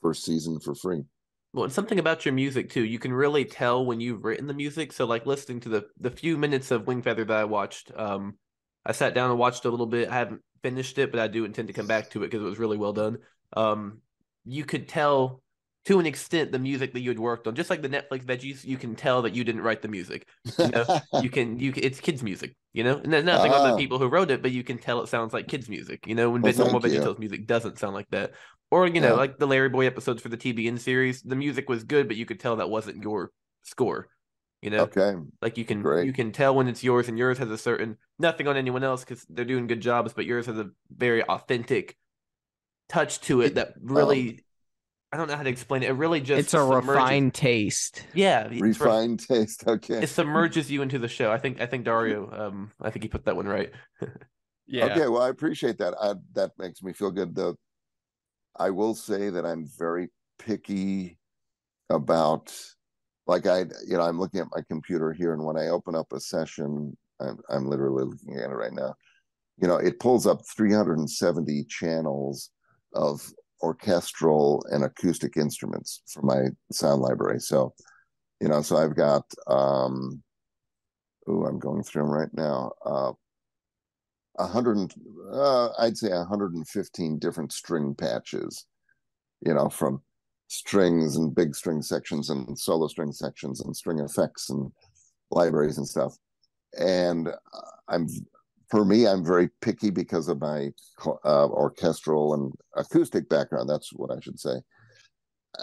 first 0.02 0.24
season 0.24 0.58
for 0.58 0.74
free. 0.74 1.04
Well, 1.52 1.64
it's 1.64 1.74
something 1.74 1.98
about 1.98 2.24
your 2.24 2.34
music 2.34 2.70
too. 2.70 2.84
You 2.84 2.98
can 2.98 3.12
really 3.12 3.44
tell 3.44 3.84
when 3.84 4.00
you've 4.00 4.24
written 4.24 4.46
the 4.46 4.54
music. 4.54 4.92
So, 4.92 5.04
like 5.04 5.26
listening 5.26 5.60
to 5.60 5.68
the 5.68 5.86
the 5.98 6.10
few 6.10 6.36
minutes 6.36 6.70
of 6.70 6.84
Wingfeather 6.84 7.26
that 7.26 7.30
I 7.30 7.44
watched, 7.44 7.90
um, 7.96 8.36
I 8.86 8.92
sat 8.92 9.14
down 9.14 9.30
and 9.30 9.38
watched 9.38 9.64
a 9.64 9.70
little 9.70 9.86
bit. 9.86 10.08
I 10.08 10.14
haven't 10.14 10.42
finished 10.62 10.98
it, 10.98 11.10
but 11.10 11.20
I 11.20 11.26
do 11.26 11.44
intend 11.44 11.68
to 11.68 11.74
come 11.74 11.86
back 11.86 12.10
to 12.10 12.22
it 12.22 12.26
because 12.26 12.42
it 12.42 12.48
was 12.48 12.58
really 12.58 12.76
well 12.76 12.92
done. 12.92 13.18
Um, 13.56 13.98
you 14.44 14.64
could 14.64 14.88
tell 14.88 15.42
to 15.86 15.98
an 15.98 16.06
extent 16.06 16.52
the 16.52 16.58
music 16.58 16.92
that 16.92 17.00
you 17.00 17.08
had 17.08 17.18
worked 17.18 17.46
on, 17.46 17.54
just 17.54 17.70
like 17.70 17.80
the 17.80 17.88
Netflix 17.88 18.24
veggies, 18.24 18.64
you 18.64 18.76
can 18.76 18.94
tell 18.94 19.22
that 19.22 19.34
you 19.34 19.44
didn't 19.44 19.62
write 19.62 19.80
the 19.80 19.88
music. 19.88 20.26
You 20.58 20.68
know, 20.68 21.00
you 21.22 21.30
can 21.30 21.58
you 21.58 21.72
can, 21.72 21.84
it's 21.84 22.00
kids 22.00 22.22
music, 22.22 22.54
you 22.72 22.84
know, 22.84 22.98
and 22.98 23.12
there's 23.12 23.24
nothing 23.24 23.52
on 23.52 23.68
the 23.68 23.74
ah. 23.74 23.76
people 23.76 23.98
who 23.98 24.06
wrote 24.06 24.30
it, 24.30 24.42
but 24.42 24.52
you 24.52 24.62
can 24.62 24.78
tell 24.78 25.00
it 25.02 25.08
sounds 25.08 25.32
like 25.32 25.48
kids 25.48 25.68
music. 25.68 26.06
You 26.06 26.14
know, 26.14 26.30
when 26.30 26.42
well, 26.42 26.52
normal 26.52 26.80
VeggieTales 26.80 27.18
music 27.18 27.46
doesn't 27.46 27.78
sound 27.78 27.94
like 27.94 28.10
that. 28.10 28.32
Or 28.70 28.86
you 28.86 29.00
know, 29.00 29.08
yeah. 29.08 29.14
like 29.14 29.38
the 29.38 29.46
Larry 29.46 29.68
Boy 29.68 29.86
episodes 29.86 30.22
for 30.22 30.28
the 30.28 30.36
TBN 30.36 30.78
series, 30.78 31.22
the 31.22 31.34
music 31.34 31.68
was 31.68 31.82
good, 31.82 32.06
but 32.06 32.16
you 32.16 32.24
could 32.24 32.38
tell 32.38 32.56
that 32.56 32.70
wasn't 32.70 33.02
your 33.02 33.32
score. 33.62 34.08
You 34.62 34.70
know, 34.70 34.82
okay, 34.82 35.14
like 35.40 35.56
you 35.56 35.64
can 35.64 35.82
Great. 35.82 36.06
you 36.06 36.12
can 36.12 36.32
tell 36.32 36.54
when 36.54 36.68
it's 36.68 36.84
yours, 36.84 37.08
and 37.08 37.18
yours 37.18 37.38
has 37.38 37.50
a 37.50 37.56
certain 37.56 37.96
nothing 38.18 38.46
on 38.46 38.56
anyone 38.56 38.84
else 38.84 39.02
because 39.02 39.24
they're 39.30 39.46
doing 39.46 39.66
good 39.66 39.80
jobs, 39.80 40.12
but 40.12 40.26
yours 40.26 40.46
has 40.46 40.58
a 40.58 40.70
very 40.94 41.24
authentic 41.24 41.96
touch 42.88 43.20
to 43.22 43.40
it 43.40 43.54
that 43.54 43.74
really. 43.80 44.30
Um, 44.30 44.36
I 45.12 45.16
don't 45.16 45.26
know 45.26 45.36
how 45.36 45.42
to 45.42 45.50
explain 45.50 45.82
it. 45.82 45.90
It 45.90 45.94
really 45.94 46.20
just 46.20 46.38
it's 46.38 46.54
a 46.54 46.62
refined 46.62 47.34
taste. 47.34 48.04
Yeah, 48.14 48.46
refined 48.48 49.26
taste. 49.26 49.66
Okay, 49.66 50.02
it 50.02 50.08
submerges 50.08 50.70
you 50.70 50.82
into 50.82 51.00
the 51.00 51.08
show. 51.08 51.32
I 51.32 51.38
think 51.38 51.60
I 51.60 51.66
think 51.66 51.84
Dario. 51.84 52.30
Um, 52.30 52.70
I 52.80 52.90
think 52.90 53.02
he 53.02 53.08
put 53.08 53.24
that 53.24 53.34
one 53.34 53.48
right. 53.48 53.72
yeah. 54.68 54.84
Okay. 54.84 55.08
Well, 55.08 55.22
I 55.22 55.30
appreciate 55.30 55.78
that. 55.78 55.94
I, 56.00 56.14
that 56.34 56.52
makes 56.58 56.82
me 56.82 56.92
feel 56.92 57.10
good. 57.10 57.34
The 57.34 57.56
I 58.60 58.70
will 58.70 58.94
say 58.94 59.30
that 59.30 59.46
I'm 59.46 59.66
very 59.78 60.10
picky 60.38 61.18
about 61.88 62.54
like 63.26 63.46
I 63.46 63.60
you 63.86 63.96
know 63.96 64.02
I'm 64.02 64.20
looking 64.20 64.40
at 64.40 64.54
my 64.54 64.62
computer 64.68 65.12
here 65.12 65.32
and 65.32 65.44
when 65.44 65.56
I 65.56 65.68
open 65.68 65.94
up 65.94 66.12
a 66.12 66.20
session 66.20 66.96
I'm 67.20 67.38
I'm 67.48 67.66
literally 67.66 68.04
looking 68.04 68.36
at 68.36 68.50
it 68.50 68.54
right 68.54 68.72
now 68.72 68.94
you 69.60 69.66
know 69.66 69.76
it 69.76 69.98
pulls 69.98 70.26
up 70.26 70.40
370 70.46 71.64
channels 71.68 72.50
of 72.94 73.20
orchestral 73.62 74.64
and 74.70 74.84
acoustic 74.84 75.36
instruments 75.36 76.02
for 76.06 76.22
my 76.22 76.46
sound 76.72 77.02
library. 77.02 77.40
So 77.40 77.74
you 78.40 78.48
know 78.48 78.62
so 78.62 78.76
I've 78.76 78.96
got 78.96 79.24
um 79.46 80.22
oh 81.28 81.44
I'm 81.46 81.58
going 81.58 81.82
through 81.82 82.02
them 82.02 82.10
right 82.10 82.32
now. 82.32 82.72
Uh 82.84 83.12
100 84.40 84.92
uh, 85.32 85.68
i'd 85.80 85.96
say 85.96 86.10
115 86.10 87.18
different 87.18 87.52
string 87.52 87.94
patches 87.94 88.66
you 89.46 89.54
know 89.54 89.68
from 89.68 90.02
strings 90.48 91.16
and 91.16 91.34
big 91.34 91.54
string 91.54 91.80
sections 91.82 92.30
and 92.30 92.58
solo 92.58 92.88
string 92.88 93.12
sections 93.12 93.60
and 93.60 93.76
string 93.76 94.00
effects 94.00 94.50
and 94.50 94.72
libraries 95.30 95.78
and 95.78 95.86
stuff 95.86 96.16
and 96.78 97.28
i'm 97.88 98.06
for 98.70 98.84
me, 98.84 99.06
I'm 99.06 99.24
very 99.24 99.50
picky 99.60 99.90
because 99.90 100.28
of 100.28 100.40
my 100.40 100.70
uh, 101.24 101.46
orchestral 101.48 102.34
and 102.34 102.52
acoustic 102.76 103.28
background. 103.28 103.68
That's 103.68 103.92
what 103.92 104.12
I 104.12 104.20
should 104.20 104.38
say. 104.38 104.62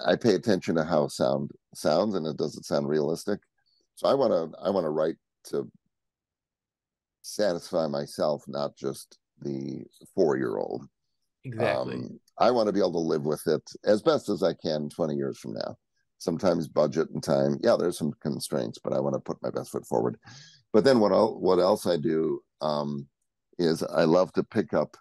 I 0.05 0.17
pay 0.17 0.35
attention 0.35 0.75
to 0.75 0.83
how 0.83 1.07
sound 1.07 1.51
sounds, 1.73 2.15
and 2.15 2.27
it 2.27 2.35
doesn't 2.35 2.65
sound 2.65 2.89
realistic. 2.89 3.39
So 3.95 4.07
I 4.07 4.13
want 4.13 4.33
to 4.33 4.59
I 4.59 4.69
want 4.69 4.83
to 4.83 4.89
write 4.89 5.15
to 5.45 5.71
satisfy 7.27 7.87
myself, 7.87 8.43
not 8.47 8.75
just 8.75 9.19
the 9.41 9.83
four 10.15 10.37
year 10.37 10.57
old. 10.57 10.87
Exactly. 11.43 11.95
Um, 11.95 12.19
I 12.39 12.51
want 12.51 12.67
to 12.67 12.73
be 12.73 12.79
able 12.79 12.93
to 12.93 12.99
live 12.99 13.23
with 13.23 13.45
it 13.47 13.63
as 13.85 14.01
best 14.01 14.29
as 14.29 14.43
I 14.43 14.53
can 14.53 14.89
20 14.89 15.15
years 15.15 15.37
from 15.37 15.53
now. 15.53 15.77
Sometimes 16.19 16.67
budget 16.67 17.09
and 17.11 17.21
time, 17.21 17.59
yeah, 17.61 17.75
there's 17.77 17.97
some 17.97 18.13
constraints, 18.21 18.79
but 18.83 18.93
I 18.93 18.99
want 18.99 19.13
to 19.15 19.19
put 19.19 19.41
my 19.43 19.49
best 19.49 19.71
foot 19.71 19.85
forward. 19.85 20.17
But 20.73 20.83
then 20.83 20.99
what 20.99 21.11
I'll, 21.11 21.39
what 21.39 21.59
else 21.59 21.85
I 21.85 21.97
do 21.97 22.41
um, 22.61 23.07
is 23.59 23.83
I 23.83 24.03
love 24.05 24.31
to 24.33 24.43
pick 24.43 24.73
up 24.73 24.97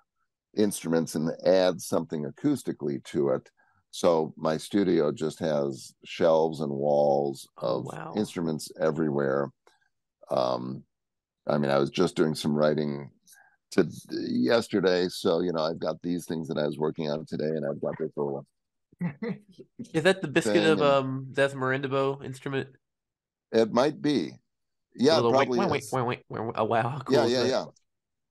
instruments 0.56 1.14
and 1.14 1.30
add 1.46 1.80
something 1.80 2.24
acoustically 2.24 3.02
to 3.04 3.30
it. 3.30 3.48
So 3.90 4.34
my 4.36 4.56
studio 4.56 5.10
just 5.12 5.38
has 5.38 5.94
shelves 6.04 6.60
and 6.60 6.70
walls 6.72 7.48
Oh, 7.58 7.78
of 7.78 7.86
wow. 7.86 8.12
instruments 8.16 8.70
everywhere. 8.80 9.50
Um, 10.30 10.84
I 11.48 11.58
mean, 11.58 11.70
I 11.70 11.78
was 11.78 11.90
just 11.90 12.16
doing 12.16 12.34
some 12.34 12.54
writing 12.54 13.10
to 13.72 13.86
yesterday, 14.10 15.08
so 15.08 15.40
you 15.40 15.52
know, 15.52 15.62
I've 15.62 15.78
got 15.78 16.00
these 16.02 16.26
things 16.26 16.48
that 16.48 16.58
I 16.58 16.66
was 16.66 16.78
working 16.78 17.10
on 17.10 17.24
today, 17.26 17.48
and 17.48 17.64
I've 17.66 17.80
got 17.80 17.98
this 17.98 18.12
little. 18.16 18.46
Is 19.92 20.02
that 20.04 20.22
the 20.22 20.28
biscuit 20.28 20.54
thing 20.54 20.64
of 20.64 20.80
and- 20.80 21.06
um 21.06 21.26
Desmorindabo 21.32 22.24
instrument? 22.24 22.68
It 23.52 23.72
might 23.72 24.02
be, 24.02 24.32
yeah, 24.94 25.20
probably. 25.20 25.58
wait, 25.58 25.70
wait, 25.70 25.78
is. 25.78 25.92
wait, 25.92 26.02
wait, 26.04 26.22
wait, 26.28 26.44
wait. 26.44 26.54
Oh 26.58 26.64
wow, 26.64 27.00
cool 27.04 27.16
yeah, 27.16 27.26
yeah, 27.26 27.42
that? 27.44 27.48
yeah. 27.48 27.64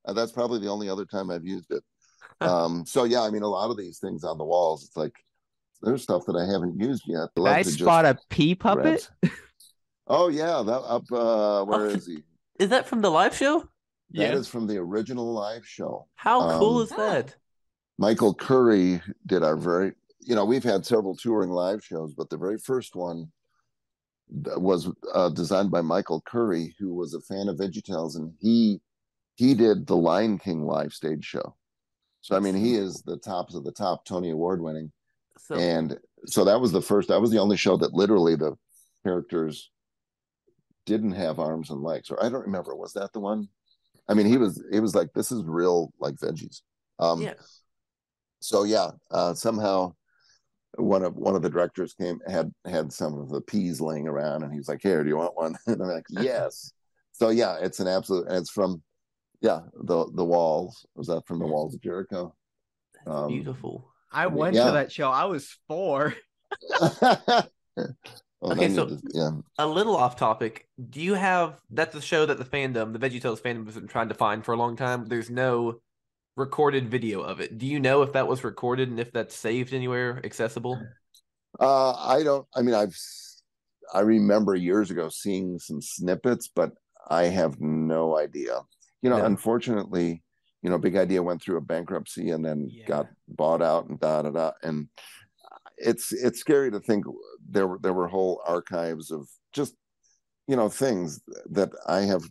Uh, 0.05 0.13
that's 0.13 0.31
probably 0.31 0.59
the 0.59 0.69
only 0.69 0.89
other 0.89 1.05
time 1.05 1.31
I've 1.31 1.45
used 1.45 1.71
it. 1.71 1.83
um, 2.41 2.85
so 2.85 3.05
yeah, 3.05 3.21
I 3.21 3.29
mean, 3.31 3.43
a 3.43 3.47
lot 3.47 3.71
of 3.71 3.77
these 3.77 3.99
things 3.99 4.23
on 4.23 4.37
the 4.37 4.43
walls, 4.43 4.83
it's 4.85 4.97
like 4.97 5.13
there's 5.81 6.03
stuff 6.03 6.25
that 6.25 6.35
I 6.35 6.45
haven't 6.51 6.79
used 6.79 7.03
yet. 7.07 7.29
I 7.45 7.61
to 7.63 7.71
spot 7.71 8.05
a 8.05 8.17
pea 8.29 8.55
puppet? 8.55 9.09
s- 9.23 9.29
Oh 10.07 10.27
yeah, 10.27 10.61
that 10.63 10.81
up. 10.81 11.03
Uh, 11.11 11.65
where 11.65 11.85
Oh, 11.87 11.95
he? 12.05 12.23
Is 12.59 12.69
that 12.69 12.87
from 12.87 13.01
the 13.01 13.11
live 13.11 13.35
show? 13.35 13.67
That 14.11 14.33
is 14.33 14.47
from 14.47 14.67
the 14.67 14.77
original 14.77 15.33
live 15.33 15.65
show. 15.67 16.07
How 16.15 16.57
cool 16.59 16.77
Um, 16.77 16.83
is 16.83 16.89
that? 16.89 17.35
Michael 17.97 18.33
Curry 18.33 19.01
did 19.25 19.43
our 19.43 19.57
very, 19.57 19.93
you 20.19 20.35
know, 20.35 20.45
we've 20.45 20.63
had 20.63 20.85
several 20.85 21.15
touring 21.15 21.49
live 21.49 21.83
shows, 21.83 22.13
but 22.13 22.29
the 22.29 22.37
very 22.37 22.57
first 22.57 22.95
one 22.95 23.31
was 24.57 24.89
uh, 25.13 25.29
designed 25.29 25.71
by 25.71 25.81
Michael 25.81 26.21
Curry, 26.21 26.75
who 26.79 26.93
was 26.93 27.13
a 27.13 27.21
fan 27.21 27.47
of 27.47 27.57
VeggieTales, 27.57 28.15
and 28.15 28.33
he 28.39 28.81
he 29.35 29.53
did 29.53 29.85
the 29.85 29.95
Lion 29.97 30.37
King 30.39 30.65
live 30.65 30.93
stage 30.93 31.25
show. 31.25 31.55
So 32.21 32.35
I 32.35 32.39
mean, 32.39 32.55
he 32.55 32.75
is 32.75 33.01
the 33.03 33.17
tops 33.17 33.53
of 33.53 33.63
the 33.63 33.71
top, 33.71 34.05
Tony 34.05 34.31
Award 34.31 34.61
winning, 34.61 34.91
So 35.39 35.55
and 35.55 35.97
so 36.25 36.43
that 36.45 36.59
was 36.59 36.71
the 36.71 36.81
first. 36.81 37.09
That 37.09 37.21
was 37.21 37.31
the 37.31 37.39
only 37.39 37.57
show 37.57 37.77
that 37.77 37.93
literally 37.93 38.35
the 38.35 38.55
characters 39.03 39.69
didn't 40.85 41.13
have 41.13 41.39
arms 41.39 41.69
and 41.69 41.81
legs, 41.81 42.09
or 42.11 42.23
I 42.23 42.29
don't 42.29 42.45
remember. 42.45 42.75
Was 42.75 42.93
that 42.93 43.13
the 43.13 43.19
one? 43.19 43.47
I 44.07 44.13
mean, 44.13 44.27
he 44.27 44.37
was. 44.37 44.63
He 44.71 44.79
was 44.79 44.95
like, 44.95 45.13
"This 45.13 45.31
is 45.31 45.43
real, 45.43 45.91
like 45.99 46.15
veggies." 46.15 46.61
Um, 46.99 47.21
yeah, 47.21 47.33
so 48.39 48.63
yeah 48.63 48.91
uh 49.11 49.33
somehow 49.33 49.91
one 50.77 51.03
of 51.03 51.15
one 51.15 51.35
of 51.35 51.41
the 51.41 51.49
directors 51.49 51.93
came 51.93 52.19
had 52.27 52.51
had 52.65 52.93
some 52.93 53.17
of 53.17 53.29
the 53.29 53.41
peas 53.41 53.81
laying 53.81 54.07
around 54.07 54.43
and 54.43 54.53
he's 54.53 54.69
like 54.69 54.81
here 54.81 55.03
do 55.03 55.09
you 55.09 55.17
want 55.17 55.35
one 55.35 55.55
and 55.67 55.81
i'm 55.81 55.87
like 55.89 56.05
yes 56.09 56.71
so 57.11 57.29
yeah 57.29 57.57
it's 57.59 57.79
an 57.79 57.87
absolute 57.87 58.27
and 58.27 58.37
it's 58.37 58.51
from 58.51 58.81
yeah 59.41 59.61
the 59.83 60.05
the 60.13 60.23
walls 60.23 60.85
was 60.95 61.07
that 61.07 61.25
from 61.25 61.39
the 61.39 61.47
walls 61.47 61.73
of 61.73 61.81
jericho 61.81 62.33
that's 62.93 63.17
um, 63.17 63.27
beautiful. 63.27 63.87
I 64.11 64.27
went 64.27 64.55
Yeah. 64.55 64.65
to 64.67 64.71
that 64.73 64.91
show. 64.91 65.09
I 65.09 65.25
was 65.25 65.57
four. 65.67 66.15
oh, 68.41 68.51
Okay, 68.51 68.69
so- 68.73 68.87
just- 68.89 69.03
yeah 69.13 69.31
A 69.57 69.67
little 69.67 69.95
off 69.95 70.15
topic. 70.15 70.67
Do 70.89 71.01
you 71.01 71.13
have 71.15 71.61
that's 71.69 71.95
a 71.95 72.01
show 72.01 72.25
that 72.25 72.37
the 72.37 72.45
fandom, 72.45 72.93
the 72.93 72.99
VeggieTales 72.99 73.41
fandom, 73.41 73.65
has 73.65 73.75
been 73.75 73.87
trying 73.87 74.09
to 74.09 74.15
find 74.15 74.43
for 74.43 74.53
a 74.53 74.57
long 74.57 74.75
time. 74.75 75.05
There's 75.07 75.29
no 75.29 75.81
recorded 76.35 76.89
video 76.91 77.21
of 77.21 77.39
it. 77.39 77.57
Do 77.57 77.65
you 77.65 77.79
know 77.79 78.01
if 78.01 78.13
that 78.13 78.27
was 78.27 78.43
recorded 78.43 78.89
and 78.89 78.99
if 78.99 79.11
that's 79.11 79.35
saved 79.35 79.73
anywhere 79.73 80.19
accessible? 80.23 80.79
uh 81.61 81.93
i 81.93 82.21
don't 82.21 82.45
i 82.53 82.61
mean 82.61 82.75
i've 82.75 82.97
I 83.93 84.01
remember 84.01 84.55
years 84.55 84.91
ago 84.91 85.07
seeing 85.07 85.57
some 85.57 85.81
snippets 85.81 86.49
but 86.53 86.71
i 87.09 87.23
have 87.25 87.61
no 87.61 88.17
idea 88.17 88.59
you 89.01 89.09
know 89.09 89.19
No. 89.19 89.25
unfortunately 89.25 90.21
you 90.61 90.69
know 90.69 90.77
big 90.77 90.97
idea 90.97 91.23
went 91.23 91.41
through 91.41 91.55
a 91.55 91.61
bankruptcy 91.61 92.31
and 92.31 92.43
then 92.43 92.67
Yeah. 92.69 92.85
got 92.87 93.07
bought 93.29 93.61
out 93.61 93.87
and 93.87 93.97
da 93.97 94.23
da 94.23 94.31
da 94.31 94.51
and 94.63 94.89
it's 95.77 96.11
it's 96.11 96.39
scary 96.39 96.71
to 96.71 96.79
think 96.79 97.05
there 97.49 97.67
were 97.67 97.79
there 97.81 97.93
were 97.93 98.07
whole 98.07 98.41
archives 98.47 99.11
of 99.11 99.27
just 99.53 99.75
you 100.47 100.55
know 100.55 100.69
things 100.69 101.21
that 101.49 101.69
i 101.87 102.01
have 102.01 102.23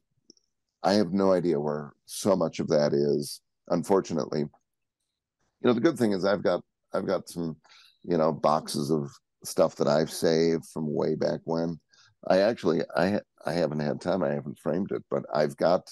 i 0.83 0.93
have 0.95 1.13
no 1.13 1.33
idea 1.33 1.59
where 1.61 1.93
so 2.07 2.35
much 2.37 2.61
of 2.61 2.69
that 2.69 2.93
is 2.93 3.41
unfortunately. 3.69 4.41
You 4.41 4.49
know 5.63 5.73
the 5.73 5.81
good 5.81 5.99
thing 5.99 6.13
is 6.13 6.25
i've 6.25 6.43
got 6.43 6.61
i've 6.93 7.07
got 7.07 7.29
some 7.29 7.57
you 8.03 8.17
know 8.19 8.33
boxes 8.33 8.91
of 8.91 9.11
stuff 9.45 9.77
that 9.77 9.89
i've 9.89 10.11
saved 10.11 10.67
from 10.67 10.93
way 10.93 11.15
back 11.15 11.41
when. 11.45 11.79
I 12.29 12.39
actually 12.41 12.83
i 12.97 13.21
i 13.47 13.53
haven't 13.53 13.81
had 13.81 14.01
time 14.01 14.23
i 14.23 14.33
haven't 14.33 14.59
framed 14.59 14.93
it 14.93 15.03
but 15.11 15.25
i've 15.35 15.57
got 15.57 15.89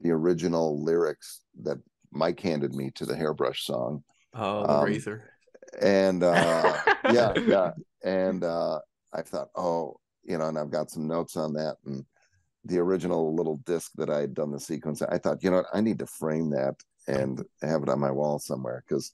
the 0.00 0.10
original 0.10 0.82
lyrics 0.84 1.42
that 1.62 1.78
mike 2.12 2.40
handed 2.40 2.74
me 2.74 2.90
to 2.96 3.06
the 3.06 3.16
hairbrush 3.16 3.64
song. 3.64 4.02
Oh, 4.34 4.66
the 4.66 4.74
Um, 4.74 4.84
razor. 4.84 5.35
And 5.80 6.22
uh 6.22 6.78
yeah 7.12 7.32
yeah. 7.46 7.70
And 8.04 8.44
uh 8.44 8.78
i 9.12 9.22
thought 9.22 9.48
oh 9.56 9.96
you 10.24 10.38
know 10.38 10.48
and 10.48 10.58
i've 10.58 10.70
got 10.70 10.90
some 10.90 11.06
notes 11.06 11.36
on 11.36 11.52
that. 11.54 11.76
And 11.84 12.04
the 12.64 12.78
original 12.78 13.34
little 13.34 13.58
disc 13.66 13.92
that 13.96 14.10
i 14.10 14.20
had 14.20 14.34
done 14.34 14.50
the 14.50 14.58
sequence 14.60 15.00
i 15.02 15.18
thought 15.18 15.42
you 15.42 15.50
know 15.50 15.58
what? 15.58 15.66
I 15.72 15.80
need 15.80 15.98
to 16.00 16.06
frame 16.06 16.50
that 16.50 16.74
and 17.06 17.42
have 17.62 17.82
it 17.82 17.88
on 17.88 18.00
my 18.00 18.10
wall 18.10 18.38
somewhere 18.38 18.82
because 18.88 19.12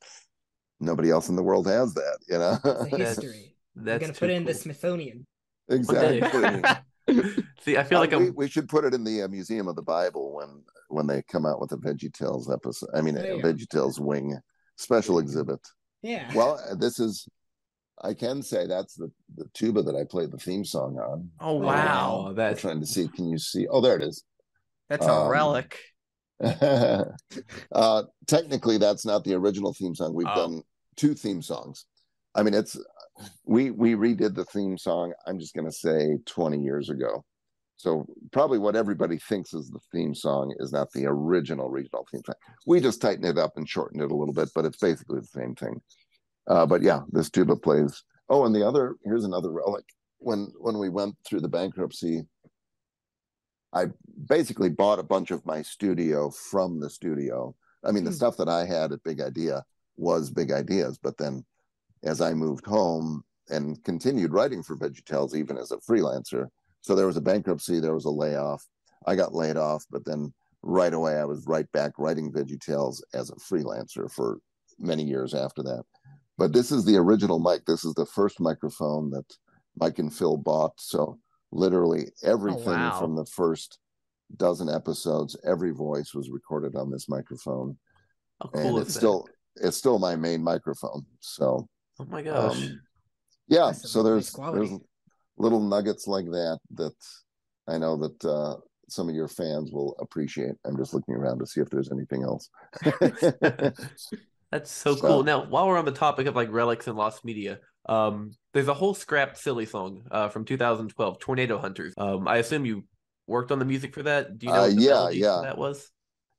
nobody 0.80 1.10
else 1.10 1.28
in 1.28 1.36
the 1.36 1.42
world 1.42 1.66
has 1.66 1.92
that 1.94 2.18
you 2.28 2.38
know? 2.38 2.58
It's 2.64 2.96
history. 3.18 3.56
We're 3.76 3.84
That's 3.84 4.00
gonna 4.00 4.12
too 4.12 4.18
put 4.20 4.30
it 4.30 4.34
in 4.34 4.44
the. 4.44 4.54
Smithsonian. 4.54 5.26
exactly. 5.70 6.62
See, 7.60 7.76
I 7.76 7.84
feel 7.84 8.00
like 8.00 8.12
Uh, 8.12 8.18
we, 8.18 8.26
I'm 8.28 8.34
we 8.34 8.48
should 8.48 8.68
put 8.68 8.84
it 8.84 8.94
in 8.94 9.02
the 9.04 9.22
uh, 9.22 9.28
museum 9.28 9.66
of 9.68 9.76
the 9.76 9.82
bible 9.82 10.34
when 10.34 10.62
when 10.88 11.06
they 11.06 11.22
come 11.22 11.46
out 11.46 11.60
with 11.60 11.72
a 11.72 11.76
veggie 11.76 12.12
tales 12.12 12.50
episode 12.50 12.90
i 12.94 13.00
mean 13.00 13.16
a 13.16 13.26
you 13.26 13.42
veggie 13.42 13.68
tales 13.68 13.98
wing 14.00 14.38
special 14.76 15.18
exhibit 15.18 15.60
Yeah. 16.02 16.30
well 16.34 16.58
this 16.78 16.98
is 16.98 17.28
i 18.02 18.12
can 18.14 18.42
say 18.42 18.66
that's 18.66 18.94
the 18.94 19.10
the 19.36 19.44
tuba 19.54 19.82
that 19.82 19.94
i 19.94 20.04
played 20.04 20.30
the 20.32 20.38
theme 20.38 20.64
song 20.64 20.98
on 20.98 21.30
Oh 21.40 21.54
wow. 21.54 21.66
wow, 21.66 22.24
I'm 22.28 22.34
that's 22.34 22.60
trying 22.60 22.80
to 22.80 22.86
see. 22.86 23.08
Can 23.08 23.28
you 23.28 23.38
see? 23.38 23.66
Oh, 23.68 23.80
there 23.80 23.96
it 23.96 24.02
is. 24.02 24.24
That's 24.88 25.06
a 25.06 25.12
Um, 25.12 25.28
relic. 25.28 25.78
uh, 27.72 28.02
technically, 28.26 28.78
that's 28.78 29.04
not 29.06 29.24
the 29.24 29.34
original 29.34 29.72
theme 29.74 29.94
song. 29.94 30.14
We've 30.14 30.26
Oh. 30.28 30.34
done 30.48 30.62
two 30.96 31.14
theme 31.14 31.42
songs. 31.42 31.86
I 32.34 32.42
mean, 32.42 32.54
it's 32.54 32.76
we 33.44 33.70
we 33.70 33.94
redid 33.94 34.34
the 34.34 34.44
theme 34.46 34.78
song. 34.78 35.12
I'm 35.26 35.38
just 35.38 35.54
going 35.54 35.66
to 35.66 35.72
say 35.72 36.18
20 36.26 36.58
years 36.62 36.90
ago. 36.90 37.24
So 37.82 38.06
probably 38.30 38.60
what 38.60 38.76
everybody 38.76 39.18
thinks 39.18 39.52
is 39.52 39.68
the 39.68 39.80
theme 39.90 40.14
song 40.14 40.54
is 40.60 40.70
not 40.70 40.92
the 40.92 41.04
original 41.04 41.68
regional 41.68 42.06
theme 42.08 42.22
song. 42.24 42.36
We 42.64 42.78
just 42.80 43.02
tightened 43.02 43.24
it 43.24 43.38
up 43.38 43.56
and 43.56 43.68
shortened 43.68 44.02
it 44.02 44.12
a 44.12 44.14
little 44.14 44.32
bit, 44.32 44.50
but 44.54 44.64
it's 44.64 44.76
basically 44.76 45.18
the 45.18 45.26
same 45.26 45.56
thing. 45.56 45.80
Uh, 46.46 46.64
but 46.64 46.82
yeah, 46.82 47.00
this 47.10 47.28
tuba 47.28 47.56
plays. 47.56 48.04
Oh, 48.28 48.44
and 48.44 48.54
the 48.54 48.64
other 48.64 48.94
here's 49.04 49.24
another 49.24 49.50
relic. 49.50 49.84
When 50.18 50.52
when 50.60 50.78
we 50.78 50.90
went 50.90 51.16
through 51.26 51.40
the 51.40 51.48
bankruptcy, 51.48 52.22
I 53.72 53.86
basically 54.28 54.68
bought 54.68 55.00
a 55.00 55.02
bunch 55.14 55.32
of 55.32 55.44
my 55.44 55.62
studio 55.62 56.30
from 56.30 56.78
the 56.78 56.88
studio. 56.88 57.52
I 57.82 57.90
mean, 57.90 58.04
the 58.04 58.10
Hmm. 58.10 58.16
stuff 58.16 58.36
that 58.36 58.48
I 58.48 58.64
had 58.64 58.92
at 58.92 59.02
Big 59.02 59.20
Idea 59.20 59.64
was 59.96 60.30
big 60.30 60.52
ideas, 60.52 60.98
but 61.02 61.18
then 61.18 61.44
as 62.04 62.20
I 62.20 62.32
moved 62.32 62.64
home 62.64 63.24
and 63.48 63.82
continued 63.82 64.32
writing 64.32 64.62
for 64.62 64.76
VeggieTales, 64.76 65.34
even 65.34 65.58
as 65.58 65.72
a 65.72 65.78
freelancer, 65.78 66.46
so 66.82 66.94
there 66.94 67.06
was 67.06 67.16
a 67.16 67.22
bankruptcy, 67.22 67.80
there 67.80 67.94
was 67.94 68.04
a 68.04 68.10
layoff. 68.10 68.64
I 69.06 69.16
got 69.16 69.34
laid 69.34 69.56
off, 69.56 69.84
but 69.90 70.04
then 70.04 70.32
right 70.62 70.92
away 70.92 71.16
I 71.16 71.24
was 71.24 71.46
right 71.46 71.70
back 71.72 71.92
writing 71.98 72.32
VeggieTales 72.32 73.00
as 73.14 73.30
a 73.30 73.34
freelancer 73.34 74.10
for 74.12 74.38
many 74.78 75.02
years 75.02 75.34
after 75.34 75.62
that. 75.62 75.84
But 76.38 76.52
this 76.52 76.70
is 76.70 76.84
the 76.84 76.96
original 76.96 77.38
mic. 77.38 77.64
This 77.66 77.84
is 77.84 77.94
the 77.94 78.06
first 78.06 78.40
microphone 78.40 79.10
that 79.10 79.24
Mike 79.78 79.98
and 79.98 80.12
Phil 80.12 80.36
bought. 80.36 80.72
So 80.78 81.18
literally 81.50 82.06
everything 82.22 82.64
wow. 82.64 82.98
from 82.98 83.16
the 83.16 83.26
first 83.26 83.78
dozen 84.36 84.68
episodes, 84.68 85.36
every 85.44 85.72
voice 85.72 86.14
was 86.14 86.30
recorded 86.30 86.74
on 86.76 86.90
this 86.90 87.08
microphone, 87.08 87.76
how 88.40 88.50
and 88.54 88.78
it's 88.78 88.88
is 88.88 88.94
that? 88.94 89.00
still 89.00 89.28
it's 89.56 89.76
still 89.76 89.98
my 89.98 90.16
main 90.16 90.42
microphone. 90.42 91.04
So 91.20 91.68
Oh 92.00 92.06
my 92.06 92.22
gosh. 92.22 92.56
um, 92.56 92.80
yeah, 93.48 93.72
so 93.72 94.02
there's 94.02 94.32
there's 94.32 94.70
little 95.38 95.60
nuggets 95.60 96.06
like 96.06 96.26
that 96.26 96.58
that 96.74 96.94
I 97.68 97.78
know 97.78 97.96
that 97.96 98.24
uh, 98.24 98.56
some 98.88 99.08
of 99.08 99.14
your 99.14 99.28
fans 99.28 99.72
will 99.72 99.96
appreciate. 100.00 100.54
I'm 100.64 100.76
just 100.76 100.94
looking 100.94 101.14
around 101.14 101.38
to 101.38 101.46
see 101.46 101.60
if 101.60 101.70
there's 101.70 101.90
anything 101.92 102.22
else. 102.22 102.48
That's 104.50 104.70
so, 104.70 104.94
So- 104.94 105.00
cool. 105.00 105.22
Now, 105.24 105.44
while 105.46 105.66
we're 105.68 105.78
on 105.78 105.84
the 105.84 105.92
topic 105.92 106.26
of 106.26 106.36
like 106.36 106.50
relics 106.52 106.86
and 106.86 106.96
lost 106.96 107.24
media, 107.24 107.58
um, 107.88 108.32
there's 108.52 108.68
a 108.68 108.74
whole 108.74 108.94
scrapped 108.94 109.38
silly 109.38 109.66
song 109.66 110.04
uh, 110.10 110.28
from 110.28 110.44
2012, 110.44 111.18
Tornado 111.18 111.58
Hunters. 111.58 111.94
Um, 111.96 112.28
I 112.28 112.36
assume 112.36 112.64
you 112.66 112.84
worked 113.26 113.50
on 113.50 113.58
the 113.58 113.64
music 113.64 113.94
for 113.94 114.02
that. 114.02 114.38
Do 114.38 114.46
you 114.46 114.52
know 114.52 114.64
Uh, 114.64 114.68
yeah, 114.68 115.08
yeah. 115.10 115.40
that 115.42 115.56
was? 115.58 115.90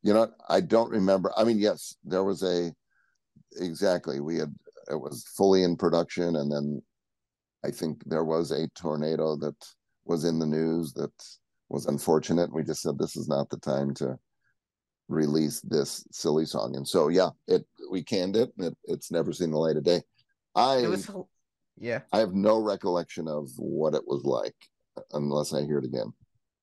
you 0.03 0.13
know. 0.13 0.27
I 0.47 0.61
don't 0.61 0.91
remember. 0.91 1.31
I 1.35 1.43
mean, 1.43 1.57
yes, 1.59 1.95
there 2.03 2.23
was 2.23 2.43
a 2.43 2.71
exactly. 3.57 4.19
We 4.19 4.37
had 4.37 4.53
it 4.91 4.95
was 4.99 5.25
fully 5.35 5.63
in 5.63 5.75
production, 5.77 6.35
and 6.35 6.51
then 6.51 6.81
I 7.65 7.71
think 7.71 8.03
there 8.05 8.23
was 8.23 8.51
a 8.51 8.67
tornado 8.69 9.35
that 9.37 9.55
was 10.05 10.25
in 10.25 10.39
the 10.39 10.45
news 10.45 10.93
that 10.93 11.11
was 11.69 11.85
unfortunate. 11.85 12.53
We 12.53 12.63
just 12.63 12.81
said 12.81 12.97
this 12.97 13.15
is 13.15 13.27
not 13.27 13.49
the 13.49 13.57
time 13.57 13.93
to 13.95 14.17
release 15.07 15.61
this 15.61 16.05
silly 16.11 16.45
song, 16.45 16.75
and 16.75 16.87
so 16.87 17.07
yeah, 17.07 17.29
it 17.47 17.65
we 17.89 18.03
canned 18.03 18.35
it. 18.35 18.51
It 18.57 18.75
it's 18.85 19.11
never 19.11 19.31
seen 19.31 19.51
the 19.51 19.57
light 19.57 19.77
of 19.77 19.83
day. 19.83 20.01
I 20.55 20.77
It 20.77 20.89
was. 20.89 21.09
Yeah. 21.79 22.01
I 22.11 22.19
have 22.19 22.33
no 22.33 22.59
recollection 22.59 23.27
of 23.27 23.49
what 23.57 23.95
it 23.95 24.03
was 24.05 24.23
like 24.23 24.55
unless 25.11 25.53
I 25.53 25.63
hear 25.63 25.79
it 25.79 25.85
again. 25.85 26.13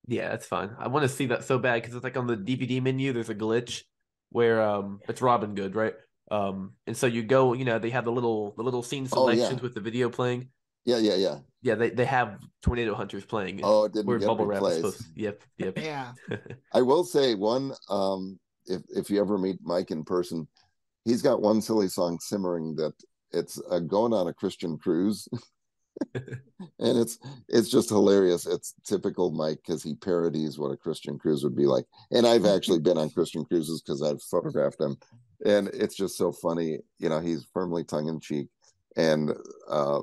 Yeah, 0.07 0.29
that's 0.29 0.47
fine. 0.47 0.71
I 0.79 0.87
want 0.87 1.03
to 1.03 1.09
see 1.09 1.27
that 1.27 1.43
so 1.43 1.59
bad 1.59 1.81
because 1.81 1.95
it's 1.95 2.03
like 2.03 2.15
on 2.17 2.27
the 2.27 2.37
DVD 2.37 2.81
menu, 2.81 3.11
there's 3.11 3.29
a 3.29 3.35
glitch 3.35 3.83
where 4.29 4.61
um 4.61 4.99
it's 5.09 5.21
Robin 5.21 5.53
Good, 5.53 5.75
right? 5.75 5.93
Um, 6.31 6.75
and 6.87 6.95
so 6.95 7.07
you 7.07 7.23
go, 7.23 7.51
you 7.53 7.65
know, 7.65 7.77
they 7.77 7.89
have 7.89 8.05
the 8.05 8.11
little 8.11 8.53
the 8.55 8.63
little 8.63 8.83
scene 8.83 9.07
Oh, 9.11 9.29
yeah. 9.29 9.35
selections 9.35 9.61
with 9.61 9.73
the 9.73 9.81
video 9.81 10.09
playing. 10.09 10.49
Yeah, 10.85 10.97
yeah, 10.97 11.15
yeah. 11.15 11.37
Yeah, 11.61 11.75
they, 11.75 11.91
they 11.91 12.05
have 12.05 12.39
Tornado 12.63 12.95
Hunters 12.95 13.25
playing. 13.25 13.59
Oh, 13.63 13.85
it 13.85 13.93
didn't 13.93 14.07
where 14.07 14.17
get 14.17 14.27
bubble 14.27 14.45
wrap 14.45 14.63
is 14.63 14.77
replaced. 14.79 14.97
supposed. 14.97 15.15
To, 15.15 15.21
yep, 15.21 15.43
yep. 15.57 15.77
Yeah. 15.77 16.13
I 16.73 16.81
will 16.81 17.03
say 17.03 17.35
one. 17.35 17.73
Um, 17.89 18.39
if 18.65 18.81
if 18.89 19.09
you 19.09 19.21
ever 19.21 19.37
meet 19.37 19.59
Mike 19.61 19.91
in 19.91 20.03
person, 20.03 20.47
he's 21.05 21.21
got 21.21 21.41
one 21.41 21.61
silly 21.61 21.87
song 21.87 22.19
simmering 22.19 22.75
that 22.77 22.93
it's 23.31 23.61
uh, 23.69 23.79
going 23.79 24.13
on 24.13 24.27
a 24.27 24.33
Christian 24.33 24.77
cruise, 24.77 25.27
and 26.15 26.33
it's 26.79 27.19
it's 27.47 27.69
just 27.69 27.89
hilarious. 27.89 28.47
It's 28.47 28.73
typical 28.83 29.31
Mike 29.31 29.59
because 29.65 29.83
he 29.83 29.93
parodies 29.95 30.57
what 30.57 30.71
a 30.71 30.77
Christian 30.77 31.19
cruise 31.19 31.43
would 31.43 31.55
be 31.55 31.65
like. 31.67 31.85
And 32.11 32.25
I've 32.25 32.45
actually 32.45 32.79
been 32.79 32.97
on 32.97 33.11
Christian 33.11 33.45
cruises 33.45 33.81
because 33.81 34.01
I've 34.01 34.21
photographed 34.23 34.79
them, 34.79 34.97
and 35.45 35.67
it's 35.69 35.95
just 35.95 36.17
so 36.17 36.31
funny. 36.31 36.79
You 36.97 37.09
know, 37.09 37.19
he's 37.19 37.45
firmly 37.53 37.83
tongue 37.83 38.07
in 38.07 38.19
cheek, 38.19 38.47
and 38.95 39.31
uh, 39.69 40.01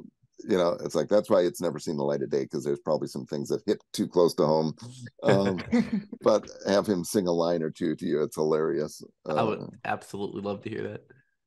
you 0.48 0.56
know, 0.56 0.76
it's 0.84 0.94
like 0.94 1.08
that's 1.08 1.30
why 1.30 1.40
it's 1.40 1.60
never 1.60 1.78
seen 1.78 1.96
the 1.96 2.04
light 2.04 2.22
of 2.22 2.30
day 2.30 2.42
because 2.44 2.64
there's 2.64 2.80
probably 2.80 3.08
some 3.08 3.26
things 3.26 3.48
that 3.48 3.62
hit 3.66 3.82
too 3.92 4.06
close 4.06 4.34
to 4.34 4.46
home. 4.46 4.74
Um, 5.22 5.60
but 6.22 6.48
have 6.66 6.86
him 6.86 7.04
sing 7.04 7.26
a 7.26 7.32
line 7.32 7.62
or 7.62 7.70
two 7.70 7.96
to 7.96 8.06
you. 8.06 8.22
It's 8.22 8.36
hilarious. 8.36 9.02
I 9.26 9.32
Uh, 9.32 9.46
would 9.46 9.68
absolutely 9.84 10.42
love 10.42 10.62
to 10.62 10.70
hear 10.70 10.88
that 10.88 11.02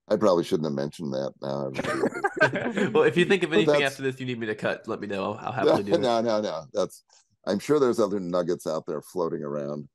I 0.10 0.18
probably 0.18 0.44
shouldn't 0.44 0.66
have 0.66 0.74
mentioned 0.74 1.14
that. 1.14 1.34
Now, 1.42 2.90
well, 2.92 3.04
if 3.04 3.16
you 3.16 3.24
think 3.26 3.44
of 3.44 3.54
anything 3.54 3.84
after 3.84 4.04
this 4.04 4.20
you 4.20 4.26
need 4.26 4.40
me 4.40 4.48
to 4.48 4.56
cut, 4.56 4.88
let 4.88 5.00
me 5.00 5.08
know. 5.08 5.34
I'll, 5.34 5.48
I'll 5.48 5.52
happily 5.54 5.84
do 5.84 5.94
it. 5.94 6.02
no, 6.02 6.22
no, 6.22 6.42
no. 6.42 6.64
That's. 6.74 7.04
I'm 7.48 7.60
sure 7.60 7.80
there's 7.80 8.00
other 8.00 8.20
nuggets 8.20 8.68
out 8.68 8.86
there 8.86 9.02
floating 9.02 9.42
around 9.42 9.88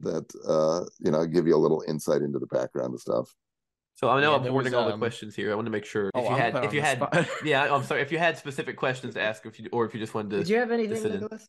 that 0.00 0.30
uh, 0.46 0.84
you 0.98 1.10
know 1.10 1.26
give 1.26 1.46
you 1.46 1.54
a 1.54 1.58
little 1.58 1.84
insight 1.86 2.22
into 2.22 2.38
the 2.38 2.46
background 2.46 2.92
of 2.94 3.00
stuff. 3.00 3.32
So 4.02 4.08
I 4.10 4.20
know 4.20 4.30
Yeah, 4.30 4.36
I'm 4.38 4.42
there 4.42 4.50
hoarding 4.50 4.72
was, 4.72 4.78
all 4.80 4.86
the 4.88 4.94
um, 4.94 4.98
questions 4.98 5.36
here. 5.36 5.52
I 5.52 5.54
want 5.54 5.66
to 5.66 5.70
make 5.70 5.84
sure 5.84 6.06
if 6.06 6.10
Oh, 6.16 6.22
you 6.24 6.28
I'm 6.30 6.38
had 6.52 6.64
if 6.64 6.72
you 6.74 6.80
had 6.80 6.98
spot. 6.98 7.26
yeah, 7.44 7.72
I'm 7.72 7.84
sorry 7.84 8.02
if 8.02 8.10
you 8.10 8.18
had 8.18 8.36
specific 8.36 8.76
questions 8.76 9.14
to 9.14 9.22
ask, 9.22 9.46
if 9.46 9.60
you 9.60 9.68
or 9.72 9.84
if 9.86 9.94
you 9.94 10.00
just 10.00 10.12
wanted 10.12 10.30
to 10.30 10.38
Did 10.38 10.48
you 10.48 10.56
have 10.56 10.72
anything, 10.72 10.96
sit 10.96 11.12
in. 11.14 11.20
Nicholas? 11.20 11.48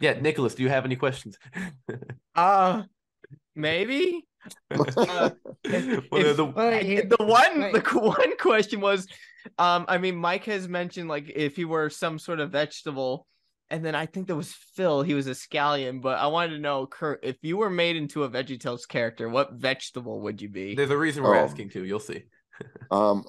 yeah, 0.00 0.12
Nicholas, 0.20 0.54
do 0.54 0.62
you 0.62 0.68
have 0.68 0.84
any 0.84 0.96
questions? 0.96 1.36
Uh 2.36 2.82
maybe. 3.56 4.24
Uh, 4.70 5.30
Well, 5.64 6.22
if- 6.22 6.36
the- 6.36 6.44
Well, 6.54 6.78
here- 6.78 7.06
the 7.08 7.24
one 7.24 7.60
wait. 7.60 7.72
the 7.74 7.98
one 7.98 8.36
question 8.38 8.80
was 8.80 9.08
um 9.58 9.84
i 9.88 9.98
mean 9.98 10.14
mike 10.14 10.44
has 10.44 10.68
mentioned 10.68 11.08
like 11.08 11.32
if 11.34 11.56
he 11.56 11.64
were 11.64 11.90
some 11.90 12.18
sort 12.20 12.38
of 12.38 12.52
vegetable 12.52 13.26
and 13.70 13.84
then 13.84 13.94
i 13.94 14.06
think 14.06 14.26
there 14.26 14.36
was 14.36 14.52
phil 14.52 15.02
he 15.02 15.14
was 15.14 15.26
a 15.26 15.30
scallion 15.32 16.00
but 16.00 16.18
i 16.18 16.26
wanted 16.26 16.50
to 16.54 16.58
know 16.60 16.86
kurt 16.86 17.20
if 17.22 17.36
you 17.42 17.56
were 17.56 17.70
made 17.70 17.96
into 17.96 18.24
a 18.24 18.28
veggietales 18.30 18.86
character 18.88 19.28
what 19.28 19.52
vegetable 19.54 20.20
would 20.20 20.40
you 20.40 20.48
be 20.48 20.74
There's 20.74 20.90
a 20.90 20.96
reason 20.98 21.22
we're 21.22 21.36
Oh. 21.36 21.44
asking 21.44 21.70
too. 21.70 21.84
You'll 21.84 21.98
see. 22.00 22.24
Um, 22.90 23.24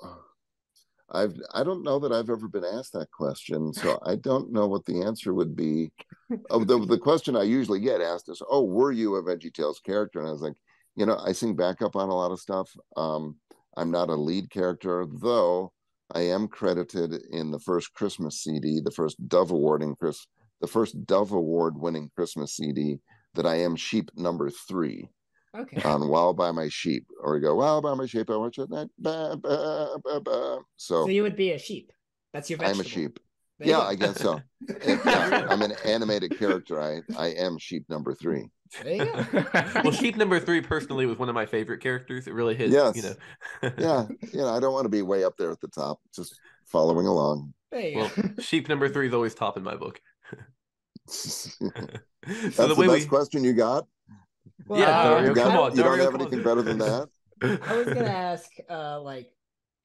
I've 1.10 1.36
I 1.54 1.64
don't 1.64 1.84
know 1.84 2.00
that 2.00 2.12
I've 2.12 2.30
ever 2.30 2.48
been 2.48 2.66
asked 2.66 2.94
that 2.94 3.12
question, 3.12 3.74
so 3.74 3.98
I 4.06 4.16
don't 4.16 4.52
know 4.52 4.68
what 4.68 4.86
the 4.86 5.02
answer 5.04 5.34
would 5.34 5.56
be. 5.56 5.92
Oh, 6.50 6.64
the 6.64 6.86
the 6.86 6.98
question 6.98 7.36
I 7.36 7.44
usually 7.44 7.80
get 7.80 8.02
asked 8.02 8.30
is, 8.30 8.42
"Oh, 8.50 8.64
were 8.64 8.92
you 8.92 9.16
a 9.16 9.24
VeggieTales 9.24 9.82
character?" 9.84 10.20
And 10.20 10.28
I 10.28 10.32
was 10.32 10.42
like, 10.42 10.56
you 10.96 11.06
know, 11.06 11.18
I 11.18 11.32
sing 11.32 11.56
backup 11.56 11.96
on 11.96 12.10
a 12.10 12.16
lot 12.16 12.32
of 12.32 12.40
stuff. 12.40 12.70
Um, 12.98 13.38
I'm 13.78 13.90
not 13.92 14.10
a 14.10 14.16
lead 14.16 14.50
character, 14.50 15.06
though. 15.22 15.72
I 16.14 16.22
am 16.22 16.48
credited 16.48 17.14
in 17.32 17.52
the 17.52 17.60
first 17.60 17.94
Christmas 17.94 18.42
CD, 18.44 18.80
the 18.80 18.92
first 18.92 19.18
Dove 19.28 19.52
awarding 19.52 19.96
Chris, 19.96 20.26
the 20.62 20.68
first 20.68 21.06
Dove 21.06 21.32
Award 21.34 21.78
winning 21.78 22.10
Christmas 22.16 22.56
CD. 22.56 23.00
That 23.34 23.46
I 23.46 23.56
am 23.58 23.76
sheep 23.76 24.10
number 24.16 24.50
three 24.50 25.10
Okay. 25.56 25.82
on 25.84 26.08
"While 26.08 26.34
by 26.34 26.52
My 26.52 26.70
Sheep," 26.70 27.06
or 27.22 27.34
we 27.34 27.40
go 27.40 27.54
"While 27.56 27.82
by 27.82 27.94
My 27.94 28.08
Sheep," 28.08 28.30
I 28.32 28.36
watch 28.38 28.58
it. 28.58 28.70
Ba, 28.70 28.90
ba, 28.98 29.38
ba, 30.04 30.20
ba. 30.22 30.60
So 30.78 31.04
So 31.06 31.10
you 31.10 31.22
would 31.22 31.36
be 31.36 31.52
a 31.52 31.60
sheep. 31.60 31.92
That's 32.34 32.50
your 32.50 32.58
vegetable. 32.58 32.80
I'm 32.82 32.86
a 32.86 32.90
sheep. 32.90 33.20
There 33.60 33.68
Yeah. 33.70 33.80
I 33.82 33.94
guess 33.96 34.20
so. 34.20 34.42
If- 34.70 35.06
yeah, 35.06 35.48
I'm 35.50 35.62
an 35.62 35.74
animated 35.86 36.38
character. 36.40 36.82
I 36.82 37.02
I 37.16 37.28
am 37.28 37.58
sheep 37.60 37.86
number 37.90 38.14
three. 38.16 38.50
There 38.84 39.28
well, 39.84 39.92
sheep 39.92 40.18
number 40.18 40.40
three 40.40 40.62
personally 40.62 41.06
was 41.06 41.18
one 41.18 41.30
of 41.30 41.36
my 41.36 41.46
favorite 41.46 41.82
characters. 41.82 42.28
It 42.28 42.34
really 42.34 42.56
hit. 42.56 42.70
Yes. 42.70 42.96
You 42.96 43.02
know. 43.04 43.16
Yeah, 43.78 44.06
you 44.34 44.40
know, 44.40 44.50
I 44.50 44.60
don't 44.60 44.74
want 44.74 44.86
to 44.86 44.90
be 44.90 45.02
way 45.02 45.24
up 45.24 45.36
there 45.38 45.52
at 45.52 45.60
the 45.62 45.68
top. 45.68 46.00
Just 46.16 46.40
following 46.66 47.08
along. 47.08 47.54
There 47.72 47.96
Well, 47.96 48.12
sheep 48.40 48.70
number 48.70 48.88
three 48.90 49.08
is 49.08 49.14
always 49.14 49.34
top 49.34 49.58
in 49.58 49.64
my 49.64 49.76
book. 49.76 50.00
That's 51.08 51.56
so 51.56 52.68
the, 52.68 52.68
the 52.68 52.76
way 52.76 52.88
best 52.88 53.00
we, 53.02 53.06
question 53.06 53.44
you 53.44 53.54
got. 53.54 53.86
Well, 54.68 54.80
Yeah, 54.80 55.00
uh, 55.00 55.10
Dario, 55.10 55.30
you 55.30 55.36
got- 55.36 55.48
come 55.52 55.58
on, 55.58 55.76
you 55.76 55.84
don't 55.84 55.98
have 56.00 56.12
come 56.12 56.16
on. 56.16 56.22
anything 56.22 56.44
better 56.44 56.62
than 56.62 56.78
that. 56.80 57.08
I 57.42 57.76
was 57.76 57.88
gonna 57.88 58.06
ask, 58.10 58.50
uh, 58.70 59.00
like 59.02 59.32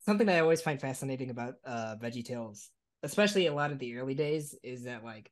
something 0.05 0.27
that 0.27 0.37
I 0.37 0.41
always 0.41 0.63
find 0.63 0.81
fascinating 0.81 1.31
about 1.31 1.55
uh 1.65 1.97
VeggieTales, 2.03 2.69
especially 3.03 3.47
a 3.47 3.55
lot 3.55 3.73
of 3.73 3.79
the 3.79 3.97
early 3.99 4.15
days, 4.15 4.55
is 4.63 4.85
that 4.85 5.05
like 5.05 5.31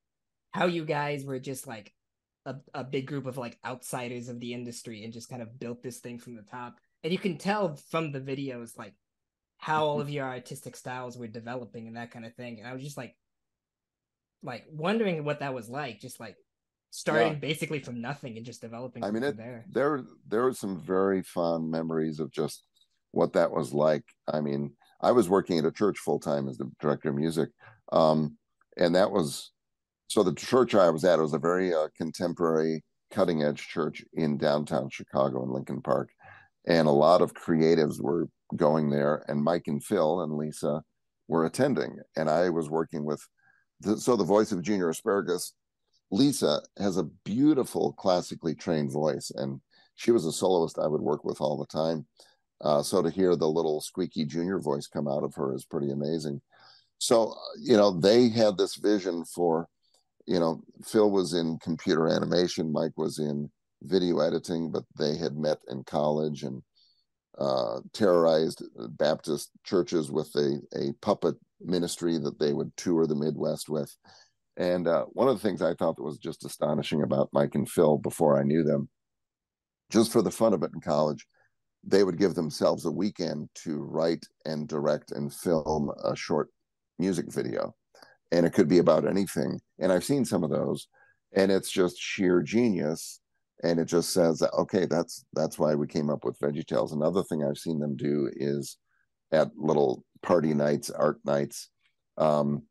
how 0.52 0.66
you 0.66 0.84
guys 0.84 1.24
were 1.24 1.38
just 1.38 1.66
like 1.66 1.92
a, 2.50 2.80
a 2.80 2.84
big 2.84 3.06
group 3.06 3.26
of 3.26 3.36
like 3.38 3.58
outsiders 3.64 4.28
of 4.28 4.40
the 4.40 4.52
industry 4.52 5.04
and 5.04 5.12
just 5.12 5.28
kind 5.28 5.42
of 5.42 5.58
built 5.58 5.82
this 5.82 5.98
thing 5.98 6.18
from 6.18 6.36
the 6.36 6.42
top. 6.42 6.78
And 7.02 7.12
you 7.12 7.18
can 7.18 7.38
tell 7.38 7.76
from 7.90 8.12
the 8.12 8.20
videos 8.20 8.76
like 8.76 8.94
how 9.58 9.86
all 9.86 10.00
of 10.00 10.10
your 10.10 10.26
artistic 10.26 10.76
styles 10.76 11.16
were 11.16 11.26
developing 11.26 11.86
and 11.86 11.96
that 11.96 12.10
kind 12.10 12.24
of 12.24 12.34
thing. 12.34 12.58
And 12.58 12.68
I 12.68 12.72
was 12.72 12.82
just 12.82 12.96
like 12.96 13.14
like 14.42 14.64
wondering 14.70 15.24
what 15.24 15.40
that 15.40 15.54
was 15.54 15.68
like, 15.68 16.00
just 16.00 16.18
like 16.18 16.36
starting 16.90 17.34
Yeah. 17.34 17.38
basically 17.38 17.80
from 17.80 18.00
nothing 18.00 18.36
and 18.36 18.46
just 18.46 18.60
developing 18.62 19.04
I 19.04 19.10
mean, 19.10 19.22
it 19.22 19.36
there. 19.36 19.64
there 19.70 20.04
there 20.26 20.46
are 20.46 20.54
some 20.54 20.80
very 20.80 21.22
fond 21.22 21.70
memories 21.70 22.20
of 22.20 22.30
just 22.32 22.64
what 23.12 23.32
that 23.34 23.50
was 23.50 23.72
like. 23.72 24.04
I 24.26 24.40
mean, 24.40 24.72
I 25.00 25.12
was 25.12 25.28
working 25.28 25.58
at 25.58 25.64
a 25.64 25.72
church 25.72 25.98
full 25.98 26.18
time 26.18 26.48
as 26.48 26.58
the 26.58 26.70
director 26.80 27.10
of 27.10 27.16
music, 27.16 27.50
um, 27.92 28.36
and 28.76 28.94
that 28.94 29.10
was 29.10 29.52
so 30.10 30.24
the 30.24 30.34
church 30.34 30.74
I 30.74 30.90
was 30.90 31.04
at 31.04 31.20
was 31.20 31.34
a 31.34 31.38
very 31.38 31.72
uh, 31.72 31.86
contemporary, 31.96 32.82
cutting 33.12 33.44
edge 33.44 33.68
church 33.68 34.02
in 34.12 34.38
downtown 34.38 34.90
Chicago 34.90 35.44
in 35.44 35.50
Lincoln 35.50 35.80
Park, 35.80 36.10
and 36.66 36.88
a 36.88 36.90
lot 36.90 37.22
of 37.22 37.32
creatives 37.32 38.00
were 38.00 38.28
going 38.56 38.90
there, 38.90 39.24
and 39.28 39.40
Mike 39.40 39.68
and 39.68 39.84
Phil 39.84 40.22
and 40.22 40.36
Lisa 40.36 40.82
were 41.28 41.46
attending, 41.46 41.96
and 42.16 42.28
I 42.28 42.50
was 42.50 42.68
working 42.68 43.04
with. 43.04 43.24
The, 43.82 43.98
so 43.98 44.16
the 44.16 44.24
voice 44.24 44.50
of 44.50 44.62
Junior 44.62 44.88
Asparagus 44.88 45.54
Lisa 46.10 46.60
has 46.76 46.96
a 46.96 47.08
beautiful 47.24 47.92
classically 47.92 48.56
trained 48.56 48.90
voice, 48.90 49.30
and 49.36 49.60
she 49.94 50.10
was 50.10 50.26
a 50.26 50.32
soloist 50.32 50.76
I 50.80 50.88
would 50.88 51.00
work 51.00 51.24
with 51.24 51.40
all 51.40 51.56
the 51.56 51.66
time. 51.66 52.04
Uh, 52.60 52.82
so 52.82 53.00
to 53.00 53.10
hear 53.10 53.36
the 53.36 53.48
little 53.48 53.80
squeaky 53.80 54.24
junior 54.24 54.58
voice 54.58 54.88
come 54.88 55.06
out 55.06 55.22
of 55.22 55.36
her 55.36 55.54
is 55.54 55.64
pretty 55.64 55.92
amazing. 55.92 56.42
So, 56.98 57.30
uh, 57.30 57.36
you 57.60 57.76
know, 57.76 57.92
they 57.92 58.28
had 58.28 58.58
this 58.58 58.74
vision 58.74 59.24
for, 59.24 59.68
you 60.26 60.38
know, 60.38 60.62
Phil 60.84 61.10
was 61.10 61.34
in 61.34 61.58
computer 61.58 62.08
animation, 62.08 62.72
Mike 62.72 62.96
was 62.96 63.18
in 63.18 63.50
video 63.82 64.20
editing, 64.20 64.70
but 64.70 64.84
they 64.98 65.16
had 65.16 65.36
met 65.36 65.58
in 65.68 65.84
college 65.84 66.42
and 66.42 66.62
uh, 67.38 67.80
terrorized 67.92 68.62
Baptist 68.98 69.50
churches 69.64 70.10
with 70.10 70.30
a, 70.36 70.60
a 70.74 70.92
puppet 71.00 71.36
ministry 71.60 72.18
that 72.18 72.38
they 72.38 72.52
would 72.52 72.76
tour 72.76 73.06
the 73.06 73.14
Midwest 73.14 73.68
with. 73.68 73.94
And 74.56 74.86
uh, 74.86 75.04
one 75.12 75.28
of 75.28 75.40
the 75.40 75.42
things 75.42 75.62
I 75.62 75.74
thought 75.74 75.96
that 75.96 76.02
was 76.02 76.18
just 76.18 76.44
astonishing 76.44 77.02
about 77.02 77.30
Mike 77.32 77.54
and 77.54 77.68
Phil 77.68 77.96
before 77.98 78.38
I 78.38 78.42
knew 78.42 78.62
them, 78.62 78.88
just 79.90 80.12
for 80.12 80.22
the 80.22 80.30
fun 80.30 80.52
of 80.52 80.62
it 80.62 80.72
in 80.74 80.80
college, 80.80 81.26
they 81.82 82.04
would 82.04 82.18
give 82.18 82.34
themselves 82.34 82.84
a 82.84 82.90
weekend 82.90 83.48
to 83.54 83.78
write 83.78 84.24
and 84.44 84.68
direct 84.68 85.12
and 85.12 85.32
film 85.32 85.90
a 86.04 86.14
short 86.14 86.50
music 86.98 87.32
video. 87.32 87.74
And 88.32 88.46
it 88.46 88.52
could 88.52 88.68
be 88.68 88.78
about 88.78 89.06
anything. 89.06 89.60
And 89.78 89.92
I've 89.92 90.04
seen 90.04 90.24
some 90.24 90.44
of 90.44 90.50
those. 90.50 90.88
and 91.32 91.50
it's 91.52 91.70
just 91.70 91.96
sheer 91.98 92.42
genius 92.42 93.20
and 93.62 93.78
it 93.78 93.84
just 93.84 94.12
says 94.12 94.42
okay 94.58 94.84
that's 94.86 95.24
that's 95.32 95.58
why 95.58 95.74
we 95.74 95.86
came 95.86 96.10
up 96.10 96.24
with 96.24 96.38
VeggieTales. 96.40 96.92
Another 96.92 97.22
thing 97.22 97.44
I've 97.44 97.58
seen 97.58 97.78
them 97.78 97.96
do 97.96 98.30
is 98.34 98.78
at 99.32 99.50
little 99.56 100.04
party 100.22 100.54
nights, 100.54 100.90
art 100.90 101.20
nights. 101.24 101.68
Um, 102.16 102.64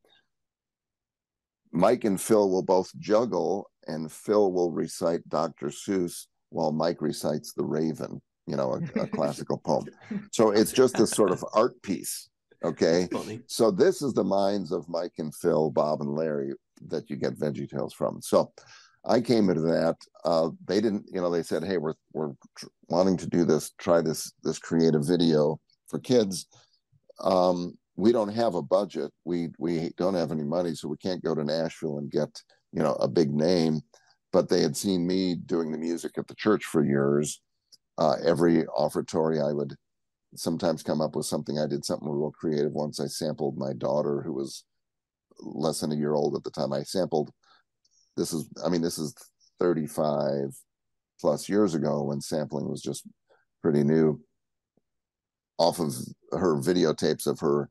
Mike 1.72 2.04
and 2.04 2.20
Phil 2.20 2.50
will 2.50 2.64
both 2.64 2.92
juggle, 3.00 3.70
and 3.88 4.12
Phil 4.12 4.52
will 4.52 4.72
recite 4.72 5.28
Dr. 5.30 5.68
Seuss 5.68 6.26
while 6.50 6.72
Mike 6.72 7.02
recites 7.02 7.54
The 7.54 7.64
Raven, 7.64 8.22
you 8.48 8.56
know, 8.56 8.74
a, 8.74 9.02
a 9.02 9.08
classical 9.16 9.58
poem. 9.58 9.86
So 10.32 10.52
it's 10.52 10.72
just 10.72 10.98
this 10.98 11.12
sort 11.12 11.32
of 11.32 11.46
art 11.54 11.82
piece. 11.84 12.30
Okay. 12.64 13.08
Funny. 13.12 13.42
So 13.48 13.72
this 13.72 14.02
is 14.02 14.14
the 14.14 14.24
minds 14.24 14.72
of 14.72 14.90
Mike 14.90 15.14
and 15.18 15.34
Phil, 15.34 15.70
Bob 15.70 16.02
and 16.02 16.14
Larry 16.14 16.54
that 16.88 17.10
you 17.10 17.16
get 17.16 17.40
VeggieTales 17.40 17.94
from. 17.94 18.22
So 18.22 18.52
I 19.06 19.22
came 19.22 19.50
into 19.50 19.62
that. 19.62 19.96
Uh, 20.26 20.50
they 20.68 20.82
didn't, 20.82 21.06
you 21.12 21.22
know, 21.22 21.32
they 21.32 21.44
said, 21.44 21.64
"Hey, 21.64 21.78
we're 21.78 21.96
we're 22.14 22.34
tr- 22.58 22.68
wanting 22.90 23.18
to 23.18 23.28
do 23.28 23.46
this, 23.46 23.72
try 23.78 24.02
this 24.02 24.34
this 24.44 24.60
creative 24.60 25.06
video 25.06 25.60
for 25.88 26.00
kids. 26.00 26.48
Um, 27.22 27.78
we 27.96 28.12
don't 28.12 28.34
have 28.34 28.56
a 28.56 28.62
budget. 28.62 29.12
We 29.24 29.50
we 29.58 29.92
don't 29.98 30.16
have 30.16 30.32
any 30.32 30.44
money, 30.44 30.76
so 30.76 30.88
we 30.88 30.98
can't 30.98 31.24
go 31.24 31.34
to 31.34 31.44
Nashville 31.44 32.00
and 32.00 32.12
get 32.12 32.30
you 32.74 32.84
know 32.84 32.94
a 32.96 33.08
big 33.08 33.34
name." 33.34 33.82
But 34.32 34.50
they 34.50 34.62
had 34.62 34.78
seen 34.78 35.08
me 35.08 35.36
doing 35.36 35.72
the 35.72 35.78
music 35.78 36.18
at 36.18 36.28
the 36.28 36.36
church 36.36 36.66
for 36.66 36.84
years. 36.84 37.42
Uh, 37.98 38.16
every 38.24 38.64
offertory, 38.66 39.42
I 39.42 39.54
would 39.54 39.76
sometimes 40.36 40.84
come 40.84 41.02
up 41.02 41.16
with 41.16 41.26
something. 41.26 41.60
I 41.60 41.68
did 41.68 41.86
something 41.86 42.10
real 42.10 42.32
creative. 42.32 42.72
Once 42.72 43.00
I 43.00 43.08
sampled 43.08 43.58
my 43.58 43.74
daughter, 43.74 44.22
who 44.22 44.34
was 44.34 44.64
less 45.40 45.80
than 45.80 45.92
a 45.92 45.96
year 45.96 46.14
old 46.14 46.36
at 46.36 46.44
the 46.44 46.52
time. 46.52 46.74
I 46.74 46.84
sampled 46.84 47.32
this 48.20 48.34
is 48.34 48.48
i 48.66 48.70
mean 48.70 48.82
this 48.82 49.00
is 49.00 49.16
35 49.60 50.54
plus 51.20 51.50
years 51.50 51.74
ago 51.74 52.04
when 52.04 52.22
sampling 52.22 52.70
was 52.70 52.82
just 52.82 53.08
pretty 53.62 53.84
new 53.84 54.22
off 55.58 55.80
of 55.80 55.94
her 56.32 56.56
videotapes 56.58 57.28
of 57.28 57.40
her 57.40 57.70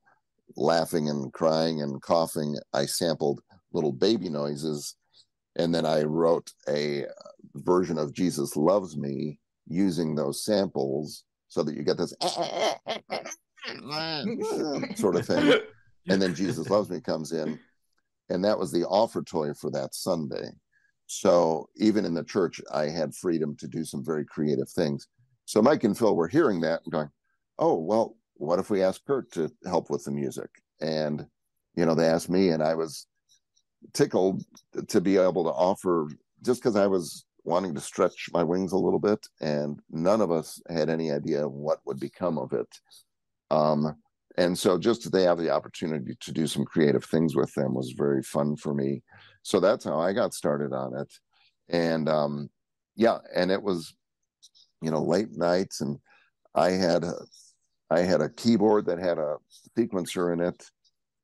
laughing 0.56 1.08
and 1.08 1.32
crying 1.32 1.82
and 1.82 2.00
coughing 2.02 2.56
i 2.72 2.86
sampled 2.86 3.40
little 3.72 3.92
baby 3.92 4.28
noises 4.28 4.96
and 5.56 5.74
then 5.74 5.84
i 5.84 6.02
wrote 6.02 6.50
a 6.68 7.04
version 7.54 7.98
of 7.98 8.14
jesus 8.14 8.56
loves 8.56 8.96
me 8.96 9.38
using 9.66 10.14
those 10.14 10.44
samples 10.44 11.24
so 11.48 11.62
that 11.62 11.74
you 11.74 11.82
get 11.82 11.96
this 11.96 12.14
eh, 12.20 12.74
eh, 12.86 12.98
eh, 13.10 13.18
sort 14.94 15.16
of 15.16 15.26
thing 15.26 15.52
and 16.08 16.20
then 16.20 16.34
jesus 16.34 16.68
loves 16.68 16.90
me 16.90 17.00
comes 17.00 17.32
in 17.32 17.58
and 18.28 18.44
that 18.44 18.58
was 18.58 18.70
the 18.70 18.84
offertory 18.84 19.54
for 19.54 19.70
that 19.70 19.94
Sunday. 19.94 20.50
So 21.06 21.68
even 21.76 22.04
in 22.04 22.14
the 22.14 22.24
church, 22.24 22.60
I 22.72 22.88
had 22.88 23.14
freedom 23.14 23.56
to 23.56 23.66
do 23.66 23.84
some 23.84 24.04
very 24.04 24.24
creative 24.24 24.68
things. 24.68 25.08
So 25.46 25.62
Mike 25.62 25.84
and 25.84 25.96
Phil 25.96 26.14
were 26.14 26.28
hearing 26.28 26.60
that 26.60 26.82
and 26.84 26.92
going, 26.92 27.10
"Oh, 27.58 27.76
well, 27.76 28.16
what 28.34 28.58
if 28.58 28.68
we 28.68 28.82
ask 28.82 29.04
Kurt 29.06 29.32
to 29.32 29.50
help 29.64 29.88
with 29.88 30.04
the 30.04 30.10
music?" 30.10 30.50
And 30.80 31.26
you 31.74 31.86
know, 31.86 31.94
they 31.94 32.06
asked 32.06 32.28
me, 32.28 32.50
and 32.50 32.62
I 32.62 32.74
was 32.74 33.06
tickled 33.94 34.44
to 34.88 35.00
be 35.00 35.16
able 35.16 35.44
to 35.44 35.50
offer 35.50 36.08
just 36.42 36.60
because 36.60 36.76
I 36.76 36.86
was 36.86 37.24
wanting 37.44 37.74
to 37.74 37.80
stretch 37.80 38.28
my 38.32 38.42
wings 38.42 38.72
a 38.72 38.78
little 38.78 38.98
bit, 38.98 39.26
and 39.40 39.80
none 39.90 40.20
of 40.20 40.30
us 40.30 40.60
had 40.68 40.88
any 40.88 41.10
idea 41.10 41.48
what 41.48 41.80
would 41.86 42.00
become 42.00 42.38
of 42.38 42.52
it. 42.52 42.68
Um, 43.50 43.96
and 44.38 44.56
so 44.56 44.78
just 44.78 45.10
they 45.10 45.24
have 45.24 45.38
the 45.38 45.50
opportunity 45.50 46.16
to 46.20 46.32
do 46.32 46.46
some 46.46 46.64
creative 46.64 47.04
things 47.04 47.34
with 47.34 47.52
them 47.54 47.74
was 47.74 47.92
very 47.92 48.22
fun 48.22 48.56
for 48.56 48.72
me 48.72 49.02
so 49.42 49.60
that's 49.60 49.84
how 49.84 49.98
i 49.98 50.12
got 50.12 50.32
started 50.32 50.72
on 50.72 50.96
it 50.96 51.12
and 51.68 52.08
um 52.08 52.48
yeah 52.96 53.18
and 53.34 53.50
it 53.50 53.62
was 53.62 53.94
you 54.80 54.90
know 54.90 55.02
late 55.02 55.36
nights 55.36 55.80
and 55.80 55.98
i 56.54 56.70
had 56.70 57.04
a, 57.04 57.14
i 57.90 58.00
had 58.00 58.22
a 58.22 58.30
keyboard 58.30 58.86
that 58.86 58.98
had 58.98 59.18
a 59.18 59.36
sequencer 59.76 60.32
in 60.32 60.40
it 60.40 60.64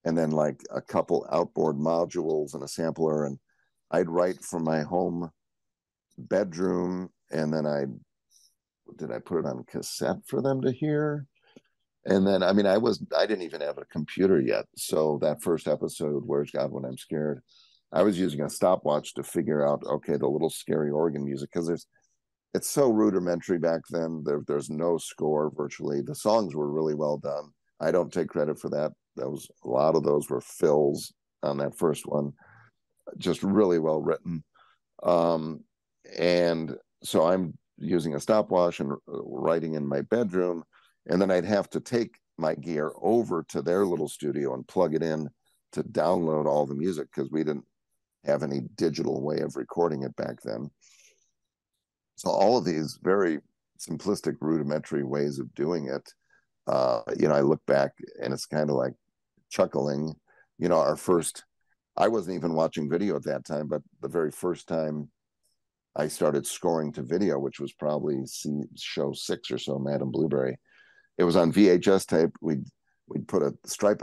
and 0.04 0.18
then 0.18 0.30
like 0.30 0.60
a 0.74 0.82
couple 0.82 1.26
outboard 1.32 1.76
modules 1.76 2.54
and 2.54 2.62
a 2.62 2.68
sampler 2.68 3.26
and 3.26 3.38
i'd 3.92 4.10
write 4.10 4.42
from 4.42 4.64
my 4.64 4.82
home 4.82 5.30
bedroom 6.18 7.08
and 7.30 7.52
then 7.52 7.66
i 7.66 7.84
did 8.96 9.10
i 9.10 9.18
put 9.18 9.38
it 9.38 9.46
on 9.46 9.64
cassette 9.64 10.18
for 10.26 10.42
them 10.42 10.60
to 10.62 10.72
hear? 10.72 11.26
And 12.06 12.26
then 12.26 12.42
i 12.42 12.52
mean 12.52 12.66
i 12.66 12.78
was 12.78 13.04
i 13.16 13.26
didn't 13.26 13.44
even 13.44 13.60
have 13.60 13.78
a 13.78 13.86
computer 13.86 14.40
yet. 14.40 14.66
So 14.76 15.18
that 15.22 15.42
first 15.42 15.66
episode 15.68 16.22
where's 16.24 16.50
god 16.50 16.70
when 16.70 16.84
i'm 16.84 16.98
scared? 16.98 17.40
I 17.92 18.02
was 18.02 18.18
using 18.18 18.40
a 18.40 18.50
stopwatch 18.50 19.14
to 19.14 19.22
figure 19.22 19.66
out 19.66 19.84
okay 19.86 20.16
the 20.16 20.26
little 20.26 20.50
scary 20.50 20.90
organ 20.90 21.24
music 21.24 21.50
because 21.52 21.66
there's 21.66 21.86
it's 22.54 22.70
so 22.70 22.88
rudimentary 22.88 23.58
back 23.58 23.80
then. 23.90 24.22
There, 24.24 24.42
there's 24.46 24.70
no 24.70 24.96
score 24.96 25.50
virtually. 25.56 26.02
The 26.02 26.14
songs 26.14 26.54
were 26.54 26.70
really 26.70 26.94
well 26.94 27.18
done. 27.18 27.50
I 27.80 27.90
don't 27.90 28.12
take 28.12 28.28
credit 28.28 28.60
for 28.60 28.70
that. 28.70 28.92
Those 29.16 29.48
a 29.64 29.68
lot 29.68 29.96
of 29.96 30.04
those 30.04 30.30
were 30.30 30.40
fills 30.40 31.12
on 31.42 31.58
that 31.58 31.76
first 31.76 32.06
one. 32.06 32.32
Just 33.18 33.42
really 33.42 33.78
well 33.78 34.00
written. 34.00 34.44
Um 35.02 35.60
and 36.18 36.76
so 37.02 37.26
i'm 37.26 37.56
using 37.78 38.14
a 38.14 38.20
stopwatch 38.20 38.80
and 38.80 38.92
uh, 38.92 38.96
writing 39.06 39.74
in 39.74 39.86
my 39.86 40.00
bedroom 40.02 40.62
and 41.06 41.20
then 41.20 41.30
I'd 41.30 41.44
have 41.44 41.68
to 41.70 41.80
take 41.80 42.16
my 42.38 42.54
gear 42.54 42.92
over 43.00 43.44
to 43.50 43.62
their 43.62 43.84
little 43.84 44.08
studio 44.08 44.54
and 44.54 44.66
plug 44.66 44.94
it 44.94 45.02
in 45.02 45.28
to 45.72 45.82
download 45.82 46.46
all 46.46 46.66
the 46.66 46.74
music 46.74 47.08
because 47.14 47.30
we 47.30 47.44
didn't 47.44 47.64
have 48.24 48.42
any 48.42 48.60
digital 48.76 49.22
way 49.22 49.40
of 49.40 49.56
recording 49.56 50.02
it 50.02 50.16
back 50.16 50.40
then. 50.42 50.70
So 52.16 52.30
all 52.30 52.56
of 52.56 52.64
these 52.64 52.98
very 53.02 53.40
simplistic, 53.78 54.36
rudimentary 54.40 55.04
ways 55.04 55.38
of 55.38 55.54
doing 55.54 55.88
it, 55.88 56.08
uh, 56.66 57.02
you 57.18 57.28
know, 57.28 57.34
I 57.34 57.40
look 57.40 57.64
back 57.66 57.92
and 58.22 58.32
it's 58.32 58.46
kind 58.46 58.70
of 58.70 58.76
like 58.76 58.94
chuckling. 59.50 60.14
You 60.58 60.68
know, 60.68 60.78
our 60.78 60.96
first, 60.96 61.44
I 61.96 62.08
wasn't 62.08 62.36
even 62.36 62.54
watching 62.54 62.88
video 62.88 63.16
at 63.16 63.24
that 63.24 63.44
time, 63.44 63.68
but 63.68 63.82
the 64.00 64.08
very 64.08 64.30
first 64.30 64.68
time 64.68 65.10
I 65.96 66.08
started 66.08 66.46
scoring 66.46 66.92
to 66.92 67.02
video, 67.02 67.38
which 67.38 67.60
was 67.60 67.72
probably 67.72 68.24
show 68.76 69.12
six 69.12 69.50
or 69.50 69.58
so, 69.58 69.78
Madam 69.78 70.10
Blueberry 70.10 70.58
it 71.18 71.24
was 71.24 71.36
on 71.36 71.52
VHS 71.52 72.06
tape. 72.06 72.36
We'd 72.40 72.64
we'd 73.08 73.28
put 73.28 73.42
a 73.42 73.54
stripe 73.66 74.02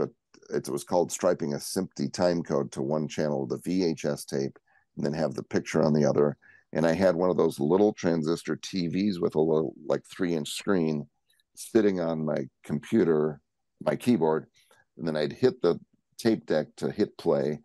it 0.50 0.68
was 0.68 0.84
called 0.84 1.10
striping 1.10 1.54
a 1.54 1.58
SMPTE 1.58 2.12
time 2.12 2.42
code 2.42 2.72
to 2.72 2.82
one 2.82 3.08
channel 3.08 3.44
of 3.44 3.48
the 3.48 3.58
VHS 3.58 4.26
tape, 4.26 4.58
and 4.96 5.04
then 5.04 5.12
have 5.12 5.34
the 5.34 5.42
picture 5.42 5.82
on 5.82 5.92
the 5.92 6.04
other. 6.04 6.36
And 6.72 6.86
I 6.86 6.92
had 6.92 7.14
one 7.14 7.30
of 7.30 7.36
those 7.36 7.60
little 7.60 7.92
transistor 7.92 8.56
TVs 8.56 9.20
with 9.20 9.34
a 9.34 9.40
little 9.40 9.74
like 9.86 10.02
three 10.06 10.34
inch 10.34 10.50
screen 10.50 11.06
sitting 11.54 12.00
on 12.00 12.24
my 12.24 12.48
computer, 12.64 13.40
my 13.84 13.94
keyboard, 13.94 14.46
and 14.96 15.06
then 15.06 15.16
I'd 15.16 15.32
hit 15.32 15.60
the 15.60 15.78
tape 16.18 16.46
deck 16.46 16.68
to 16.76 16.90
hit 16.90 17.16
play 17.18 17.60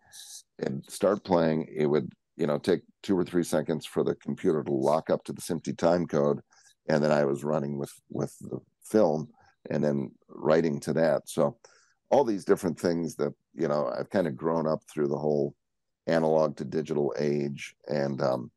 and 0.58 0.84
start 0.88 1.24
playing. 1.24 1.68
It 1.74 1.86
would 1.86 2.12
you 2.38 2.46
know 2.46 2.58
take 2.58 2.80
two 3.02 3.18
or 3.18 3.24
three 3.24 3.44
seconds 3.44 3.84
for 3.84 4.04
the 4.04 4.14
computer 4.16 4.62
to 4.62 4.72
lock 4.72 5.10
up 5.10 5.24
to 5.24 5.32
the 5.32 5.40
SMPTE 5.40 5.76
time 5.76 6.06
code, 6.06 6.40
and 6.88 7.02
then 7.02 7.12
I 7.12 7.24
was 7.24 7.44
running 7.44 7.78
with 7.78 7.92
with 8.10 8.34
the 8.40 8.58
film 8.84 9.28
and 9.70 9.82
then 9.82 10.12
writing 10.28 10.80
to 10.80 10.92
that. 10.94 11.28
So 11.28 11.58
all 12.10 12.24
these 12.24 12.44
different 12.44 12.78
things 12.78 13.16
that 13.16 13.34
you 13.54 13.68
know 13.68 13.92
I've 13.98 14.10
kind 14.10 14.26
of 14.26 14.36
grown 14.36 14.66
up 14.66 14.80
through 14.92 15.08
the 15.08 15.18
whole 15.18 15.54
analog 16.06 16.56
to 16.56 16.64
digital 16.64 17.14
age, 17.18 17.74
and 17.88 18.22
um, 18.22 18.50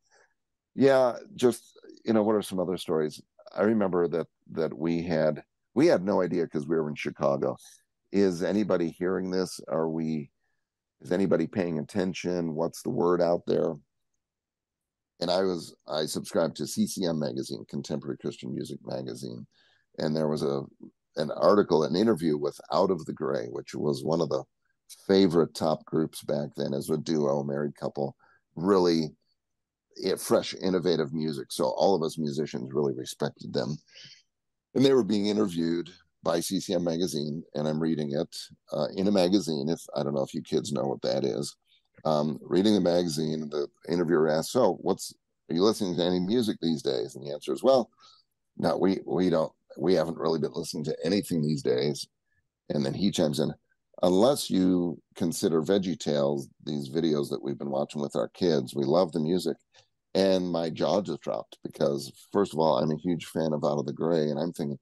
yeah, 0.76 1.18
just 1.36 1.78
you 2.06 2.14
know, 2.14 2.24
what 2.24 2.36
are 2.36 2.42
some 2.42 2.60
other 2.60 2.78
stories? 2.78 3.22
I 3.56 3.64
remember 3.64 4.08
that 4.08 4.28
that 4.52 4.78
we 4.78 5.04
had 5.04 5.44
we 5.74 5.88
had 5.88 6.04
no 6.04 6.22
idea 6.22 6.44
because 6.44 6.68
we 6.68 6.76
were 6.76 6.90
in 6.90 6.96
Chicago. 6.96 7.58
Is 8.12 8.44
anybody 8.44 8.90
hearing 8.90 9.32
this? 9.32 9.60
Are 9.68 9.90
we? 9.90 10.30
Is 11.02 11.12
anybody 11.12 11.47
paying 11.47 11.80
attention? 11.80 12.56
What's 12.56 12.82
the 12.84 12.89
word 12.89 13.22
out 13.22 13.41
there? 13.47 13.74
And 15.20 15.30
I 15.30 15.41
was 15.43 15.76
I 15.88 16.06
subscribed 16.06 16.58
to 16.58 16.68
CCM 16.68 17.20
magazine, 17.20 17.66
Contemporary 17.70 18.18
Christian 18.18 18.54
Music 18.54 18.80
magazine, 18.84 19.45
and 19.97 20.16
there 20.16 20.28
was 20.28 20.43
a 20.43 20.64
an 21.18 21.32
article, 21.32 21.84
an 21.84 21.95
interview 21.95 22.38
with 22.38 22.60
Out 22.72 22.89
of 22.89 23.06
the 23.06 23.14
Gray, 23.14 23.47
which 23.47 23.76
was 23.76 24.04
one 24.04 24.22
of 24.22 24.30
the 24.30 24.43
favorite 25.08 25.54
top 25.54 25.84
groups 25.86 26.24
back 26.24 26.49
then 26.56 26.74
as 26.74 26.89
a 26.89 26.97
duo, 26.97 27.43
married 27.43 27.76
couple, 27.76 28.16
really 28.56 29.10
fresh, 30.18 30.56
innovative 30.62 31.14
music. 31.14 31.52
So 31.52 31.66
all 31.66 31.95
of 31.95 32.04
us 32.04 32.18
musicians 32.18 32.72
really 32.74 32.93
respected 32.93 33.54
them. 33.54 33.78
And 34.74 34.86
they 34.86 34.93
were 34.93 35.04
being 35.04 35.28
interviewed 35.28 35.89
by 36.24 36.39
CCM 36.39 36.84
magazine, 36.84 37.43
and 37.55 37.67
I'm 37.67 37.80
reading 37.80 38.11
it 38.11 38.36
uh, 38.72 38.88
in 38.95 39.07
a 39.07 39.11
magazine. 39.11 39.69
If 39.69 39.82
I 39.95 40.03
don't 40.03 40.13
know 40.13 40.24
if 40.24 40.34
you 40.34 40.41
kids 40.41 40.72
know 40.72 40.84
what 40.84 41.01
that 41.01 41.24
is, 41.24 41.55
um, 42.05 42.39
reading 42.41 42.74
the 42.74 42.82
magazine, 42.82 43.49
the 43.49 43.67
interviewer 43.89 44.30
asks, 44.30 44.51
"So, 44.51 44.78
what's 44.82 45.13
are 45.49 45.55
you 45.55 45.63
listening 45.63 45.95
to 45.97 46.03
any 46.03 46.19
music 46.19 46.57
these 46.61 46.82
days?" 46.82 47.15
And 47.15 47.26
the 47.26 47.32
answer 47.32 47.53
is, 47.53 47.63
"Well, 47.63 47.89
no, 48.57 48.78
we 48.78 48.99
we 49.05 49.30
don't 49.30 49.51
we 49.78 49.93
haven't 49.93 50.17
really 50.17 50.39
been 50.39 50.53
listening 50.53 50.84
to 50.86 50.97
anything 51.03 51.41
these 51.41 51.63
days. 51.63 52.07
And 52.69 52.86
then 52.86 52.93
he 52.93 53.11
chimes 53.11 53.39
in, 53.39 53.53
unless 54.03 54.49
you 54.49 55.01
consider 55.15 55.61
VeggieTales, 55.61 56.43
these 56.65 56.89
videos 56.89 57.30
that 57.30 57.41
we've 57.41 57.57
been 57.57 57.72
watching 57.72 58.01
with 58.01 58.15
our 58.15 58.30
kids, 58.30 58.76
we 58.76 58.86
love 58.86 59.11
the 59.11 59.19
music. 59.19 59.57
And 60.13 60.49
my 60.49 60.69
jaw 60.69 61.01
just 61.01 61.22
dropped 61.22 61.57
because, 61.63 62.11
first 62.34 62.53
of 62.53 62.59
all, 62.59 62.78
I'm 62.78 62.91
a 62.91 62.97
huge 62.97 63.26
fan 63.28 63.53
of 63.53 63.63
Out 63.63 63.80
of 63.80 63.86
the 63.86 63.93
Gray, 63.93 64.30
and 64.30 64.39
I'm 64.39 64.51
thinking, 64.51 64.78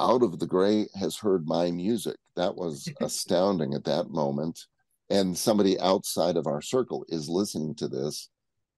Out 0.00 0.22
of 0.22 0.38
the 0.38 0.46
Gray 0.46 0.86
has 0.98 1.16
heard 1.16 1.46
my 1.46 1.70
music. 1.70 2.16
That 2.36 2.56
was 2.56 2.88
astounding 3.00 3.74
at 3.74 3.84
that 3.84 4.10
moment. 4.10 4.60
And 5.10 5.36
somebody 5.36 5.78
outside 5.80 6.36
of 6.36 6.46
our 6.46 6.62
circle 6.62 7.04
is 7.08 7.28
listening 7.28 7.74
to 7.76 7.88
this. 7.88 8.30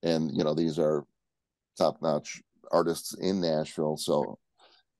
And, 0.03 0.31
you 0.37 0.45
know, 0.45 0.55
these 0.55 0.79
are 0.79 1.05
top 1.79 2.03
notch 2.03 2.43
artists 2.73 3.14
in 3.14 3.41
Nashville. 3.41 3.97
So 3.97 4.39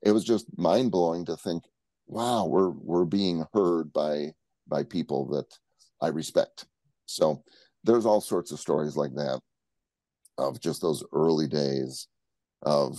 it 0.03 0.13
was 0.13 0.25
just 0.25 0.47
mind 0.57 0.93
blowing 0.93 1.25
to 1.27 1.37
think, 1.37 1.65
wow, 2.07 2.47
we're 2.47 2.71
we're 2.71 3.05
being 3.05 3.45
heard 3.53 3.93
by 3.93 4.33
by 4.69 4.85
people 4.85 5.27
that 5.29 5.47
I 6.01 6.09
respect. 6.09 6.67
So 7.07 7.43
there's 7.85 8.07
all 8.07 8.21
sorts 8.21 8.53
of 8.53 8.61
stories 8.61 8.97
like 8.97 9.15
that 9.15 9.41
of 10.39 10.61
just 10.61 10.83
those 10.83 11.05
early 11.13 11.47
days 11.47 12.09
of 12.63 12.99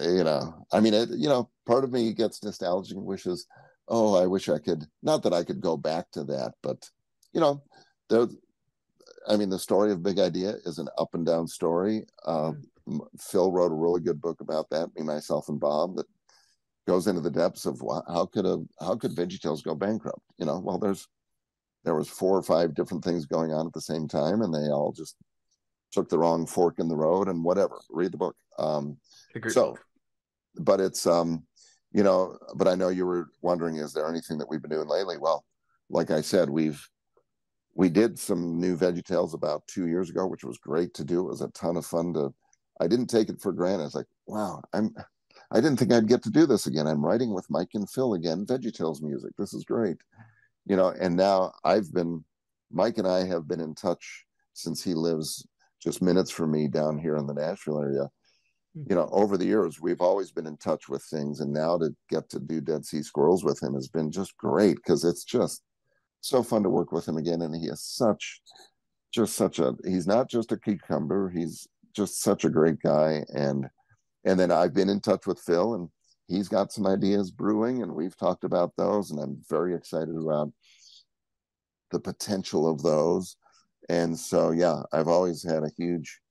you 0.00 0.24
know 0.24 0.66
i 0.72 0.80
mean 0.80 0.94
it 0.94 1.08
you 1.10 1.28
know 1.28 1.48
part 1.66 1.84
of 1.84 1.92
me 1.92 2.12
gets 2.12 2.42
nostalgic 2.42 2.96
and 2.96 3.06
wishes 3.06 3.46
oh 3.88 4.14
i 4.20 4.26
wish 4.26 4.48
i 4.48 4.58
could 4.58 4.84
not 5.02 5.22
that 5.22 5.32
i 5.32 5.42
could 5.42 5.60
go 5.60 5.76
back 5.76 6.10
to 6.10 6.24
that 6.24 6.52
but 6.62 6.88
you 7.32 7.40
know 7.40 7.62
there 8.08 8.26
i 9.28 9.36
mean 9.36 9.50
the 9.50 9.58
story 9.58 9.92
of 9.92 10.02
big 10.02 10.18
idea 10.18 10.54
is 10.64 10.78
an 10.78 10.88
up 10.98 11.14
and 11.14 11.26
down 11.26 11.46
story 11.46 12.04
uh, 12.26 12.52
mm. 12.88 13.00
phil 13.18 13.52
wrote 13.52 13.72
a 13.72 13.74
really 13.74 14.00
good 14.00 14.20
book 14.20 14.40
about 14.40 14.68
that 14.70 14.88
me 14.96 15.02
myself 15.02 15.48
and 15.48 15.60
bob 15.60 15.96
that 15.96 16.06
goes 16.86 17.06
into 17.06 17.20
the 17.20 17.30
depths 17.30 17.66
of 17.66 17.80
how 18.08 18.26
could 18.26 18.46
a 18.46 18.58
how 18.80 18.96
could 18.96 19.14
VeggieTales 19.14 19.62
go 19.62 19.74
bankrupt? 19.74 20.22
You 20.38 20.46
know, 20.46 20.58
well, 20.58 20.78
there's 20.78 21.06
there 21.84 21.94
was 21.94 22.08
four 22.08 22.36
or 22.36 22.42
five 22.42 22.74
different 22.74 23.04
things 23.04 23.26
going 23.26 23.52
on 23.52 23.66
at 23.66 23.72
the 23.72 23.80
same 23.80 24.08
time, 24.08 24.42
and 24.42 24.52
they 24.52 24.70
all 24.70 24.92
just 24.92 25.16
took 25.92 26.08
the 26.08 26.18
wrong 26.18 26.46
fork 26.46 26.78
in 26.78 26.88
the 26.88 26.96
road 26.96 27.28
and 27.28 27.44
whatever. 27.44 27.78
Read 27.90 28.12
the 28.12 28.18
book. 28.18 28.36
Um, 28.58 28.96
so, 29.48 29.76
but 30.56 30.80
it's 30.80 31.06
um, 31.06 31.44
you 31.92 32.02
know, 32.02 32.38
but 32.54 32.68
I 32.68 32.74
know 32.74 32.88
you 32.88 33.06
were 33.06 33.28
wondering, 33.42 33.76
is 33.76 33.92
there 33.92 34.08
anything 34.08 34.38
that 34.38 34.48
we've 34.48 34.62
been 34.62 34.70
doing 34.70 34.88
lately? 34.88 35.18
Well, 35.18 35.44
like 35.90 36.10
I 36.10 36.20
said, 36.20 36.48
we've 36.48 36.86
we 37.74 37.88
did 37.88 38.18
some 38.18 38.60
new 38.60 38.76
VeggieTales 38.76 39.34
about 39.34 39.66
two 39.66 39.88
years 39.88 40.10
ago, 40.10 40.26
which 40.26 40.44
was 40.44 40.58
great 40.58 40.92
to 40.94 41.04
do. 41.04 41.20
It 41.20 41.30
was 41.30 41.40
a 41.40 41.48
ton 41.48 41.76
of 41.76 41.86
fun 41.86 42.12
to. 42.14 42.32
I 42.80 42.86
didn't 42.86 43.06
take 43.06 43.28
it 43.28 43.40
for 43.40 43.52
granted. 43.52 43.84
It's 43.84 43.94
like, 43.94 44.06
wow, 44.26 44.62
I'm 44.72 44.94
I 45.52 45.60
didn't 45.60 45.76
think 45.76 45.92
I'd 45.92 46.08
get 46.08 46.22
to 46.22 46.30
do 46.30 46.46
this 46.46 46.66
again. 46.66 46.86
I'm 46.86 47.04
writing 47.04 47.34
with 47.34 47.50
Mike 47.50 47.70
and 47.74 47.88
Phil 47.88 48.14
again, 48.14 48.46
VeggieTales 48.46 49.02
music. 49.02 49.32
This 49.36 49.52
is 49.52 49.64
great. 49.64 49.98
You 50.64 50.76
know, 50.76 50.94
and 50.98 51.14
now 51.14 51.52
I've 51.62 51.92
been, 51.92 52.24
Mike 52.70 52.96
and 52.96 53.06
I 53.06 53.26
have 53.26 53.46
been 53.46 53.60
in 53.60 53.74
touch 53.74 54.24
since 54.54 54.82
he 54.82 54.94
lives 54.94 55.46
just 55.82 56.00
minutes 56.00 56.30
from 56.30 56.52
me 56.52 56.68
down 56.68 56.96
here 56.96 57.16
in 57.16 57.26
the 57.26 57.34
Nashville 57.34 57.80
area. 57.80 58.08
You 58.74 58.94
know, 58.94 59.08
over 59.12 59.36
the 59.36 59.44
years, 59.44 59.80
we've 59.80 60.00
always 60.00 60.30
been 60.30 60.46
in 60.46 60.56
touch 60.56 60.88
with 60.88 61.04
things. 61.04 61.40
And 61.40 61.52
now 61.52 61.76
to 61.78 61.94
get 62.08 62.30
to 62.30 62.40
do 62.40 62.60
Dead 62.60 62.86
Sea 62.86 63.02
Squirrels 63.02 63.44
with 63.44 63.62
him 63.62 63.74
has 63.74 63.88
been 63.88 64.10
just 64.10 64.36
great 64.38 64.76
because 64.76 65.04
it's 65.04 65.24
just 65.24 65.62
so 66.22 66.42
fun 66.42 66.62
to 66.62 66.70
work 66.70 66.90
with 66.90 67.06
him 67.06 67.18
again. 67.18 67.42
And 67.42 67.54
he 67.54 67.66
is 67.66 67.82
such, 67.84 68.40
just 69.12 69.36
such 69.36 69.58
a, 69.58 69.74
he's 69.84 70.06
not 70.06 70.30
just 70.30 70.52
a 70.52 70.56
cucumber. 70.56 71.28
He's 71.28 71.68
just 71.94 72.22
such 72.22 72.44
a 72.44 72.50
great 72.50 72.80
guy. 72.80 73.24
And, 73.34 73.68
and 74.24 74.40
then 74.40 74.50
I've 74.50 74.72
been 74.72 74.88
in 74.88 75.00
touch 75.00 75.26
with 75.26 75.40
Phil, 75.40 75.74
and 75.74 75.88
he's 76.28 76.48
got 76.48 76.72
some 76.72 76.86
ideas 76.86 77.30
brewing, 77.30 77.82
and 77.82 77.92
we've 77.92 78.16
talked 78.16 78.44
about 78.44 78.72
those, 78.78 79.10
and 79.10 79.20
I'm 79.20 79.42
very 79.50 79.74
excited 79.74 80.16
about 80.16 80.50
the 81.90 82.00
potential 82.00 82.70
of 82.70 82.82
those. 82.82 83.36
And 83.90 84.18
so, 84.18 84.52
yeah, 84.52 84.82
I've 84.92 85.08
always 85.08 85.42
had 85.42 85.64
a 85.64 85.72
huge 85.76 86.21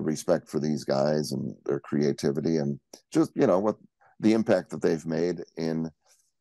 respect 0.00 0.48
for 0.48 0.58
these 0.58 0.84
guys 0.84 1.32
and 1.32 1.54
their 1.64 1.80
creativity, 1.80 2.56
and 2.56 2.78
just 3.12 3.30
you 3.34 3.46
know 3.46 3.58
what 3.58 3.76
the 4.20 4.32
impact 4.32 4.70
that 4.70 4.82
they've 4.82 5.06
made 5.06 5.42
in 5.56 5.90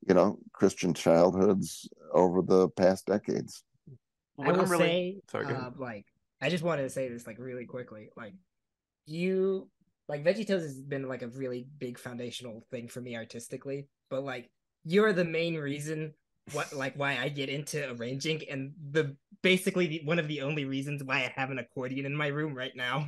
you 0.08 0.14
know 0.14 0.38
Christian 0.54 0.94
childhoods 0.94 1.90
over 2.14 2.42
the 2.42 2.70
past 2.70 3.06
decades. 3.08 3.64
I 4.40 4.52
will 4.52 4.66
really... 4.66 4.84
say, 4.84 5.22
Sorry, 5.30 5.46
uh, 5.54 5.72
like, 5.78 6.06
I 6.42 6.50
just 6.50 6.64
wanted 6.64 6.84
to 6.84 6.90
say 6.90 7.10
this 7.10 7.28
like 7.28 7.40
really 7.40 7.66
quickly, 7.66 8.10
like 8.16 8.34
you 9.06 9.70
like 10.08 10.24
VeggieTales 10.24 10.62
has 10.62 10.82
been 10.82 11.08
like 11.08 11.22
a 11.22 11.28
really 11.28 11.68
big 11.78 11.98
foundational 11.98 12.66
thing 12.72 12.88
for 12.88 13.02
me 13.02 13.16
artistically, 13.16 13.88
but 14.10 14.24
like 14.24 14.50
you're 14.84 15.14
the 15.14 15.26
main 15.26 15.56
reason 15.56 16.14
what 16.54 16.74
like 16.74 16.98
why 16.98 17.18
I 17.18 17.30
get 17.30 17.50
into 17.50 17.92
arranging 17.94 18.42
and 18.50 18.74
the 18.92 19.16
basically 19.42 19.88
the, 19.88 20.02
one 20.06 20.20
of 20.20 20.28
the 20.28 20.42
only 20.42 20.66
reasons 20.66 21.04
why 21.04 21.18
I 21.18 21.34
have 21.36 21.52
an 21.52 21.60
accordion 21.60 22.06
in 22.06 22.16
my 22.16 22.28
room 22.28 22.54
right 22.54 22.76
now. 22.76 23.08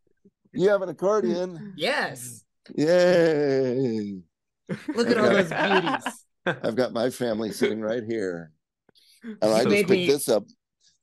you 0.52 0.68
have 0.68 0.82
an 0.82 0.88
accordion? 0.88 1.74
yes. 1.76 2.44
Yay. 2.74 4.20
Look 4.94 5.10
at 5.10 5.18
all 5.18 5.30
those 5.30 5.50
beauties. 5.50 6.24
I've 6.46 6.76
got 6.76 6.92
my 6.92 7.10
family 7.10 7.52
sitting 7.52 7.80
right 7.80 8.02
here. 8.06 8.52
And 9.22 9.36
I 9.42 9.64
just 9.64 9.68
picked 9.68 9.90
me... 9.90 10.06
this 10.06 10.28
up 10.28 10.44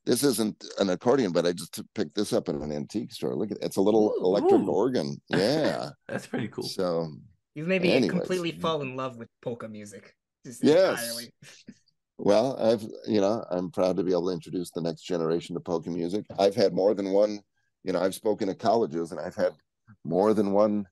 this 0.06 0.24
isn't 0.24 0.66
an 0.80 0.90
accordion, 0.90 1.32
but 1.32 1.46
I 1.46 1.54
just 1.54 1.82
picked 1.94 2.16
this 2.16 2.34
up 2.34 2.50
at 2.50 2.56
an 2.56 2.72
antique 2.72 3.12
store. 3.12 3.36
Look 3.36 3.52
at 3.52 3.58
it. 3.58 3.64
it's 3.64 3.78
a 3.78 3.82
little 3.82 4.14
ooh, 4.18 4.26
electric 4.26 4.62
ooh. 4.62 4.70
organ. 4.70 5.22
Yeah, 5.30 5.90
that's 6.08 6.28
pretty 6.28 6.48
cool. 6.48 6.64
So 6.64 7.12
you've 7.56 7.68
made 7.68 7.82
me 7.82 8.08
completely 8.08 8.52
fall 8.52 8.82
in 8.82 8.96
love 8.96 9.18
with 9.18 9.30
polka 9.42 9.68
music. 9.68 10.16
Just 10.46 10.64
yes. 10.64 11.02
Entirely. 11.02 11.34
Well, 12.22 12.58
I've 12.60 12.84
you 13.08 13.22
know 13.22 13.44
I'm 13.52 13.72
proud 13.72 13.98
to 13.98 14.04
be 14.04 14.12
able 14.12 14.28
to 14.28 14.34
introduce 14.34 14.72
the 14.72 14.82
next 14.82 15.04
generation 15.04 15.56
to 15.56 15.60
polka 15.60 15.90
music. 15.90 16.26
I've 16.40 16.56
had 16.56 16.74
more 16.74 16.94
than 16.94 17.12
one. 17.12 17.42
You 17.84 17.94
know, 17.94 18.02
I've 18.02 18.16
spoken 18.16 18.50
at 18.50 18.60
colleges, 18.60 19.12
and 19.12 19.20
I've 19.20 19.36
had 19.36 19.54
more 20.04 20.34
than 20.34 20.52
one 20.52 20.88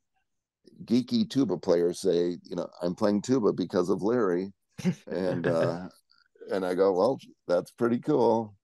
geeky 0.85 1.29
tuba 1.29 1.57
player 1.57 1.93
say, 1.93 2.37
you 2.43 2.55
know, 2.55 2.67
I'm 2.81 2.95
playing 2.95 3.21
tuba 3.21 3.53
because 3.53 3.89
of 3.89 4.01
Larry, 4.01 4.51
and 5.07 5.45
uh, 5.47 5.87
and 6.51 6.65
I 6.65 6.73
go, 6.73 6.91
well, 6.93 7.19
that's 7.47 7.71
pretty 7.71 7.99
cool 7.99 8.55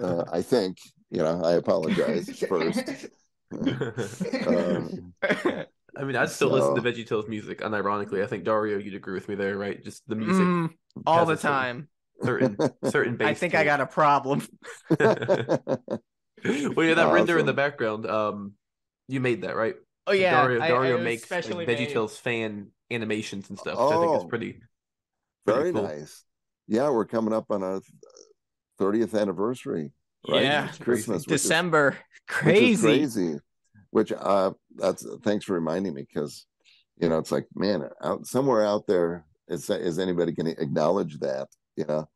uh, 0.00 0.24
I 0.32 0.42
think 0.42 0.78
you 1.10 1.22
know. 1.22 1.42
I 1.42 1.52
apologize 1.52 2.28
first. 2.48 3.06
um, 3.52 5.14
I 5.98 6.04
mean, 6.04 6.16
I'd 6.16 6.30
still 6.30 6.50
so, 6.50 6.72
listen 6.72 6.74
to 6.74 6.82
VeggieTales 6.82 7.28
music. 7.28 7.60
Unironically, 7.60 8.22
I 8.22 8.26
think 8.26 8.44
Dario, 8.44 8.78
you'd 8.78 8.94
agree 8.94 9.14
with 9.14 9.28
me 9.28 9.34
there, 9.34 9.56
right? 9.56 9.82
Just 9.82 10.06
the 10.08 10.16
music 10.16 10.44
mm, 10.44 10.70
all 11.06 11.26
the 11.26 11.36
time. 11.36 11.88
Certain, 12.22 12.56
certain. 12.84 13.20
I 13.22 13.34
think 13.34 13.54
I 13.54 13.64
got 13.64 13.80
a 13.80 13.86
problem. 13.86 14.46
well, 14.98 14.98
yeah, 15.00 15.58
that 16.44 16.98
awesome. 16.98 17.12
render 17.12 17.38
in 17.38 17.46
the 17.46 17.52
background. 17.54 18.06
Um, 18.06 18.52
you 19.08 19.20
made 19.20 19.42
that, 19.42 19.56
right? 19.56 19.76
Oh 20.06 20.12
yeah, 20.12 20.42
Dario, 20.42 20.60
Dario 20.60 20.96
I, 20.96 21.00
I 21.00 21.02
makes 21.02 21.30
like, 21.30 21.44
VeggieTales 21.44 22.18
fan 22.18 22.68
animations 22.90 23.50
and 23.50 23.58
stuff, 23.58 23.74
oh, 23.76 23.86
which 23.86 23.96
I 23.96 24.00
think 24.00 24.16
is 24.16 24.24
oh. 24.24 24.28
pretty, 24.28 24.60
pretty 25.44 25.60
very 25.60 25.72
cool. 25.72 25.82
nice. 25.82 26.24
Yeah, 26.68 26.90
we're 26.90 27.06
coming 27.06 27.34
up 27.34 27.46
on 27.50 27.62
our 27.62 27.80
30th 28.80 29.20
anniversary. 29.20 29.92
Right? 30.28 30.42
Yeah, 30.42 30.68
it's 30.68 30.78
Christmas, 30.78 31.24
December, 31.24 31.90
is, 31.90 31.96
crazy, 32.28 32.70
which 32.70 32.80
crazy. 32.80 33.36
Which 33.90 34.12
uh, 34.12 34.52
that's 34.74 35.06
thanks 35.22 35.44
for 35.44 35.54
reminding 35.54 35.94
me 35.94 36.02
because 36.02 36.46
you 36.98 37.08
know 37.08 37.18
it's 37.18 37.32
like 37.32 37.46
man, 37.54 37.88
out 38.02 38.26
somewhere 38.26 38.64
out 38.64 38.86
there 38.86 39.24
is 39.48 39.70
is 39.70 39.98
anybody 39.98 40.32
going 40.32 40.54
to 40.54 40.60
acknowledge 40.60 41.18
that? 41.20 41.48
You 41.76 41.84
know, 41.86 42.08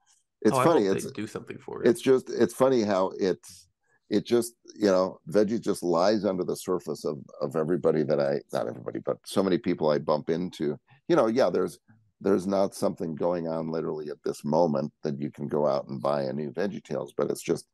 it's 0.42 0.56
oh, 0.56 0.64
funny. 0.64 0.86
It's 0.86 1.10
do 1.12 1.26
something 1.26 1.58
for 1.58 1.82
it. 1.82 1.88
It's 1.88 2.00
just 2.00 2.30
it's 2.30 2.54
funny 2.54 2.82
how 2.82 3.12
it's 3.18 3.68
it 4.08 4.26
just 4.26 4.54
you 4.74 4.88
know 4.88 5.18
veggie 5.28 5.60
just 5.60 5.82
lies 5.82 6.24
under 6.24 6.44
the 6.44 6.56
surface 6.56 7.04
of 7.04 7.18
of 7.40 7.54
everybody 7.54 8.02
that 8.02 8.18
i 8.18 8.40
not 8.52 8.66
everybody 8.66 8.98
but 8.98 9.18
so 9.24 9.40
many 9.40 9.56
people 9.56 9.88
i 9.88 9.98
bump 9.98 10.28
into 10.30 10.76
you 11.06 11.14
know 11.14 11.28
yeah 11.28 11.48
there's 11.48 11.78
there's 12.20 12.46
not 12.46 12.74
something 12.74 13.14
going 13.14 13.48
on 13.48 13.70
literally 13.70 14.10
at 14.10 14.22
this 14.24 14.44
moment 14.44 14.92
that 15.02 15.18
you 15.18 15.30
can 15.30 15.48
go 15.48 15.66
out 15.66 15.88
and 15.88 16.02
buy 16.02 16.22
a 16.22 16.32
new 16.32 16.50
VeggieTales, 16.50 17.10
but 17.16 17.30
it's 17.30 17.42
just 17.42 17.66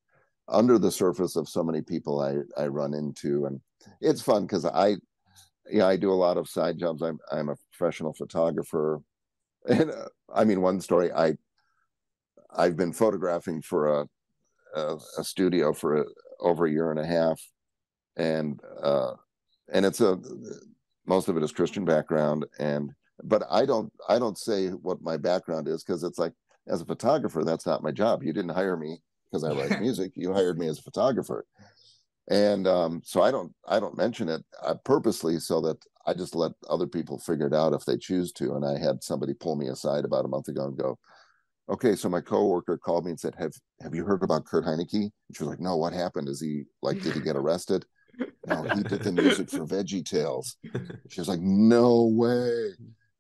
under 0.49 0.79
the 0.79 0.91
surface 0.91 1.35
of 1.35 1.49
so 1.49 1.65
many 1.65 1.83
people 1.83 2.21
I 2.21 2.37
I 2.61 2.69
run 2.69 2.95
into, 2.95 3.47
and 3.47 3.61
it's 4.01 4.23
fun 4.23 4.43
because 4.43 4.65
I, 4.65 4.97
yeah, 5.69 5.87
I 5.87 5.97
do 5.97 6.13
a 6.13 6.15
lot 6.15 6.37
of 6.37 6.49
side 6.49 6.79
jobs. 6.79 7.03
I'm 7.03 7.19
I'm 7.33 7.49
a 7.49 7.57
professional 7.73 8.15
photographer, 8.15 9.01
and 9.69 9.91
uh, 9.91 10.09
I 10.33 10.45
mean 10.45 10.61
one 10.63 10.81
story 10.81 11.13
I 11.13 11.37
I've 12.55 12.77
been 12.77 12.93
photographing 12.93 13.63
for 13.63 14.01
a 14.01 14.07
a, 14.75 14.97
a 15.19 15.25
studio 15.25 15.73
for 15.73 16.03
a, 16.03 16.05
over 16.41 16.67
a 16.67 16.71
year 16.71 16.91
and 16.91 17.01
a 17.01 17.07
half, 17.07 17.41
and 18.17 18.61
uh, 18.83 19.13
and 19.73 19.87
it's 19.87 20.01
a 20.01 20.19
most 21.07 21.29
of 21.29 21.37
it 21.37 21.43
is 21.43 21.53
Christian 21.53 21.85
background 21.85 22.45
and 22.59 22.93
but 23.25 23.43
I 23.51 23.65
don't 23.65 23.93
I 24.09 24.19
don't 24.19 24.39
say 24.39 24.69
what 24.69 25.03
my 25.03 25.17
background 25.17 25.69
is 25.69 25.83
because 25.83 26.03
it's 26.03 26.19
like 26.19 26.33
as 26.69 26.81
a 26.81 26.87
photographer 26.87 27.45
that's 27.45 27.67
not 27.67 27.83
my 27.83 27.91
job. 27.91 28.23
You 28.23 28.33
didn't 28.33 28.51
hire 28.51 28.77
me 28.77 29.01
because 29.25 29.45
I 29.45 29.53
write 29.53 29.81
music. 29.81 30.13
You 30.15 30.33
hired 30.33 30.59
me 30.59 30.69
as 30.69 30.79
a 30.79 30.83
photographer, 30.83 31.47
and 32.29 32.67
um, 32.67 33.03
so 33.05 33.23
I 33.23 33.31
don't 33.31 33.53
I 33.67 33.81
don't 33.81 33.97
mention 33.97 34.29
it 34.29 34.45
uh, 34.63 34.75
purposely 34.85 35.39
so 35.39 35.61
that 35.63 35.79
I 36.07 36.15
just 36.15 36.35
let 36.35 36.53
other 36.69 36.87
people 36.87 37.19
figure 37.19 37.47
it 37.47 37.55
out 37.55 37.73
if 37.73 37.85
they 37.85 37.97
choose 37.97 38.33
to. 38.33 38.55
And 38.55 38.65
I 38.65 38.79
had 38.79 39.03
somebody 39.03 39.35
pull 39.35 39.57
me 39.57 39.69
aside 39.69 40.05
about 40.05 40.25
a 40.25 40.29
month 40.29 40.49
ago 40.49 40.67
and 40.67 40.77
go, 40.77 40.99
okay, 41.69 41.97
so 41.97 42.09
my 42.09 42.21
coworker 42.21 42.79
called 42.79 43.05
me 43.05 43.11
and 43.11 43.21
said, 43.21 43.35
"Have 43.37 43.53
Have 43.81 43.95
you 43.95 44.05
heard 44.05 44.23
about 44.23 44.45
Kurt 44.45 44.65
Heinecke?" 44.65 44.95
And 44.95 45.13
she 45.33 45.43
was 45.43 45.51
like, 45.51 45.61
"No, 45.61 45.77
what 45.77 45.93
happened? 45.93 46.29
Is 46.29 46.41
he 46.41 46.65
like 46.83 47.01
did 47.03 47.15
he 47.15 47.21
get 47.21 47.37
arrested?" 47.37 47.85
no, 48.47 48.63
he 48.63 48.83
did 48.83 49.03
the 49.03 49.13
music 49.13 49.51
for 49.51 49.67
VeggieTales. 49.67 50.55
She 51.09 51.21
was 51.21 51.29
like, 51.29 51.41
"No 51.41 52.05
way!" 52.05 52.71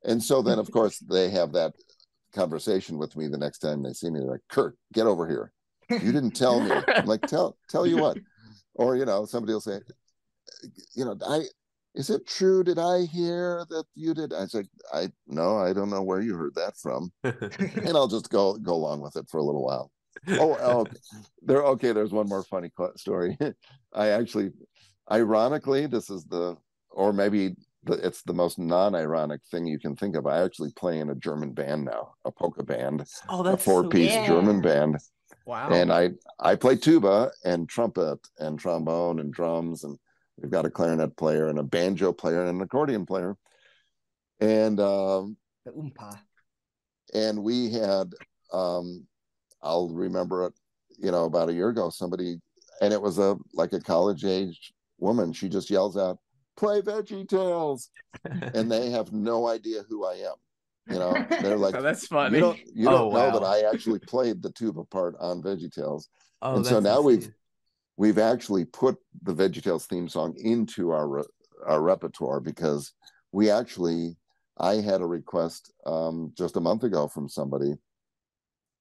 And 0.04 0.22
so 0.22 0.42
then, 0.42 0.58
of 0.58 0.70
course, 0.70 0.98
they 0.98 1.30
have 1.30 1.52
that 1.52 1.74
conversation 2.32 2.98
with 2.98 3.16
me 3.16 3.28
the 3.28 3.38
next 3.38 3.58
time 3.58 3.82
they 3.82 3.92
see 3.92 4.10
me. 4.10 4.20
They're 4.20 4.28
like, 4.28 4.48
"Kurt, 4.48 4.76
get 4.92 5.06
over 5.06 5.28
here! 5.28 5.52
You 5.90 6.12
didn't 6.12 6.32
tell 6.32 6.60
me." 6.60 6.70
I'm 6.94 7.06
like, 7.06 7.22
"Tell 7.22 7.56
tell 7.68 7.86
you 7.86 7.98
what?" 7.98 8.18
Or 8.78 8.94
you 8.94 9.06
know, 9.06 9.24
somebody 9.24 9.54
will 9.54 9.62
say, 9.62 9.80
"You 10.94 11.06
know, 11.06 11.16
I." 11.26 11.44
Is 11.96 12.10
it 12.10 12.26
true? 12.26 12.62
Did 12.62 12.78
I 12.78 13.06
hear 13.06 13.64
that 13.70 13.84
you 13.94 14.12
did? 14.12 14.34
I 14.34 14.44
said, 14.46 14.68
I 14.92 15.10
no, 15.26 15.56
I 15.56 15.72
don't 15.72 15.88
know 15.88 16.02
where 16.02 16.20
you 16.20 16.36
heard 16.36 16.54
that 16.54 16.76
from, 16.76 17.10
and 17.24 17.96
I'll 17.96 18.06
just 18.06 18.28
go 18.28 18.58
go 18.58 18.74
along 18.74 19.00
with 19.00 19.16
it 19.16 19.26
for 19.30 19.38
a 19.38 19.42
little 19.42 19.64
while. 19.64 19.90
Oh, 20.28 20.58
oh 20.60 20.80
okay. 20.80 20.96
there. 21.42 21.62
Okay, 21.64 21.92
there's 21.92 22.12
one 22.12 22.28
more 22.28 22.42
funny 22.42 22.70
story. 22.96 23.38
I 23.94 24.08
actually, 24.08 24.50
ironically, 25.10 25.86
this 25.86 26.10
is 26.10 26.24
the, 26.24 26.58
or 26.90 27.14
maybe 27.14 27.56
the, 27.84 27.94
it's 28.06 28.22
the 28.22 28.34
most 28.34 28.58
non-ironic 28.58 29.40
thing 29.50 29.66
you 29.66 29.78
can 29.78 29.96
think 29.96 30.16
of. 30.16 30.26
I 30.26 30.42
actually 30.42 30.72
play 30.72 30.98
in 30.98 31.08
a 31.08 31.14
German 31.14 31.52
band 31.52 31.86
now, 31.86 32.14
a 32.26 32.30
polka 32.30 32.62
band, 32.62 33.06
oh, 33.30 33.40
a 33.40 33.44
that's 33.44 33.64
so 33.64 33.70
four-piece 33.70 34.12
yeah. 34.12 34.26
German 34.26 34.60
band, 34.60 34.98
Wow. 35.46 35.70
and 35.70 35.90
I 35.90 36.10
I 36.40 36.56
play 36.56 36.76
tuba 36.76 37.30
and 37.44 37.68
trumpet 37.68 38.18
and 38.38 38.58
trombone 38.58 39.20
and 39.20 39.32
drums, 39.32 39.84
and 39.84 39.96
we've 40.38 40.50
got 40.50 40.66
a 40.66 40.70
clarinet 40.70 41.16
player 41.16 41.48
and 41.48 41.58
a 41.58 41.62
banjo 41.62 42.12
player 42.12 42.40
and 42.40 42.50
an 42.50 42.60
accordion 42.62 43.06
player, 43.06 43.36
and 44.40 44.80
um, 44.80 45.36
The 45.64 45.72
oompa. 45.72 46.18
and 47.14 47.42
we 47.42 47.70
had 47.70 48.12
um 48.52 49.06
i'll 49.62 49.88
remember 49.88 50.46
it 50.46 50.52
you 50.98 51.10
know 51.10 51.24
about 51.24 51.48
a 51.48 51.52
year 51.52 51.68
ago 51.68 51.90
somebody 51.90 52.36
and 52.80 52.92
it 52.92 53.00
was 53.00 53.18
a 53.18 53.36
like 53.54 53.72
a 53.72 53.80
college 53.80 54.24
age 54.24 54.72
woman 54.98 55.32
she 55.32 55.48
just 55.48 55.70
yells 55.70 55.96
out 55.96 56.18
play 56.56 56.80
veggie 56.80 57.28
tales 57.28 57.90
and 58.54 58.70
they 58.70 58.90
have 58.90 59.12
no 59.12 59.46
idea 59.48 59.82
who 59.88 60.04
i 60.04 60.14
am 60.14 60.34
you 60.88 60.98
know 60.98 61.26
they're 61.42 61.56
like 61.58 61.74
Oh, 61.78 61.82
that's 61.82 62.04
you 62.04 62.08
funny. 62.08 62.40
don't 62.40 62.58
you 62.74 62.88
Oh, 62.88 62.90
don't 63.10 63.12
know 63.12 63.30
that 63.30 63.42
i 63.44 63.60
actually 63.70 63.98
played 64.00 64.42
the 64.42 64.50
tuba 64.52 64.84
part 64.84 65.14
on 65.20 65.42
veggie 65.42 65.72
tales 65.72 66.08
oh, 66.42 66.56
and 66.56 66.64
so 66.66 66.78
now 66.80 67.00
insane. 67.00 67.04
we've 67.06 67.30
actually 68.18 68.64
put 68.64 68.96
the 69.22 69.34
VeggieTales 69.34 69.86
theme 69.86 70.08
song 70.08 70.34
into 70.38 70.90
our 70.90 71.24
our 71.66 71.80
repertoire 71.80 72.40
because 72.40 72.92
we 73.32 73.50
actually 73.50 74.16
I 74.58 74.76
had 74.76 75.00
a 75.00 75.06
request 75.06 75.72
um, 75.84 76.32
just 76.36 76.56
a 76.56 76.60
month 76.60 76.84
ago 76.84 77.08
from 77.08 77.28
somebody. 77.28 77.74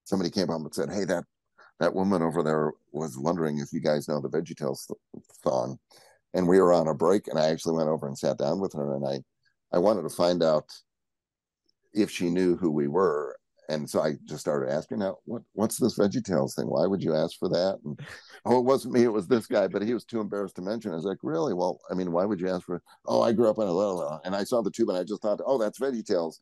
Somebody 0.04 0.30
came 0.30 0.50
up 0.50 0.60
and 0.60 0.74
said, 0.74 0.90
"Hey, 0.90 1.04
that 1.04 1.24
that 1.80 1.94
woman 1.94 2.22
over 2.22 2.42
there 2.42 2.72
was 2.92 3.18
wondering 3.18 3.58
if 3.58 3.72
you 3.72 3.80
guys 3.80 4.08
know 4.08 4.20
the 4.20 4.30
VeggieTales 4.30 4.90
song," 5.42 5.78
and 6.34 6.48
we 6.48 6.60
were 6.60 6.72
on 6.72 6.88
a 6.88 6.94
break, 6.94 7.28
and 7.28 7.38
I 7.38 7.48
actually 7.48 7.76
went 7.76 7.88
over 7.88 8.06
and 8.06 8.16
sat 8.16 8.38
down 8.38 8.60
with 8.60 8.72
her, 8.74 8.94
and 8.94 9.06
I 9.06 9.20
I 9.72 9.78
wanted 9.78 10.02
to 10.02 10.10
find 10.10 10.42
out 10.42 10.70
if 11.92 12.10
she 12.10 12.30
knew 12.30 12.56
who 12.56 12.70
we 12.70 12.88
were. 12.88 13.35
And 13.68 13.88
so 13.88 14.00
I 14.00 14.14
just 14.24 14.40
started 14.40 14.72
asking 14.72 15.00
her, 15.00 15.14
what 15.24 15.42
what's 15.54 15.78
this 15.78 15.98
VeggieTales 15.98 16.54
thing? 16.54 16.66
Why 16.66 16.86
would 16.86 17.02
you 17.02 17.14
ask 17.14 17.38
for 17.38 17.48
that? 17.48 17.78
And 17.84 18.00
oh, 18.44 18.58
it 18.58 18.64
wasn't 18.64 18.94
me, 18.94 19.02
it 19.02 19.12
was 19.12 19.26
this 19.26 19.46
guy, 19.46 19.66
but 19.66 19.82
he 19.82 19.94
was 19.94 20.04
too 20.04 20.20
embarrassed 20.20 20.56
to 20.56 20.62
mention. 20.62 20.92
I 20.92 20.96
was 20.96 21.04
like, 21.04 21.18
really? 21.22 21.52
Well, 21.52 21.80
I 21.90 21.94
mean, 21.94 22.12
why 22.12 22.24
would 22.24 22.40
you 22.40 22.48
ask 22.48 22.64
for? 22.66 22.76
It? 22.76 22.82
Oh, 23.06 23.22
I 23.22 23.32
grew 23.32 23.50
up 23.50 23.58
in 23.58 23.64
a 23.64 23.72
little, 23.72 24.20
and 24.24 24.36
I 24.36 24.44
saw 24.44 24.62
the 24.62 24.70
tube, 24.70 24.88
and 24.88 24.98
I 24.98 25.04
just 25.04 25.22
thought, 25.22 25.40
oh, 25.44 25.58
that's 25.58 25.80
VeggieTales. 25.80 26.36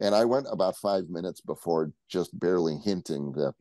And 0.00 0.14
I 0.14 0.24
went 0.24 0.46
about 0.50 0.76
five 0.76 1.08
minutes 1.08 1.40
before 1.40 1.92
just 2.08 2.38
barely 2.38 2.76
hinting 2.84 3.32
that. 3.32 3.54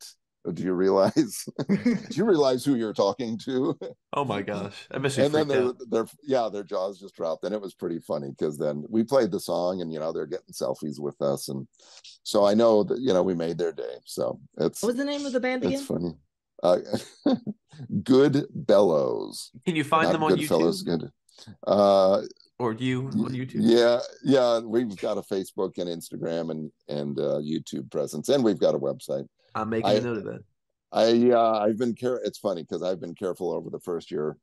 Do 0.53 0.63
you 0.63 0.73
realize? 0.73 1.47
do 1.69 1.97
you 2.11 2.25
realize 2.25 2.63
who 2.63 2.75
you're 2.75 2.93
talking 2.93 3.37
to? 3.45 3.77
Oh 4.13 4.23
my 4.23 4.41
gosh, 4.41 4.87
I 4.91 4.99
must 4.99 5.17
be 5.17 5.23
and 5.23 5.33
then 5.33 5.47
freaked 5.47 5.59
their, 5.59 5.67
out. 5.67 5.89
their 5.89 6.05
yeah, 6.23 6.49
their 6.51 6.63
jaws 6.63 6.99
just 6.99 7.15
dropped, 7.15 7.43
and 7.45 7.53
it 7.53 7.61
was 7.61 7.73
pretty 7.73 7.99
funny 7.99 8.29
because 8.29 8.57
then 8.57 8.83
we 8.89 9.03
played 9.03 9.31
the 9.31 9.39
song, 9.39 9.81
and 9.81 9.91
you 9.91 9.99
know 9.99 10.11
they're 10.11 10.25
getting 10.25 10.53
selfies 10.53 10.99
with 10.99 11.19
us, 11.21 11.49
and 11.49 11.67
so 12.23 12.45
I 12.45 12.53
know 12.53 12.83
that 12.83 12.99
you 12.99 13.13
know 13.13 13.23
we 13.23 13.33
made 13.33 13.57
their 13.57 13.71
day. 13.71 13.95
So 14.05 14.39
it's 14.57 14.81
What 14.81 14.89
was 14.89 14.97
the 14.97 15.05
name 15.05 15.25
of 15.25 15.33
the 15.33 15.39
band 15.39 15.63
it's 15.63 15.81
again? 15.81 15.85
funny. 15.85 16.13
Uh, 16.63 16.79
good 18.03 18.45
bellows. 18.53 19.51
Can 19.65 19.75
you 19.75 19.83
find 19.83 20.05
Not 20.05 20.13
them 20.13 20.23
on 20.23 20.29
good 20.31 20.39
YouTube 20.39 20.47
fellows, 20.47 20.83
good. 20.83 21.09
Uh, 21.65 22.21
or 22.59 22.73
do 22.73 22.85
you 22.85 23.07
on 23.07 23.31
YouTube? 23.31 23.55
yeah, 23.59 23.99
yeah. 24.23 24.59
We've 24.59 24.95
got 24.95 25.17
a 25.17 25.21
Facebook 25.21 25.77
and 25.77 25.89
Instagram 25.89 26.51
and 26.51 26.71
and 26.87 27.19
uh, 27.19 27.39
YouTube 27.39 27.91
presence, 27.91 28.29
and 28.29 28.43
we've 28.43 28.59
got 28.59 28.75
a 28.75 28.79
website. 28.79 29.27
I'm 29.55 29.69
making 29.69 29.89
I- 29.89 29.93
a 29.95 30.01
note 30.01 30.17
of 30.17 30.23
that. 30.25 30.43
I 30.91 31.31
uh, 31.31 31.59
I've 31.59 31.77
been 31.77 31.95
care. 31.95 32.21
It's 32.23 32.37
funny 32.37 32.61
because 32.61 32.81
I've 32.83 33.01
been 33.01 33.15
careful 33.15 33.51
over 33.51 33.69
the 33.69 33.79
first 33.79 34.11
year. 34.11 34.37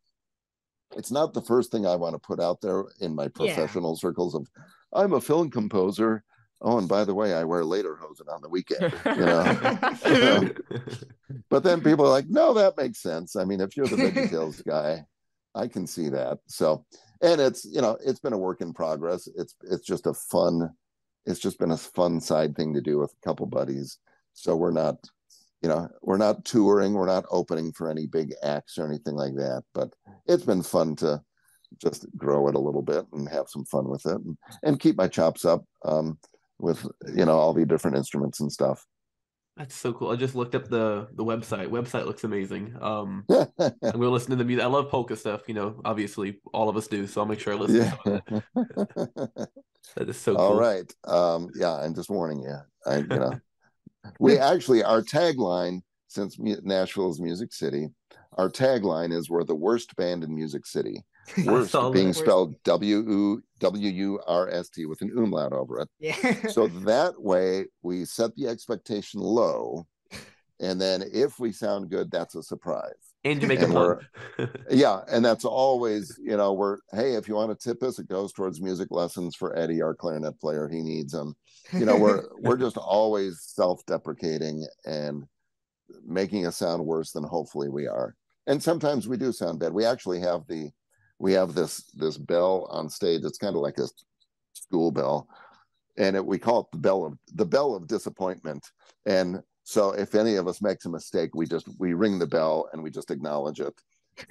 It's 0.97 1.11
not 1.11 1.33
the 1.33 1.41
first 1.41 1.71
thing 1.71 1.87
I 1.87 1.97
want 1.97 2.15
to 2.15 2.19
put 2.19 2.41
out 2.41 2.61
there 2.61 2.85
in 3.01 3.15
my 3.15 3.25
Yeah. 3.25 3.55
professional 3.55 3.97
circles 3.97 4.35
of 4.35 4.47
I'm 4.93 5.13
a 5.15 5.21
film 5.21 5.51
composer. 5.51 6.25
Oh, 6.61 6.79
and 6.79 6.89
by 6.89 7.05
the 7.05 7.15
way, 7.15 7.33
I 7.35 7.45
wear 7.45 7.63
lederhosen 7.63 8.29
on 8.31 8.43
the 8.43 8.49
weekend. 8.51 8.93
You 9.07 9.25
know, 9.25 10.51
but 11.51 11.63
then 11.65 11.81
people 11.81 12.05
are 12.07 12.11
like, 12.11 12.29
no, 12.29 12.55
that 12.55 12.77
makes 12.77 13.01
sense. 13.01 13.35
I 13.35 13.45
mean, 13.45 13.61
if 13.61 13.77
you're 13.77 13.87
the 13.87 13.97
VeggieTales 13.97 14.65
guy, 14.67 15.05
I 15.55 15.67
can 15.69 15.87
see 15.87 16.09
that. 16.11 16.39
So, 16.47 16.85
and 17.23 17.41
it's 17.41 17.65
you 17.65 17.81
know, 17.81 17.97
it's 18.05 18.21
been 18.21 18.33
a 18.33 18.39
work 18.39 18.61
in 18.61 18.75
progress. 18.75 19.27
It's 19.37 19.55
it's 19.63 19.87
just 19.87 20.07
a 20.07 20.13
fun. 20.15 20.71
It's 21.25 21.41
just 21.41 21.59
been 21.59 21.71
a 21.71 21.77
fun 21.79 22.21
side 22.21 22.55
thing 22.57 22.75
to 22.75 22.81
do 22.81 22.99
with 22.99 23.13
a 23.13 23.27
couple 23.27 23.47
buddies. 23.47 23.99
So 24.35 24.57
we're 24.57 24.73
not, 24.73 24.97
you 25.63 25.69
know, 25.69 25.89
we're 26.03 26.17
not 26.17 26.45
touring. 26.45 26.95
We're 26.95 27.07
not 27.07 27.25
opening 27.31 27.73
for 27.73 27.91
any 27.91 28.07
big 28.07 28.35
acts 28.43 28.79
or 28.79 28.87
anything 28.87 29.15
like 29.15 29.35
that. 29.35 29.65
But 29.75 29.95
it's 30.27 30.45
been 30.45 30.63
fun 30.63 30.97
to 30.97 31.23
just 31.81 32.07
grow 32.17 32.49
it 32.49 32.55
a 32.55 32.61
little 32.61 32.83
bit 32.83 33.07
and 33.13 33.29
have 33.29 33.49
some 33.49 33.65
fun 33.65 33.89
with 33.89 34.05
it 34.07 34.17
and, 34.17 34.37
and 34.63 34.81
keep 34.81 34.97
my 34.97 35.09
chops 35.09 35.45
up 35.45 35.65
um, 35.85 36.19
with 36.59 36.87
you 37.15 37.25
know 37.25 37.39
all 37.39 37.53
the 37.53 37.67
different 37.67 37.97
instruments 37.97 38.41
and 38.41 38.51
stuff. 38.53 38.87
That's 39.57 39.75
so 39.75 39.93
cool. 39.93 40.11
I 40.11 40.17
just 40.17 40.35
looked 40.35 40.55
up 40.55 40.69
the 40.69 41.09
the 41.13 41.25
website. 41.25 41.69
Website 41.69 42.07
looks 42.07 42.25
amazing. 42.25 42.75
Um, 42.81 43.27
I'm 43.31 43.75
gonna 43.83 44.09
listen 44.09 44.31
to 44.31 44.37
the 44.37 44.45
music. 44.45 44.65
I 44.65 44.69
love 44.69 44.89
polka 44.89 45.15
stuff. 45.15 45.43
You 45.47 45.55
know, 45.55 45.81
obviously 45.85 46.41
all 46.55 46.71
of 46.71 46.77
us 46.77 46.87
do. 46.87 47.07
So 47.07 47.21
I'll 47.21 47.27
make 47.27 47.41
sure 47.41 47.53
I 47.53 47.57
listen. 47.57 47.77
yeah. 47.77 47.91
To 47.91 48.43
that. 48.55 49.49
that 49.97 50.09
is 50.09 50.17
so 50.17 50.37
cool. 50.37 50.45
All 50.45 50.59
right. 50.59 50.91
Um, 51.05 51.51
yeah, 51.55 51.75
I'm 51.75 51.95
just 51.95 52.09
warning 52.09 52.41
you. 52.41 52.57
I, 52.87 52.97
you 52.99 53.07
know, 53.07 53.39
we 54.19 54.39
actually 54.39 54.83
our 54.83 55.03
tagline 55.03 55.83
since 56.09 56.37
Nashville 56.39 57.11
is 57.11 57.21
Music 57.21 57.53
City, 57.53 57.89
our 58.35 58.51
tagline 58.51 59.13
is 59.13 59.31
"We're 59.31 59.45
the 59.45 59.55
worst 59.55 59.95
band 59.97 60.25
in 60.25 60.35
Music 60.35 60.67
City." 60.67 61.05
Worst 61.47 61.77
being 61.93 62.13
spelled 62.13 62.61
W 62.65 62.97
U 62.97 63.43
W 63.61 63.89
U 63.89 64.21
R 64.27 64.49
S 64.49 64.69
T 64.69 64.87
with 64.87 65.03
an 65.03 65.13
umlaut 65.17 65.53
over 65.53 65.79
it. 65.79 65.89
Yeah. 66.01 66.49
So 66.49 66.67
that 66.67 67.23
way 67.23 67.67
we 67.83 68.05
set 68.05 68.35
the 68.35 68.49
expectation 68.49 69.21
low, 69.21 69.87
and 70.59 70.81
then 70.81 71.05
if 71.13 71.39
we 71.39 71.53
sound 71.53 71.91
good, 71.91 72.11
that's 72.11 72.35
a 72.35 72.43
surprise. 72.43 73.13
And 73.25 73.41
you 73.41 73.47
make 73.47 73.61
a 73.61 73.67
And 73.67 73.73
pun. 73.73 74.51
Yeah, 74.71 75.03
and 75.09 75.25
that's 75.25 75.45
always, 75.45 76.19
you 76.21 76.37
know, 76.37 76.53
we're 76.53 76.79
hey, 76.93 77.15
if 77.15 77.29
you 77.29 77.35
want 77.35 77.57
to 77.57 77.69
tip 77.69 77.83
us, 77.83 77.99
it 78.01 78.09
goes 78.09 78.33
towards 78.33 78.61
music 78.61 78.89
lessons 78.91 79.37
for 79.37 79.57
Eddie, 79.57 79.81
our 79.81 79.95
clarinet 79.95 80.41
player. 80.41 80.69
He 80.69 80.83
needs 80.83 81.13
them. 81.13 81.35
You 81.73 81.87
know, 81.87 81.97
we're 81.97 82.25
we're 82.39 82.57
just 82.57 82.77
always 82.77 83.43
self-deprecating 83.43 84.67
and 84.85 85.25
making 86.05 86.47
us 86.47 86.57
sound 86.57 86.85
worse 86.85 87.13
than 87.13 87.25
hopefully 87.25 87.69
we 87.69 87.87
are. 87.87 88.15
And 88.47 88.63
sometimes 88.63 89.07
we 89.07 89.17
do 89.17 89.33
sound 89.33 89.61
bad. 89.61 89.73
We 89.73 89.85
actually 89.85 90.21
have 90.21 90.47
the 90.49 90.71
we 91.19 91.33
have 91.33 91.55
this 91.55 91.85
this 91.95 92.19
bell 92.19 92.67
on 92.71 92.89
stage. 92.89 93.23
It's 93.25 93.39
kind 93.39 93.55
of 93.55 93.63
like 93.63 93.79
a 93.79 93.89
school 94.55 94.91
bell, 94.91 95.29
and 95.97 96.17
it, 96.17 96.25
we 96.25 96.39
call 96.39 96.61
it 96.61 96.67
the 96.73 96.79
bell 96.79 97.05
of 97.07 97.19
the 97.35 97.47
bell 97.47 97.75
of 97.75 97.87
disappointment. 97.87 98.67
And 99.07 99.41
so, 99.65 99.93
if 99.93 100.15
any 100.17 100.37
of 100.37 100.49
us 100.49 100.61
makes 100.61 100.87
a 100.87 100.91
mistake, 100.91 101.31
we 101.35 101.47
just 101.47 101.69
we 101.79 101.95
ring 101.95 102.19
the 102.19 102.27
bell 102.27 102.69
and 102.73 102.83
we 102.83 102.91
just 102.91 103.13
acknowledge 103.13 103.61
it. 103.61 103.75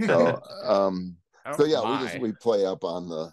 So, 0.06 0.42
um, 0.66 1.16
Oh, 1.46 1.58
so 1.58 1.66
yeah, 1.66 1.82
we 1.82 2.06
just 2.06 2.20
we 2.20 2.32
play 2.34 2.66
up 2.66 2.84
on 2.84 3.10
the 3.10 3.32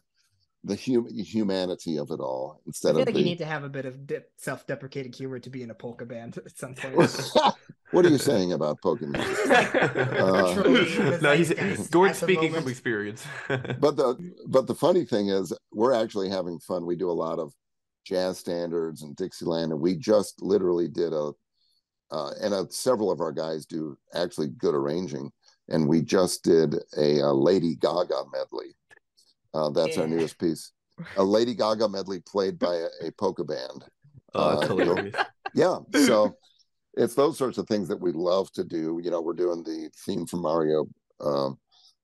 the 0.64 0.76
hum- 0.76 1.08
humanity 1.14 1.96
of 1.98 2.10
it 2.10 2.20
all 2.20 2.60
I 2.60 2.62
instead 2.66 2.90
feel 2.90 3.00
of 3.00 3.06
like 3.06 3.14
the. 3.14 3.20
you 3.20 3.24
need 3.26 3.38
to 3.38 3.46
have 3.46 3.64
a 3.64 3.68
bit 3.68 3.86
of 3.86 4.06
dip, 4.06 4.30
self-deprecating 4.36 5.12
humor 5.12 5.38
to 5.38 5.50
be 5.50 5.62
in 5.62 5.70
a 5.70 5.74
polka 5.74 6.04
band 6.04 6.36
at 6.38 6.56
some 6.58 6.74
point. 6.76 7.10
what 7.92 8.04
are 8.04 8.10
you 8.10 8.18
saying 8.18 8.52
about 8.52 8.80
Pokemon? 8.80 9.18
Uh, 10.18 10.54
no, 11.22 11.34
he's 11.34 11.50
zeitgeist 11.50 11.90
Gord's 11.90 12.22
at 12.22 12.26
speaking 12.26 12.52
from 12.52 12.68
experience. 12.68 13.24
but 13.48 13.96
the 13.96 14.16
but 14.46 14.66
the 14.66 14.74
funny 14.74 15.04
thing 15.04 15.28
is 15.28 15.52
we're 15.72 15.92
actually 15.92 16.28
having 16.28 16.58
fun 16.58 16.84
we 16.86 16.96
do 16.96 17.10
a 17.10 17.12
lot 17.12 17.38
of 17.38 17.52
jazz 18.04 18.38
standards 18.38 19.02
and 19.02 19.14
dixieland 19.16 19.70
and 19.72 19.80
we 19.80 19.94
just 19.94 20.40
literally 20.42 20.88
did 20.88 21.12
a 21.12 21.32
uh, 22.10 22.30
and 22.40 22.54
uh, 22.54 22.64
several 22.70 23.10
of 23.10 23.20
our 23.20 23.32
guys 23.32 23.66
do 23.66 23.96
actually 24.14 24.48
good 24.48 24.74
arranging 24.74 25.30
and 25.68 25.86
we 25.86 26.00
just 26.00 26.42
did 26.42 26.74
a, 26.96 27.20
uh 27.22 27.32
lady 27.32 27.74
gaga 27.76 28.22
medley 28.32 28.74
uh, 29.54 29.70
that's 29.70 29.96
our 29.98 30.06
newest 30.06 30.38
piece 30.38 30.72
a 31.16 31.22
lady 31.22 31.54
gaga 31.54 31.88
medley 31.88 32.20
played 32.26 32.58
by 32.58 32.74
a, 32.74 33.06
a 33.08 33.12
polka 33.12 33.44
band 33.44 33.84
oh, 34.34 34.50
that's 34.60 34.70
Uh, 34.70 34.76
hilarious. 34.76 35.14
yeah 35.54 35.78
so 36.06 36.36
it's 36.94 37.14
those 37.14 37.38
sorts 37.38 37.58
of 37.58 37.66
things 37.68 37.86
that 37.86 38.00
we 38.00 38.10
love 38.10 38.50
to 38.52 38.64
do. 38.64 38.98
You 39.00 39.12
know, 39.12 39.20
we're 39.20 39.32
doing 39.34 39.62
the 39.62 39.88
theme 40.04 40.26
from 40.26 40.40
Mario, 40.42 40.88
um, 41.20 41.56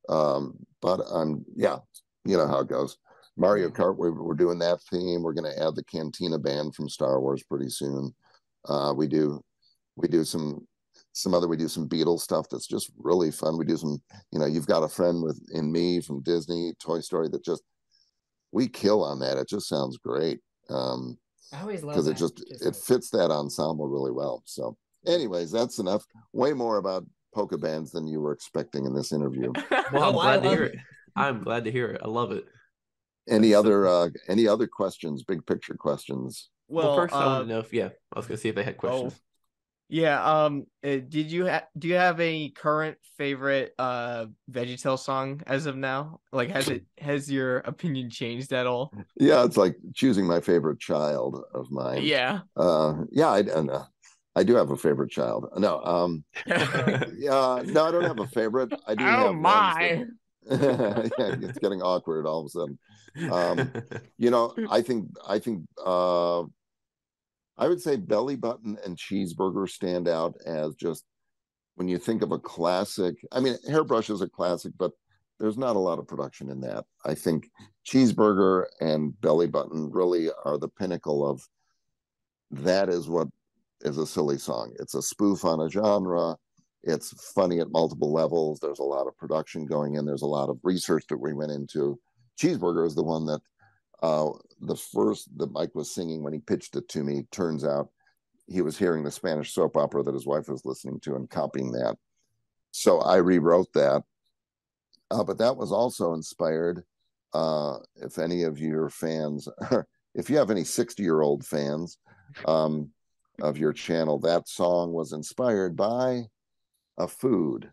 um, 0.08 0.54
but 0.80 1.00
um, 1.10 1.44
yeah, 1.56 1.78
you 2.24 2.36
know 2.36 2.46
how 2.46 2.60
it 2.60 2.68
goes. 2.68 2.96
Mario 3.36 3.70
Kart, 3.70 3.96
we're, 3.96 4.12
we're 4.12 4.34
doing 4.34 4.60
that 4.60 4.80
theme. 4.82 5.24
We're 5.24 5.32
going 5.32 5.52
to 5.52 5.60
add 5.60 5.74
the 5.74 5.82
Cantina 5.82 6.38
band 6.38 6.76
from 6.76 6.88
Star 6.88 7.20
Wars 7.20 7.42
pretty 7.42 7.70
soon. 7.70 8.14
Uh, 8.68 8.94
we 8.96 9.08
do, 9.08 9.42
we 9.96 10.06
do 10.06 10.22
some, 10.22 10.64
some 11.14 11.32
other. 11.32 11.48
We 11.48 11.56
do 11.56 11.68
some 11.68 11.88
Beatles 11.88 12.20
stuff 12.20 12.46
that's 12.50 12.66
just 12.66 12.90
really 12.98 13.30
fun. 13.30 13.56
We 13.56 13.64
do 13.64 13.76
some, 13.76 14.02
you 14.32 14.38
know, 14.38 14.46
you've 14.46 14.66
got 14.66 14.82
a 14.82 14.88
friend 14.88 15.22
with 15.22 15.40
in 15.52 15.72
me 15.72 16.00
from 16.00 16.22
Disney, 16.22 16.74
Toy 16.80 17.00
Story 17.00 17.28
that 17.30 17.44
just 17.44 17.62
we 18.52 18.68
kill 18.68 19.02
on 19.02 19.18
that. 19.20 19.38
It 19.38 19.48
just 19.48 19.68
sounds 19.68 19.96
great. 19.96 20.40
Um, 20.68 21.16
I 21.52 21.60
always 21.62 21.82
love 21.82 21.94
because 21.94 22.08
it 22.08 22.10
that, 22.12 22.18
just 22.18 22.40
it 22.48 22.64
like- 22.64 22.74
fits 22.74 23.10
that 23.10 23.30
ensemble 23.30 23.88
really 23.88 24.10
well. 24.12 24.42
So, 24.44 24.76
anyways, 25.06 25.50
that's 25.52 25.78
enough. 25.78 26.04
Way 26.32 26.52
more 26.52 26.78
about 26.78 27.06
polka 27.34 27.58
bands 27.58 27.90
than 27.92 28.06
you 28.06 28.20
were 28.20 28.32
expecting 28.32 28.84
in 28.84 28.94
this 28.94 29.12
interview. 29.12 29.52
Well, 29.92 30.02
I'm 30.02 30.08
Oh, 30.16 30.20
glad 30.20 30.42
to 30.42 30.48
hear 30.50 30.64
it. 30.64 30.74
it. 30.74 30.80
I'm 31.16 31.42
glad 31.42 31.64
to 31.64 31.70
hear 31.70 31.88
it. 31.90 32.00
I 32.04 32.08
love 32.08 32.32
it. 32.32 32.44
Any 33.28 33.52
So- 33.52 33.60
other 33.60 33.86
uh 33.86 34.08
any 34.28 34.48
other 34.48 34.66
questions? 34.66 35.22
Big 35.22 35.46
picture 35.46 35.74
questions. 35.74 36.50
Well, 36.68 36.86
Well, 36.88 36.96
first 36.96 37.14
I 37.14 37.22
uh, 37.22 37.26
want 37.26 37.44
to 37.44 37.54
know 37.54 37.60
if 37.60 37.72
yeah, 37.72 37.90
I 38.12 38.18
was 38.18 38.26
gonna 38.26 38.38
see 38.38 38.48
if 38.48 38.54
they 38.56 38.64
had 38.64 38.76
questions. 38.78 39.20
Yeah. 39.88 40.22
Um, 40.24 40.66
uh, 40.82 40.98
did 41.08 41.30
you 41.30 41.46
ha- 41.46 41.66
do 41.78 41.88
you 41.88 41.94
have 41.94 42.20
any 42.20 42.50
current 42.50 42.96
favorite 43.16 43.74
uh 43.78 44.26
VeggieTale 44.50 44.98
song 44.98 45.42
as 45.46 45.66
of 45.66 45.76
now? 45.76 46.20
Like, 46.32 46.50
has 46.50 46.68
it 46.68 46.84
has 46.98 47.30
your 47.30 47.58
opinion 47.58 48.10
changed 48.10 48.52
at 48.52 48.66
all? 48.66 48.92
Yeah, 49.18 49.44
it's 49.44 49.56
like 49.56 49.76
choosing 49.94 50.26
my 50.26 50.40
favorite 50.40 50.80
child 50.80 51.42
of 51.54 51.70
mine. 51.70 52.02
Yeah. 52.02 52.40
Uh 52.56 53.04
yeah, 53.10 53.28
I 53.28 53.40
and, 53.40 53.70
uh, 53.70 53.84
I 54.36 54.42
do 54.42 54.54
have 54.56 54.70
a 54.70 54.76
favorite 54.76 55.10
child. 55.10 55.48
No, 55.56 55.80
um 55.84 56.24
yeah, 56.46 57.62
no, 57.64 57.84
I 57.84 57.90
don't 57.92 58.04
have 58.04 58.18
a 58.20 58.26
favorite. 58.28 58.72
I 58.86 58.94
do 58.94 59.04
oh 59.06 59.32
my. 59.32 60.04
that- 60.06 60.08
yeah, 61.18 61.34
it's 61.48 61.58
getting 61.58 61.80
awkward 61.80 62.26
all 62.26 62.40
of 62.40 62.46
a 62.46 62.48
sudden. 62.50 62.78
Um, 63.30 63.72
you 64.18 64.30
know 64.30 64.52
i 64.70 64.82
think 64.82 65.08
i 65.28 65.38
think 65.38 65.62
uh 65.84 66.42
i 67.58 67.68
would 67.68 67.80
say 67.80 67.96
belly 67.96 68.36
button 68.36 68.78
and 68.84 68.96
cheeseburger 68.96 69.68
stand 69.68 70.08
out 70.08 70.34
as 70.46 70.74
just 70.74 71.04
when 71.76 71.88
you 71.88 71.98
think 71.98 72.22
of 72.22 72.32
a 72.32 72.38
classic 72.38 73.16
i 73.32 73.40
mean 73.40 73.56
hairbrush 73.68 74.10
is 74.10 74.20
a 74.20 74.28
classic 74.28 74.72
but 74.78 74.92
there's 75.38 75.58
not 75.58 75.76
a 75.76 75.80
lot 75.80 75.98
of 75.98 76.06
production 76.06 76.48
in 76.48 76.60
that. 76.60 76.84
I 77.04 77.14
think 77.14 77.50
cheeseburger 77.86 78.66
and 78.80 79.18
belly 79.20 79.46
button 79.46 79.90
really 79.90 80.28
are 80.44 80.58
the 80.58 80.68
pinnacle 80.68 81.28
of 81.28 81.46
that 82.50 82.88
is 82.88 83.08
what 83.08 83.28
is 83.80 83.98
a 83.98 84.06
silly 84.06 84.38
song. 84.38 84.72
It's 84.78 84.94
a 84.94 85.02
spoof 85.02 85.44
on 85.44 85.60
a 85.60 85.68
genre. 85.68 86.36
It's 86.82 87.32
funny 87.34 87.60
at 87.60 87.72
multiple 87.72 88.12
levels. 88.12 88.60
There's 88.60 88.78
a 88.78 88.84
lot 88.84 89.06
of 89.06 89.16
production 89.16 89.66
going 89.66 89.96
in. 89.96 90.04
There's 90.04 90.22
a 90.22 90.26
lot 90.26 90.50
of 90.50 90.58
research 90.62 91.04
that 91.08 91.20
we 91.20 91.32
went 91.32 91.52
into. 91.52 91.98
Cheeseburger 92.40 92.86
is 92.86 92.94
the 92.94 93.02
one 93.02 93.26
that 93.26 93.40
uh, 94.04 94.30
the 94.60 94.76
first 94.76 95.30
that 95.38 95.52
Mike 95.52 95.74
was 95.74 95.94
singing 95.94 96.22
when 96.22 96.34
he 96.34 96.38
pitched 96.38 96.76
it 96.76 96.86
to 96.90 97.02
me, 97.02 97.26
turns 97.32 97.64
out 97.64 97.88
he 98.46 98.60
was 98.60 98.76
hearing 98.76 99.02
the 99.02 99.10
Spanish 99.10 99.54
soap 99.54 99.78
opera 99.78 100.02
that 100.02 100.12
his 100.12 100.26
wife 100.26 100.46
was 100.46 100.66
listening 100.66 101.00
to 101.00 101.16
and 101.16 101.30
copying 101.30 101.72
that. 101.72 101.96
So 102.70 103.00
I 103.00 103.16
rewrote 103.16 103.72
that. 103.72 104.02
Uh, 105.10 105.24
but 105.24 105.38
that 105.38 105.56
was 105.56 105.72
also 105.72 106.12
inspired. 106.12 106.84
Uh, 107.32 107.78
if 107.96 108.18
any 108.18 108.42
of 108.42 108.58
your 108.58 108.90
fans, 108.90 109.48
if 110.14 110.28
you 110.28 110.36
have 110.36 110.50
any 110.50 110.64
60 110.64 111.02
year 111.02 111.22
old 111.22 111.46
fans 111.46 111.96
um, 112.46 112.90
of 113.40 113.56
your 113.56 113.72
channel, 113.72 114.18
that 114.18 114.48
song 114.48 114.92
was 114.92 115.14
inspired 115.14 115.76
by 115.76 116.24
a 116.98 117.08
food 117.08 117.70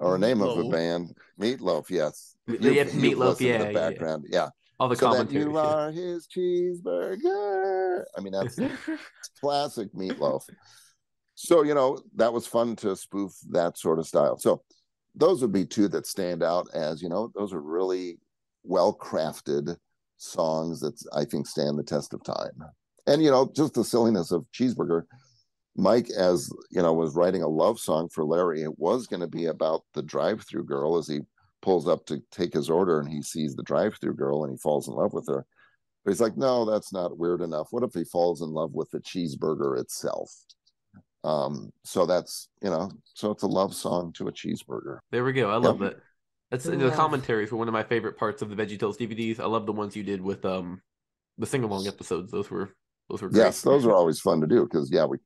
or 0.00 0.16
a 0.16 0.18
name 0.18 0.42
of 0.42 0.58
a 0.58 0.68
band, 0.68 1.16
Meatloaf. 1.40 1.88
Yes, 1.88 2.34
you've 2.48 2.58
Meatloaf, 2.60 3.38
yeah, 3.38 3.58
the 3.58 3.64
yeah, 3.64 3.70
yeah. 3.70 3.72
background. 3.72 4.26
Yeah, 4.28 4.48
All 4.82 4.88
the 4.88 4.96
so 4.96 5.14
that 5.14 5.30
you 5.30 5.56
are 5.56 5.92
his 5.92 6.26
cheeseburger. 6.26 8.02
I 8.18 8.20
mean, 8.20 8.32
that's 8.32 8.58
classic 9.40 9.94
meatloaf. 9.94 10.42
So, 11.36 11.62
you 11.62 11.72
know, 11.72 12.00
that 12.16 12.32
was 12.32 12.48
fun 12.48 12.74
to 12.76 12.96
spoof 12.96 13.30
that 13.50 13.78
sort 13.78 14.00
of 14.00 14.08
style. 14.08 14.38
So, 14.38 14.64
those 15.14 15.40
would 15.40 15.52
be 15.52 15.64
two 15.64 15.86
that 15.86 16.08
stand 16.08 16.42
out 16.42 16.66
as, 16.74 17.00
you 17.00 17.08
know, 17.08 17.30
those 17.32 17.52
are 17.52 17.62
really 17.62 18.18
well 18.64 18.92
crafted 18.92 19.76
songs 20.16 20.80
that 20.80 21.00
I 21.14 21.26
think 21.26 21.46
stand 21.46 21.78
the 21.78 21.84
test 21.84 22.12
of 22.12 22.24
time. 22.24 22.64
And, 23.06 23.22
you 23.22 23.30
know, 23.30 23.52
just 23.54 23.74
the 23.74 23.84
silliness 23.84 24.32
of 24.32 24.46
Cheeseburger. 24.52 25.02
Mike, 25.76 26.10
as 26.10 26.50
you 26.72 26.82
know, 26.82 26.92
was 26.92 27.14
writing 27.14 27.44
a 27.44 27.48
love 27.48 27.78
song 27.78 28.08
for 28.08 28.24
Larry. 28.24 28.62
It 28.62 28.80
was 28.80 29.06
going 29.06 29.20
to 29.20 29.28
be 29.28 29.46
about 29.46 29.82
the 29.94 30.02
drive 30.02 30.42
through 30.42 30.64
girl 30.64 30.98
as 30.98 31.06
he 31.06 31.20
pulls 31.62 31.88
up 31.88 32.04
to 32.06 32.22
take 32.30 32.52
his 32.52 32.68
order 32.68 33.00
and 33.00 33.08
he 33.08 33.22
sees 33.22 33.54
the 33.54 33.62
drive 33.62 33.96
through 34.00 34.16
girl 34.16 34.44
and 34.44 34.52
he 34.52 34.58
falls 34.58 34.88
in 34.88 34.94
love 34.94 35.12
with 35.12 35.26
her. 35.28 35.46
But 36.04 36.10
he's 36.10 36.20
like, 36.20 36.36
no, 36.36 36.68
that's 36.68 36.92
not 36.92 37.16
weird 37.16 37.40
enough. 37.40 37.68
What 37.70 37.84
if 37.84 37.94
he 37.94 38.04
falls 38.04 38.42
in 38.42 38.50
love 38.50 38.72
with 38.72 38.90
the 38.90 39.00
cheeseburger 39.00 39.80
itself? 39.80 40.30
Um, 41.24 41.72
so 41.84 42.04
that's 42.04 42.48
you 42.62 42.70
know, 42.70 42.90
so 43.14 43.30
it's 43.30 43.44
a 43.44 43.48
love 43.48 43.74
song 43.74 44.12
to 44.14 44.26
a 44.26 44.32
cheeseburger. 44.32 44.98
There 45.12 45.24
we 45.24 45.32
go. 45.32 45.50
I 45.50 45.56
love 45.56 45.78
that. 45.78 45.94
That's 46.50 46.64
Who, 46.66 46.76
the 46.76 46.90
commentaries 46.90 47.50
were 47.50 47.58
one 47.58 47.68
of 47.68 47.72
my 47.72 47.84
favorite 47.84 48.18
parts 48.18 48.42
of 48.42 48.50
the 48.50 48.56
VeggieTales 48.56 48.98
DVDs. 48.98 49.40
I 49.40 49.46
love 49.46 49.64
the 49.64 49.72
ones 49.72 49.96
you 49.96 50.02
did 50.02 50.20
with 50.20 50.44
um 50.44 50.82
the 51.38 51.46
sing 51.46 51.62
along 51.62 51.86
episodes. 51.86 52.32
Those 52.32 52.50
were 52.50 52.74
those 53.08 53.22
were 53.22 53.28
great. 53.28 53.38
Yes, 53.38 53.62
those 53.62 53.86
are 53.86 53.94
always 53.94 54.20
fun 54.20 54.40
to 54.40 54.46
do 54.46 54.64
because 54.64 54.90
yeah, 54.92 55.04
we 55.04 55.18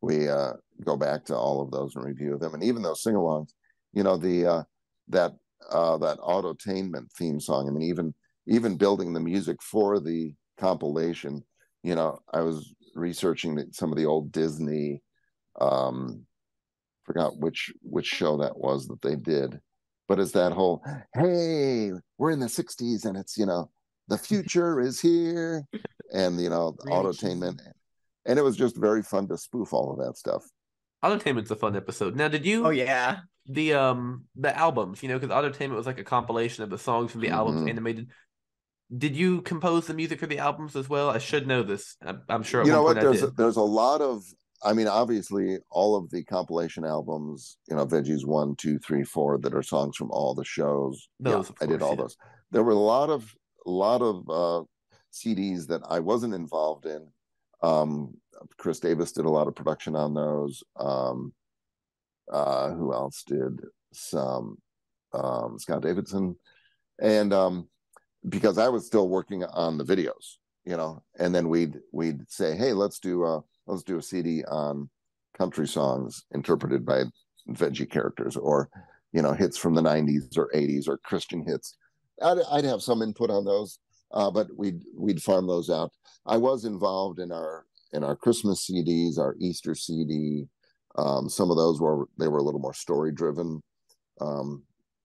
we 0.00 0.28
uh 0.28 0.54
go 0.84 0.96
back 0.96 1.26
to 1.26 1.36
all 1.36 1.60
of 1.60 1.70
those 1.70 1.94
and 1.94 2.04
review 2.04 2.38
them. 2.38 2.54
And 2.54 2.64
even 2.64 2.82
those 2.82 3.02
sing-alongs, 3.02 3.50
you 3.92 4.02
know, 4.02 4.16
the 4.16 4.46
uh 4.46 4.62
that 5.08 5.32
uh 5.70 5.98
that 5.98 6.18
autotainment 6.18 7.10
theme 7.12 7.40
song. 7.40 7.68
I 7.68 7.70
mean, 7.70 7.88
even 7.88 8.14
even 8.46 8.76
building 8.76 9.12
the 9.12 9.20
music 9.20 9.62
for 9.62 10.00
the 10.00 10.32
compilation, 10.58 11.42
you 11.82 11.94
know, 11.94 12.20
I 12.32 12.40
was 12.40 12.72
researching 12.94 13.62
some 13.72 13.92
of 13.92 13.98
the 13.98 14.06
old 14.06 14.32
Disney 14.32 15.02
um 15.60 16.26
forgot 17.04 17.38
which 17.38 17.72
which 17.82 18.06
show 18.06 18.36
that 18.38 18.56
was 18.56 18.86
that 18.88 19.02
they 19.02 19.16
did. 19.16 19.60
But 20.08 20.20
it's 20.20 20.32
that 20.32 20.52
whole 20.52 20.82
hey, 21.14 21.90
we're 22.18 22.30
in 22.30 22.40
the 22.40 22.46
60s 22.46 23.04
and 23.04 23.16
it's, 23.16 23.36
you 23.36 23.46
know, 23.46 23.70
the 24.08 24.18
future 24.18 24.80
is 24.88 25.00
here 25.00 25.64
and 26.12 26.40
you 26.40 26.50
know, 26.50 26.76
Really 26.84 26.98
autotainment. 26.98 27.60
And 28.24 28.38
it 28.38 28.42
was 28.42 28.56
just 28.56 28.76
very 28.76 29.02
fun 29.02 29.28
to 29.28 29.38
spoof 29.38 29.72
all 29.72 29.92
of 29.92 30.04
that 30.04 30.16
stuff. 30.16 30.44
Autotainment's 31.04 31.50
a 31.50 31.56
fun 31.56 31.76
episode. 31.76 32.16
Now, 32.16 32.28
did 32.28 32.44
you 32.44 32.66
Oh 32.66 32.70
yeah. 32.70 33.20
The 33.48 33.74
um 33.74 34.24
the 34.36 34.56
albums? 34.56 35.02
You 35.02 35.08
know, 35.08 35.18
because 35.18 35.34
Autotainment 35.34 35.76
was 35.76 35.86
like 35.86 35.98
a 35.98 36.04
compilation 36.04 36.64
of 36.64 36.70
the 36.70 36.78
songs 36.78 37.12
from 37.12 37.20
the 37.20 37.30
albums 37.30 37.62
Mhm. 37.62 37.70
animated. 37.70 38.10
Did 38.96 39.16
you 39.16 39.42
compose 39.42 39.86
the 39.86 39.94
music 39.94 40.20
for 40.20 40.26
the 40.26 40.38
albums 40.38 40.76
as 40.76 40.88
well? 40.88 41.10
I 41.10 41.18
should 41.18 41.46
know 41.46 41.62
this. 41.62 41.96
I'm, 42.02 42.22
I'm 42.28 42.42
sure. 42.42 42.64
You 42.64 42.72
know 42.72 42.82
what? 42.82 43.00
There's 43.00 43.22
a, 43.22 43.28
there's 43.28 43.56
a 43.56 43.62
lot 43.62 44.00
of. 44.00 44.22
I 44.64 44.72
mean, 44.72 44.86
obviously, 44.88 45.58
all 45.70 45.96
of 45.96 46.10
the 46.10 46.24
compilation 46.24 46.84
albums, 46.84 47.58
you 47.68 47.76
know, 47.76 47.84
Veggies 47.86 48.24
one, 48.24 48.56
two, 48.56 48.78
three, 48.78 49.04
four, 49.04 49.38
that 49.38 49.54
are 49.54 49.62
songs 49.62 49.96
from 49.96 50.10
all 50.10 50.34
the 50.34 50.44
shows. 50.44 51.08
Those, 51.20 51.32
yeah, 51.32 51.38
of 51.38 51.54
I 51.60 51.66
did 51.66 51.82
all 51.82 51.90
yeah. 51.90 51.96
those. 51.96 52.16
There 52.52 52.62
were 52.62 52.72
a 52.72 52.74
lot 52.74 53.10
of, 53.10 53.34
a 53.66 53.70
lot 53.70 54.00
of 54.00 54.24
uh, 54.30 54.64
CDs 55.12 55.66
that 55.66 55.82
I 55.88 56.00
wasn't 56.00 56.34
involved 56.34 56.86
in. 56.86 57.06
Um, 57.62 58.14
Chris 58.56 58.80
Davis 58.80 59.12
did 59.12 59.26
a 59.26 59.30
lot 59.30 59.46
of 59.46 59.54
production 59.54 59.94
on 59.94 60.14
those. 60.14 60.62
Um, 60.76 61.32
uh, 62.32 62.70
who 62.70 62.92
else 62.92 63.22
did 63.26 63.60
some? 63.92 64.58
Um, 65.12 65.58
Scott 65.58 65.82
Davidson, 65.82 66.36
and 67.00 67.32
um, 67.32 67.68
because 68.28 68.58
I 68.58 68.68
was 68.68 68.86
still 68.86 69.08
working 69.08 69.44
on 69.44 69.78
the 69.78 69.84
videos, 69.84 70.36
you 70.64 70.76
know, 70.76 71.02
and 71.18 71.34
then 71.34 71.48
we'd 71.48 71.78
we'd 71.92 72.28
say, 72.30 72.56
hey, 72.56 72.72
let's 72.72 72.98
do 72.98 73.24
a 73.24 73.42
let's 73.66 73.82
do 73.82 73.98
a 73.98 74.02
CD 74.02 74.44
on 74.44 74.90
country 75.38 75.68
songs 75.68 76.24
interpreted 76.34 76.84
by 76.84 77.04
veggie 77.50 77.90
characters, 77.90 78.36
or 78.36 78.68
you 79.12 79.22
know, 79.22 79.32
hits 79.32 79.56
from 79.56 79.74
the 79.74 79.82
'90s 79.82 80.36
or 80.36 80.50
'80s 80.54 80.88
or 80.88 80.98
Christian 80.98 81.44
hits. 81.46 81.76
I'd, 82.22 82.38
I'd 82.50 82.64
have 82.64 82.82
some 82.82 83.02
input 83.02 83.30
on 83.30 83.44
those, 83.44 83.78
uh, 84.12 84.30
but 84.30 84.48
we'd 84.56 84.80
we'd 84.94 85.22
farm 85.22 85.46
those 85.46 85.70
out. 85.70 85.92
I 86.26 86.36
was 86.36 86.64
involved 86.64 87.20
in 87.20 87.32
our 87.32 87.64
in 87.92 88.02
our 88.02 88.16
Christmas 88.16 88.68
CDs, 88.68 89.18
our 89.18 89.36
Easter 89.38 89.74
CD. 89.74 90.48
Um, 90.96 91.28
some 91.28 91.50
of 91.50 91.56
those 91.56 91.80
were 91.80 92.08
they 92.18 92.28
were 92.28 92.38
a 92.38 92.42
little 92.42 92.60
more 92.60 92.74
story 92.74 93.12
driven. 93.12 93.62
Um, 94.20 94.64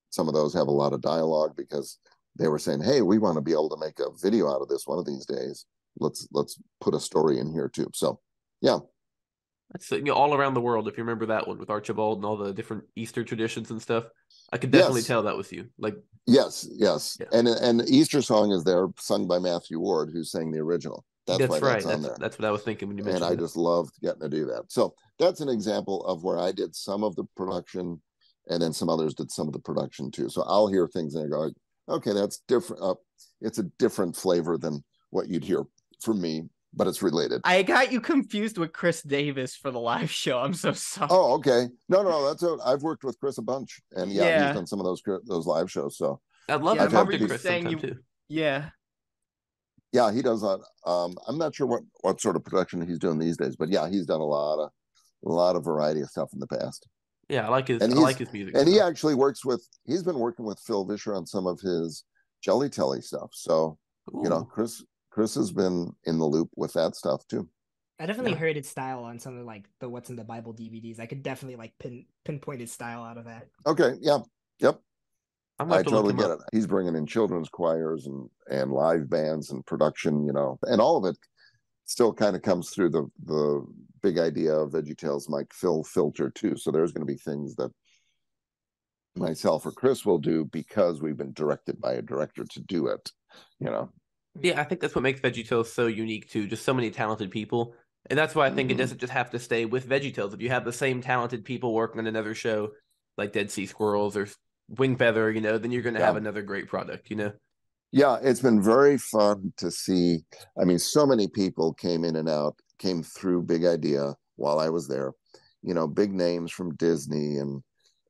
some 0.10 0.28
of 0.28 0.34
those 0.34 0.54
have 0.54 0.68
a 0.68 0.72
lot 0.72 0.94
of 0.94 1.02
dialogue 1.02 1.56
because 1.56 1.98
they 2.38 2.48
were 2.48 2.60
saying, 2.60 2.82
"Hey, 2.82 3.02
we 3.02 3.18
want 3.18 3.36
to 3.36 3.42
be 3.42 3.52
able 3.52 3.70
to 3.70 3.78
make 3.86 4.00
a 4.00 4.12
video 4.22 4.50
out 4.50 4.62
of 4.62 4.70
this 4.70 4.88
one 4.88 5.00
of 5.00 5.06
these 5.06 5.26
days. 5.26 5.66
Let's 6.00 6.28
let's 6.32 6.58
put 6.80 6.94
a 6.96 7.00
story 7.00 7.40
in 7.40 7.52
here 7.52 7.68
too." 7.70 7.90
So, 7.94 8.20
yeah, 8.62 8.80
That's 9.72 9.92
you 9.92 10.02
know, 10.02 10.14
all 10.14 10.34
around 10.34 10.54
the 10.54 10.62
world. 10.62 10.88
If 10.88 10.98
you 10.98 11.04
remember 11.04 11.26
that 11.28 11.48
one 11.48 11.58
with 11.58 11.70
Archibald 11.70 12.18
and 12.20 12.26
all 12.26 12.38
the 12.38 12.54
different 12.54 12.84
Easter 12.96 13.24
traditions 13.24 13.72
and 13.72 13.82
stuff, 13.82 14.06
I 14.54 14.58
could 14.58 14.72
definitely 14.72 15.02
Yes. 15.02 15.08
tell 15.08 15.24
that 15.24 15.36
was 15.38 15.52
you. 15.52 15.70
Like, 15.78 15.96
yes, 16.26 16.68
yes, 16.72 17.18
Yeah. 17.20 17.28
and 17.34 17.48
and 17.48 17.90
Easter 17.90 18.22
song 18.22 18.52
is 18.52 18.64
there, 18.64 18.88
sung 18.98 19.28
by 19.28 19.40
Matthew 19.40 19.80
Ward, 19.80 20.12
who 20.12 20.24
sang 20.24 20.52
the 20.52 20.60
original. 20.60 21.04
That's, 21.28 21.40
That's, 21.40 21.52
why 21.52 21.60
right. 21.60 21.74
that's 21.84 21.86
on 21.86 22.02
there. 22.02 22.16
that's 22.20 22.40
what 22.40 22.46
I 22.46 22.52
was 22.52 22.64
thinking 22.64 22.88
when 22.88 22.98
you 22.98 23.04
mentioned. 23.04 23.24
It. 23.24 23.28
And 23.28 23.40
I 23.40 23.42
it. 23.42 23.46
just 23.46 23.56
loved 23.56 23.94
getting 24.02 24.22
to 24.22 24.30
do 24.30 24.46
that. 24.48 24.64
So 24.70 24.96
that's 25.20 25.40
an 25.40 25.50
example 25.50 26.04
of 26.06 26.24
where 26.24 26.40
I 26.40 26.52
did 26.52 26.76
some 26.76 27.04
of 27.04 27.16
the 27.16 27.26
production, 27.38 28.02
and 28.50 28.62
then 28.62 28.74
some 28.74 28.90
others 28.90 29.14
did 29.14 29.30
some 29.32 29.46
of 29.48 29.54
the 29.54 29.60
production 29.60 30.10
too. 30.10 30.30
So 30.30 30.42
I'll 30.48 30.68
hear 30.68 30.88
things 30.88 31.14
and 31.16 31.26
I 31.26 31.30
go, 31.30 31.52
okay, 31.90 32.14
that's 32.14 32.42
different. 32.48 32.82
Uh, 32.82 32.96
it's 33.40 33.60
a 33.60 33.64
different 33.78 34.16
flavor 34.16 34.58
than 34.58 34.84
what 35.12 35.28
you'd 35.30 35.44
hear 35.44 35.64
from 36.02 36.20
me, 36.20 36.44
but 36.74 36.88
it's 36.88 37.04
related. 37.04 37.42
I 37.44 37.62
got 37.62 37.92
you 37.92 38.02
confused 38.02 38.58
with 38.58 38.74
Chris 38.74 39.04
Davis 39.04 39.56
for 39.56 39.70
the 39.70 39.80
live 39.80 40.10
show. 40.10 40.40
I'm 40.40 40.56
so 40.56 40.74
sorry. 40.74 41.10
Oh, 41.12 41.34
okay. 41.36 41.68
No, 41.88 42.02
no, 42.02 42.26
that's 42.28 42.44
I've 42.66 42.82
worked 42.82 43.04
with 43.04 43.20
Chris 43.20 43.38
a 43.38 43.44
bunch, 43.44 43.80
and 43.92 44.12
yeah, 44.12 44.24
Yeah. 44.24 44.48
he's 44.48 44.56
done 44.56 44.66
some 44.68 44.80
of 44.80 44.86
those 44.86 45.04
those 45.28 45.46
live 45.46 45.70
shows. 45.70 45.98
So 45.98 46.20
I'd 46.50 46.62
love 46.62 46.78
Yeah, 46.78 46.88
to 46.88 46.90
I 46.90 46.92
talk 46.92 47.12
to 47.12 47.18
you 47.20 47.28
Chris 47.28 47.44
saying 47.44 47.66
sometime 47.66 47.88
you- 47.90 47.94
too. 47.96 48.00
Yeah. 48.28 48.70
Yeah, 49.92 50.12
he 50.12 50.22
does 50.22 50.42
that. 50.42 50.60
Um, 50.86 51.16
I'm 51.28 51.38
not 51.38 51.54
sure 51.56 51.68
what 51.68 51.84
what 52.02 52.22
sort 52.22 52.36
of 52.36 52.44
production 52.44 52.86
he's 52.86 53.00
doing 53.00 53.20
these 53.20 53.38
days, 53.38 53.56
but 53.56 53.70
yeah, 53.70 53.90
he's 53.90 54.06
done 54.06 54.22
a 54.22 54.26
lot 54.26 54.60
of 54.64 54.70
a 55.26 55.30
lot 55.30 55.56
of 55.56 55.64
variety 55.64 56.02
of 56.02 56.10
stuff 56.10 56.30
in 56.34 56.40
the 56.40 56.48
past. 56.48 56.88
Yeah, 57.30 57.46
I 57.46 57.50
like 57.50 57.68
his. 57.70 57.82
And 57.82 57.94
I 57.94 57.98
like 57.98 58.18
his 58.18 58.32
music. 58.34 58.56
and 58.58 58.68
he 58.68 58.80
actually 58.82 59.16
works 59.16 59.46
with 59.46 59.66
he's 59.86 60.04
been 60.04 60.20
working 60.20 60.46
with 60.46 60.60
phil 60.66 60.84
vischer 60.86 61.14
on 61.16 61.26
some 61.26 61.48
of 61.48 61.60
his 61.62 62.04
jelly 62.44 62.68
telly 62.70 63.02
stuff 63.02 63.30
so 63.34 63.78
you 64.14 64.28
know 64.28 64.44
chris 64.44 64.84
chris 65.12 65.36
has 65.36 65.52
been 65.52 65.92
in 66.06 66.18
the 66.18 66.26
loop 66.26 66.50
with 66.58 66.74
that 66.74 66.96
stuff 66.96 67.26
too 67.28 67.48
I 68.00 68.08
definitely 68.08 68.32
Yeah. 68.32 68.38
heard 68.40 68.56
his 68.56 68.68
style 68.68 69.04
on 69.04 69.20
some 69.20 69.38
of 69.40 69.46
like 69.46 69.66
the 69.80 69.88
What's 69.88 70.10
in 70.10 70.16
the 70.16 70.24
Bible 70.24 70.56
DVDs. 70.56 71.00
I 71.00 71.06
could 71.06 71.22
definitely 71.22 71.56
like 71.56 71.74
pin 71.78 72.06
pinpoint 72.26 72.60
his 72.62 72.72
style 72.72 73.04
out 73.04 73.18
of 73.20 73.26
that. 73.26 73.48
okay 73.68 73.94
yeah 74.02 74.18
yep 74.60 74.82
I'm 75.62 75.72
i 75.72 75.78
to 75.84 75.90
totally 75.90 76.14
get 76.14 76.32
up. 76.32 76.40
it 76.40 76.46
he's 76.52 76.68
bringing 76.68 76.96
in 76.96 77.06
children's 77.06 77.50
choirs 77.50 78.08
and 78.08 78.30
and 78.50 78.72
live 78.72 79.10
bands 79.10 79.52
and 79.52 79.66
production 79.66 80.26
you 80.26 80.34
know 80.34 80.58
and 80.64 80.82
all 80.82 80.98
of 80.98 81.06
it 81.06 81.18
still 81.86 82.14
kind 82.14 82.36
of 82.36 82.42
comes 82.42 82.70
through 82.70 82.90
the 82.90 83.06
the 83.26 83.66
big 84.02 84.18
idea 84.18 84.54
of 84.54 84.72
VeggieTales 84.72 85.30
Mike 85.30 85.54
Phil 85.54 85.84
filter 85.84 86.30
too. 86.32 86.56
So 86.58 86.72
there's 86.72 86.92
going 86.92 87.06
to 87.06 87.14
be 87.14 87.20
things 87.20 87.56
that 87.58 87.70
myself 89.16 89.66
or 89.66 89.72
Chris 89.72 90.06
will 90.06 90.18
do 90.18 90.46
because 90.46 91.02
we've 91.02 91.18
been 91.18 91.34
directed 91.34 91.80
by 91.80 91.94
a 91.94 92.02
director 92.02 92.44
to 92.50 92.60
do 92.62 92.88
it. 92.88 93.12
You 93.60 93.68
know, 93.68 93.90
Yeah, 94.42 94.60
I 94.60 94.64
think 94.64 94.82
that's 94.82 94.96
what 94.96 95.02
makes 95.04 95.20
VeggieTales 95.22 95.68
so 95.68 95.88
unique 95.88 96.30
too. 96.30 96.48
Just 96.48 96.64
so 96.64 96.74
many 96.74 96.90
talented 96.92 97.30
people, 97.30 97.76
and 98.10 98.18
that's 98.18 98.34
why 98.36 98.48
I 98.48 98.52
think 98.52 98.70
Mhm. 98.70 98.74
it 98.74 98.78
doesn't 98.78 99.00
just 99.02 99.14
have 99.14 99.30
to 99.32 99.40
stay 99.40 99.66
with 99.66 99.88
VeggieTales. 99.88 100.34
If 100.34 100.42
you 100.42 100.50
have 100.50 100.66
the 100.66 100.74
same 100.74 101.02
talented 101.02 101.44
people 101.46 101.74
working 101.74 102.00
on 102.00 102.08
another 102.08 102.34
show, 102.34 102.72
like 103.18 103.34
Dead 103.34 103.52
Sea 103.52 103.66
Squirrels 103.66 104.16
or 104.16 104.28
Wingfeather, 104.76 105.34
you 105.34 105.42
know, 105.42 105.58
then 105.58 105.72
you're 105.72 105.82
going 105.82 105.96
to 105.96 106.00
Yeah. 106.00 106.08
have 106.08 106.16
another 106.16 106.42
great 106.42 106.68
product. 106.68 107.10
You 107.10 107.16
know. 107.18 107.32
yeah, 107.92 108.18
it's 108.22 108.40
been 108.42 108.62
very 108.62 108.98
fun 108.98 109.54
to 109.58 109.70
see. 109.72 110.24
I 110.60 110.64
mean, 110.66 110.80
so 110.80 111.06
many 111.06 111.28
people 111.28 111.74
came 111.74 112.04
in 112.06 112.16
and 112.16 112.30
out, 112.30 112.56
came 112.80 113.04
through 113.04 113.44
Big 113.44 113.66
Idea 113.66 114.16
while 114.38 114.60
I 114.60 114.70
was 114.70 114.88
there. 114.88 115.14
You 115.62 115.74
know, 115.74 115.88
big 115.88 116.14
names 116.14 116.52
from 116.52 116.76
Disney 116.76 117.38
and 117.38 117.62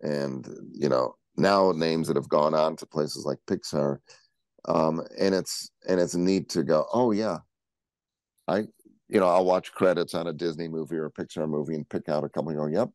and 0.01 0.47
you 0.73 0.87
know 0.89 1.15
now 1.37 1.71
names 1.71 2.07
that 2.07 2.15
have 2.15 2.29
gone 2.29 2.53
on 2.53 2.75
to 2.77 2.85
places 2.85 3.25
like 3.25 3.39
Pixar. 3.47 3.97
Um, 4.65 5.01
and 5.19 5.33
it's 5.33 5.71
and 5.87 5.99
it's 5.99 6.15
neat 6.15 6.49
to 6.49 6.63
go. 6.63 6.85
Oh 6.93 7.11
yeah, 7.11 7.39
I 8.47 8.59
you 9.09 9.19
know 9.19 9.27
I'll 9.27 9.45
watch 9.45 9.71
credits 9.73 10.13
on 10.13 10.27
a 10.27 10.33
Disney 10.33 10.67
movie 10.67 10.95
or 10.97 11.05
a 11.07 11.11
Pixar 11.11 11.49
movie 11.49 11.75
and 11.75 11.89
pick 11.89 12.07
out 12.07 12.23
a 12.23 12.29
couple 12.29 12.49
and 12.51 12.59
go, 12.59 12.67
yep, 12.67 12.89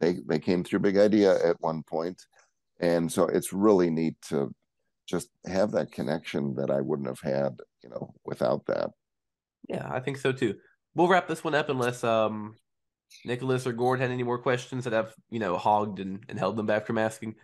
they 0.00 0.14
they 0.26 0.38
came 0.38 0.64
through 0.64 0.80
Big 0.80 0.96
Idea 0.96 1.34
at 1.46 1.60
one 1.60 1.82
point, 1.82 2.20
and 2.82 3.10
so 3.10 3.24
it's 3.24 3.52
really 3.52 3.88
neat 3.88 4.16
to 4.28 4.52
just 5.08 5.28
have 5.46 5.70
that 5.72 5.92
connection 5.92 6.54
that 6.56 6.70
I 6.70 6.80
wouldn't 6.80 7.08
have 7.08 7.20
had, 7.20 7.58
you 7.82 7.88
know, 7.88 8.12
without 8.24 8.66
that. 8.66 8.90
Yeah, 9.68 9.88
I 9.90 10.00
think 10.00 10.18
so 10.18 10.32
too. 10.32 10.56
We'll 10.94 11.08
wrap 11.08 11.28
this 11.28 11.44
one 11.44 11.54
up 11.54 11.70
unless 11.70 12.04
um 12.04 12.56
Nicholas 13.24 13.66
or 13.66 13.72
Gord 13.72 14.00
had 14.00 14.10
any 14.10 14.22
more 14.22 14.38
questions 14.38 14.84
that 14.84 14.94
I've 14.94 15.14
you 15.30 15.38
know 15.38 15.56
hogged 15.56 16.00
and, 16.00 16.24
and 16.28 16.38
held 16.38 16.56
them 16.56 16.66
back 16.66 16.86
from 16.86 16.98
asking. 16.98 17.36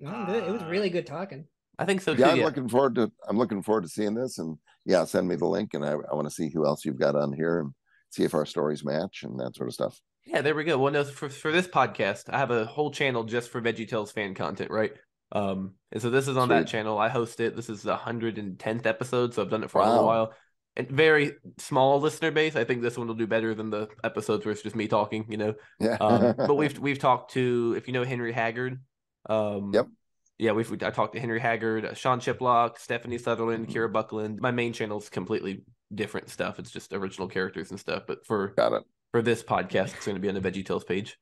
No, 0.00 0.10
I'm 0.10 0.26
good. 0.26 0.44
It 0.44 0.52
was 0.52 0.64
really 0.64 0.90
good 0.90 1.06
talking. 1.06 1.46
I 1.78 1.84
think 1.84 2.00
so 2.00 2.14
too. 2.14 2.20
yeah, 2.20 2.28
Yeah, 2.28 2.32
I'm 2.32 2.40
looking 2.40 2.68
forward 2.68 2.96
to 2.96 3.10
I'm 3.28 3.38
looking 3.38 3.62
forward 3.62 3.84
to 3.84 3.88
seeing 3.88 4.14
this, 4.14 4.38
and 4.38 4.58
yeah, 4.84 5.04
send 5.04 5.28
me 5.28 5.36
the 5.36 5.46
link, 5.46 5.74
and 5.74 5.84
I, 5.84 5.92
I 5.92 6.14
want 6.14 6.28
to 6.28 6.34
see 6.34 6.50
who 6.52 6.66
else 6.66 6.84
you've 6.84 6.98
got 6.98 7.14
on 7.14 7.32
here 7.32 7.60
and 7.60 7.72
see 8.10 8.24
if 8.24 8.34
our 8.34 8.46
stories 8.46 8.84
match 8.84 9.22
and 9.22 9.38
that 9.38 9.54
sort 9.54 9.68
of 9.68 9.74
stuff. 9.74 10.00
Yeah, 10.26 10.40
there 10.40 10.54
we 10.54 10.64
go. 10.64 10.78
Well, 10.78 10.92
no, 10.92 11.04
for 11.04 11.28
for 11.28 11.52
this 11.52 11.66
podcast, 11.68 12.24
I 12.32 12.38
have 12.38 12.50
a 12.50 12.64
whole 12.64 12.90
channel 12.90 13.24
just 13.24 13.50
for 13.50 13.60
VeggieTales 13.60 14.12
fan 14.12 14.34
content, 14.34 14.70
right? 14.70 14.92
Um, 15.32 15.74
and 15.92 16.00
so 16.00 16.10
this 16.10 16.28
is 16.28 16.36
on 16.36 16.48
that 16.50 16.66
channel. 16.66 16.98
I 16.98 17.08
host 17.08 17.40
it. 17.40 17.56
This 17.56 17.68
is 17.68 17.82
the 17.82 17.96
hundred 17.96 18.38
and 18.38 18.58
tenth 18.58 18.86
episode, 18.86 19.34
so 19.34 19.42
I've 19.42 19.50
done 19.50 19.64
it 19.64 19.70
for 19.70 19.80
a 19.80 19.88
little 19.88 20.06
while. 20.06 20.32
And 20.76 20.88
very 20.88 21.34
small 21.58 22.00
listener 22.00 22.30
base. 22.32 22.56
I 22.56 22.64
think 22.64 22.82
this 22.82 22.98
one 22.98 23.06
will 23.06 23.14
do 23.14 23.26
better 23.28 23.54
than 23.54 23.70
the 23.70 23.88
episodes 24.02 24.44
where 24.44 24.52
it's 24.52 24.62
just 24.62 24.74
me 24.74 24.88
talking, 24.88 25.26
you 25.28 25.36
know. 25.36 25.54
Yeah, 25.78 25.96
Um, 26.00 26.34
but 26.36 26.54
we've 26.54 26.78
we've 26.78 26.98
talked 26.98 27.32
to 27.32 27.74
if 27.76 27.86
you 27.86 27.92
know 27.92 28.04
Henry 28.04 28.32
Haggard. 28.32 28.80
Um, 29.28 29.72
Yep. 29.72 29.88
Yeah, 30.36 30.50
we've 30.52 30.82
I 30.82 30.90
talked 30.90 31.14
to 31.14 31.20
Henry 31.20 31.38
Haggard, 31.38 31.96
Sean 31.96 32.18
Chiplock, 32.18 32.78
Stephanie 32.78 33.18
Sutherland, 33.18 33.68
Mhm. 33.68 33.72
Kira 33.72 33.92
Buckland. 33.92 34.40
My 34.40 34.50
main 34.50 34.72
channel 34.72 34.98
is 34.98 35.08
completely 35.08 35.62
different 35.94 36.28
stuff. 36.28 36.58
It's 36.58 36.72
just 36.72 36.92
original 36.92 37.28
characters 37.28 37.70
and 37.70 37.78
stuff. 37.78 38.02
But 38.08 38.26
for 38.26 38.48
got 38.48 38.72
it. 38.72 38.82
For 39.14 39.22
this 39.22 39.44
podcast, 39.44 39.94
it's 39.94 40.04
going 40.06 40.16
to 40.16 40.20
be 40.20 40.28
on 40.28 40.34
the 40.34 40.40
VeggieTales 40.40 40.84
page. 40.84 41.16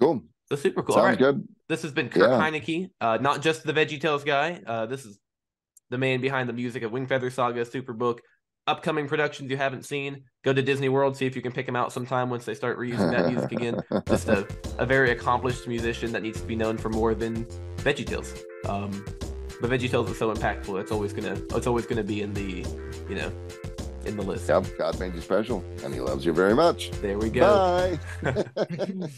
Cool. 0.00 0.24
So 0.48 0.56
super 0.56 0.82
cool. 0.82 0.96
Sounds 0.96 1.06
right. 1.06 1.18
good. 1.18 1.46
This 1.68 1.82
has 1.82 1.92
been 1.92 2.08
Kurt 2.08 2.28
Yeah. 2.28 2.36
Heinecke, 2.36 2.90
uh, 3.00 3.18
not 3.20 3.42
just 3.42 3.62
the 3.62 3.72
VeggieTales 3.72 4.24
guy. 4.24 4.60
Uh, 4.66 4.86
this 4.86 5.04
is 5.04 5.20
the 5.90 5.98
man 5.98 6.20
behind 6.20 6.48
the 6.48 6.52
music 6.52 6.82
of 6.82 6.90
Wingfeather 6.90 7.30
Saga, 7.30 7.64
Superbook. 7.64 8.18
Upcoming 8.66 9.06
productions 9.06 9.52
you 9.52 9.56
haven't 9.56 9.84
seen, 9.84 10.24
go 10.42 10.52
to 10.52 10.62
Disney 10.62 10.88
World, 10.88 11.16
see 11.16 11.24
if 11.24 11.36
you 11.36 11.42
can 11.42 11.52
pick 11.52 11.64
them 11.64 11.76
out 11.76 11.92
sometime 11.92 12.28
once 12.28 12.44
they 12.44 12.54
start 12.54 12.76
reusing 12.76 13.12
that 13.12 13.30
music 13.30 13.52
again. 13.52 13.80
Just 14.08 14.26
a, 14.26 14.44
a 14.78 14.84
very 14.84 15.12
accomplished 15.12 15.68
musician 15.68 16.10
that 16.10 16.24
needs 16.24 16.40
to 16.40 16.46
be 16.48 16.56
known 16.56 16.76
for 16.76 16.88
more 16.88 17.14
than 17.14 17.44
VeggieTales. 17.76 18.36
Um, 18.68 19.04
but 19.60 19.70
VeggieTales 19.70 20.10
is 20.10 20.18
so 20.18 20.34
impactful; 20.34 20.80
it's 20.80 20.90
always 20.90 21.12
gonna 21.12 21.40
it's 21.54 21.68
always 21.68 21.86
gonna 21.86 22.02
be 22.02 22.20
in 22.20 22.34
the 22.34 22.66
you 23.08 23.14
know 23.14 23.30
in 24.06 24.16
the 24.16 24.22
list. 24.22 24.48
Yep, 24.48 24.66
God 24.78 24.98
made 25.00 25.14
you 25.14 25.20
special, 25.20 25.64
and 25.84 25.92
He 25.94 26.00
loves 26.00 26.24
you 26.24 26.32
very 26.32 26.54
much. 26.54 26.90
There 27.02 27.18
we 27.18 27.30
go. 27.30 27.98
Bye. 28.22 28.44